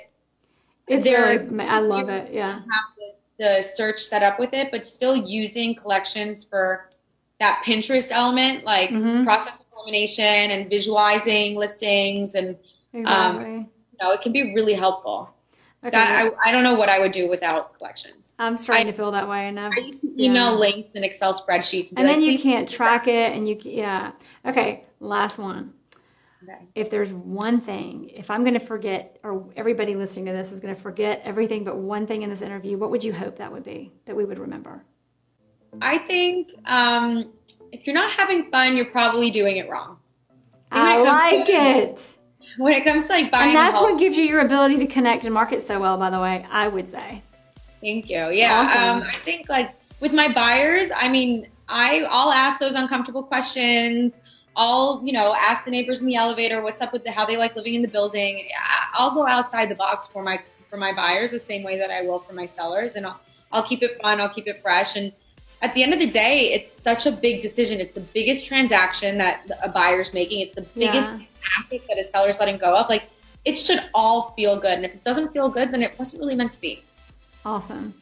it's 0.88 1.03
There- 1.03 1.45
really. 1.49 1.65
I 1.67 1.80
love 1.80 2.07
it. 2.09 2.34
Yeah, 2.34 2.61
the, 2.97 3.13
the 3.59 3.61
search 3.61 4.01
set 4.01 4.24
up 4.24 4.39
with 4.39 4.53
it, 4.53 4.71
but 4.71 4.86
still 4.86 5.15
using 5.15 5.76
collections 5.76 6.43
for 6.45 6.89
that 7.43 7.61
Pinterest 7.65 8.07
element, 8.09 8.63
like 8.63 8.89
Mhm. 8.89 9.25
process 9.25 9.61
elimination 9.75 10.23
and 10.51 10.69
visualizing 10.69 11.55
listings, 11.57 12.35
and 12.35 12.55
exactly. 12.93 13.51
you 13.51 13.97
know, 14.01 14.11
it 14.11 14.21
can 14.21 14.31
be 14.31 14.53
really 14.53 14.73
helpful. 14.73 15.29
okay, 15.85 15.91
That 15.91 16.31
I, 16.45 16.49
I 16.49 16.51
don't 16.53 16.63
know 16.63 16.75
what 16.75 16.87
I 16.87 16.97
would 16.99 17.11
do 17.11 17.27
without 17.27 17.73
collections. 17.77 18.35
I'm 18.39 18.57
starting 18.57 18.87
I- 18.87 18.91
to 18.91 18.95
feel 18.95 19.11
that 19.11 19.27
way, 19.27 19.49
and 19.49 19.59
I've, 19.59 19.73
I 19.77 19.81
used 19.81 19.99
to 20.01 20.07
email 20.23 20.51
Yeah. 20.53 20.57
links 20.65 20.91
and 20.95 21.03
Excel 21.03 21.33
spreadsheets, 21.33 21.89
and, 21.89 21.99
and 21.99 22.07
then 22.07 22.21
like, 22.21 22.31
you 22.31 22.39
can't 22.39 22.65
track 22.69 23.09
it, 23.09 23.33
and 23.35 23.45
you 23.49 23.57
yeah. 23.63 24.13
Okay, 24.45 24.85
last 25.01 25.37
one. 25.37 25.73
Okay. 26.45 26.59
if 26.75 26.89
there's 26.89 27.13
one 27.13 27.59
thing, 27.61 28.09
if 28.13 28.29
I'm 28.29 28.43
going 28.43 28.53
to 28.53 28.59
forget, 28.59 29.17
or 29.23 29.45
everybody 29.55 29.95
listening 29.95 30.25
to 30.25 30.33
this 30.33 30.51
is 30.53 30.59
going 30.61 30.75
to 30.75 30.81
forget 30.81 31.21
everything 31.23 31.63
but 31.63 31.77
one 31.77 32.05
thing 32.05 32.21
in 32.21 32.29
this 32.29 32.41
interview, 32.41 32.77
what 32.77 32.91
would 32.91 33.01
you 33.03 33.13
hope 33.13 33.37
that 33.37 33.49
would 33.51 33.63
be 33.63 33.91
that 34.05 34.15
we 34.15 34.23
would 34.25 34.39
remember? 34.39 34.83
I 35.82 35.97
think 35.97 36.51
um, 36.65 37.32
if 37.71 37.86
you're 37.86 37.95
not 37.95 38.11
having 38.11 38.49
fun, 38.51 38.76
you're 38.76 38.86
probably 38.86 39.32
doing 39.32 39.57
it 39.57 39.69
wrong. 39.69 39.97
I 40.71 40.97
it 40.99 41.03
like 41.03 41.45
to- 41.47 41.51
it. 41.51 42.17
When 42.57 42.74
it 42.74 42.84
comes 42.84 43.07
to 43.07 43.13
like 43.13 43.32
buying, 43.32 43.49
And 43.49 43.57
that's 43.57 43.82
what 43.82 43.97
gives 43.97 44.15
you 44.15 44.26
your 44.26 44.41
ability 44.41 44.78
to 44.78 44.86
connect 44.86 45.26
and 45.26 45.34
market 45.34 45.59
so 45.59 45.80
well, 45.80 45.97
by 45.97 46.11
the 46.11 46.19
way, 46.19 46.45
I 46.51 46.67
would 46.67 46.89
say. 46.91 47.24
Thank 47.82 48.09
you. 48.11 48.30
Yeah. 48.30 48.59
Awesome. 48.59 49.01
Um, 49.01 49.07
I 49.07 49.11
think 49.11 49.49
like 49.49 49.71
with 49.99 50.13
my 50.13 50.32
buyers, 50.32 50.89
I 50.95 51.09
mean, 51.09 51.47
I 51.67 52.05
I'll 52.07 52.32
ask 52.32 52.59
those 52.59 52.76
uncomfortable 52.76 53.24
questions. 53.24 54.19
I'll 54.55 55.01
you 55.03 55.13
know 55.13 55.34
ask 55.34 55.65
the 55.65 55.71
neighbors 55.71 56.01
in 56.01 56.05
the 56.05 56.15
elevator 56.15 56.61
what's 56.61 56.80
up 56.80 56.93
with 56.93 57.03
the, 57.03 57.11
how 57.11 57.26
they 57.26 57.38
like 57.38 57.55
living 57.55 57.74
in 57.74 57.82
the 57.82 57.88
building. 57.88 58.47
I'll 58.93 59.13
go 59.15 59.26
outside 59.26 59.69
the 59.69 59.76
box 59.76 60.05
for 60.05 60.21
my 60.21 60.39
for 60.69 60.78
my 60.78 60.93
buyers 60.93 61.32
the 61.32 61.39
same 61.39 61.63
way 61.63 61.78
that 61.80 61.89
I 61.89 62.03
will 62.03 62.19
for 62.19 62.34
my 62.34 62.45
sellers, 62.45 62.95
and 62.95 63.05
I'll 63.07 63.19
I'll 63.51 63.63
keep 63.63 63.82
it 63.82 63.99
fun. 64.01 64.21
I'll 64.21 64.30
keep 64.34 64.47
it 64.47 64.61
fresh. 64.61 64.95
And 64.95 65.11
at 65.64 65.74
the 65.74 65.82
end 65.82 65.93
of 65.93 65.99
the 65.99 66.05
day, 66.07 66.51
it's 66.53 66.72
such 66.82 67.05
a 67.05 67.11
big 67.11 67.41
decision. 67.41 67.80
It's 67.80 67.91
the 67.93 68.01
biggest 68.01 68.45
transaction 68.45 69.18
that 69.18 69.49
a 69.64 69.70
buyer's 69.70 70.14
making. 70.14 70.41
It's 70.41 70.53
the 70.53 70.61
biggest 70.61 71.09
Yeah. 71.09 71.20
asset 71.57 71.82
that 71.88 71.97
a 71.97 72.03
seller's 72.03 72.39
letting 72.39 72.57
go 72.57 72.76
of. 72.76 72.89
Like 72.89 73.03
it 73.45 73.57
should 73.57 73.82
all 73.93 74.34
feel 74.36 74.59
good. 74.59 74.74
And 74.74 74.86
if 74.86 74.93
it 74.93 75.01
doesn't 75.03 75.32
feel 75.32 75.47
good, 75.49 75.72
then 75.72 75.82
it 75.82 75.97
wasn't 75.97 76.20
really 76.22 76.36
meant 76.36 76.51
to 76.53 76.59
be. 76.61 76.84
Awesome. 77.45 77.93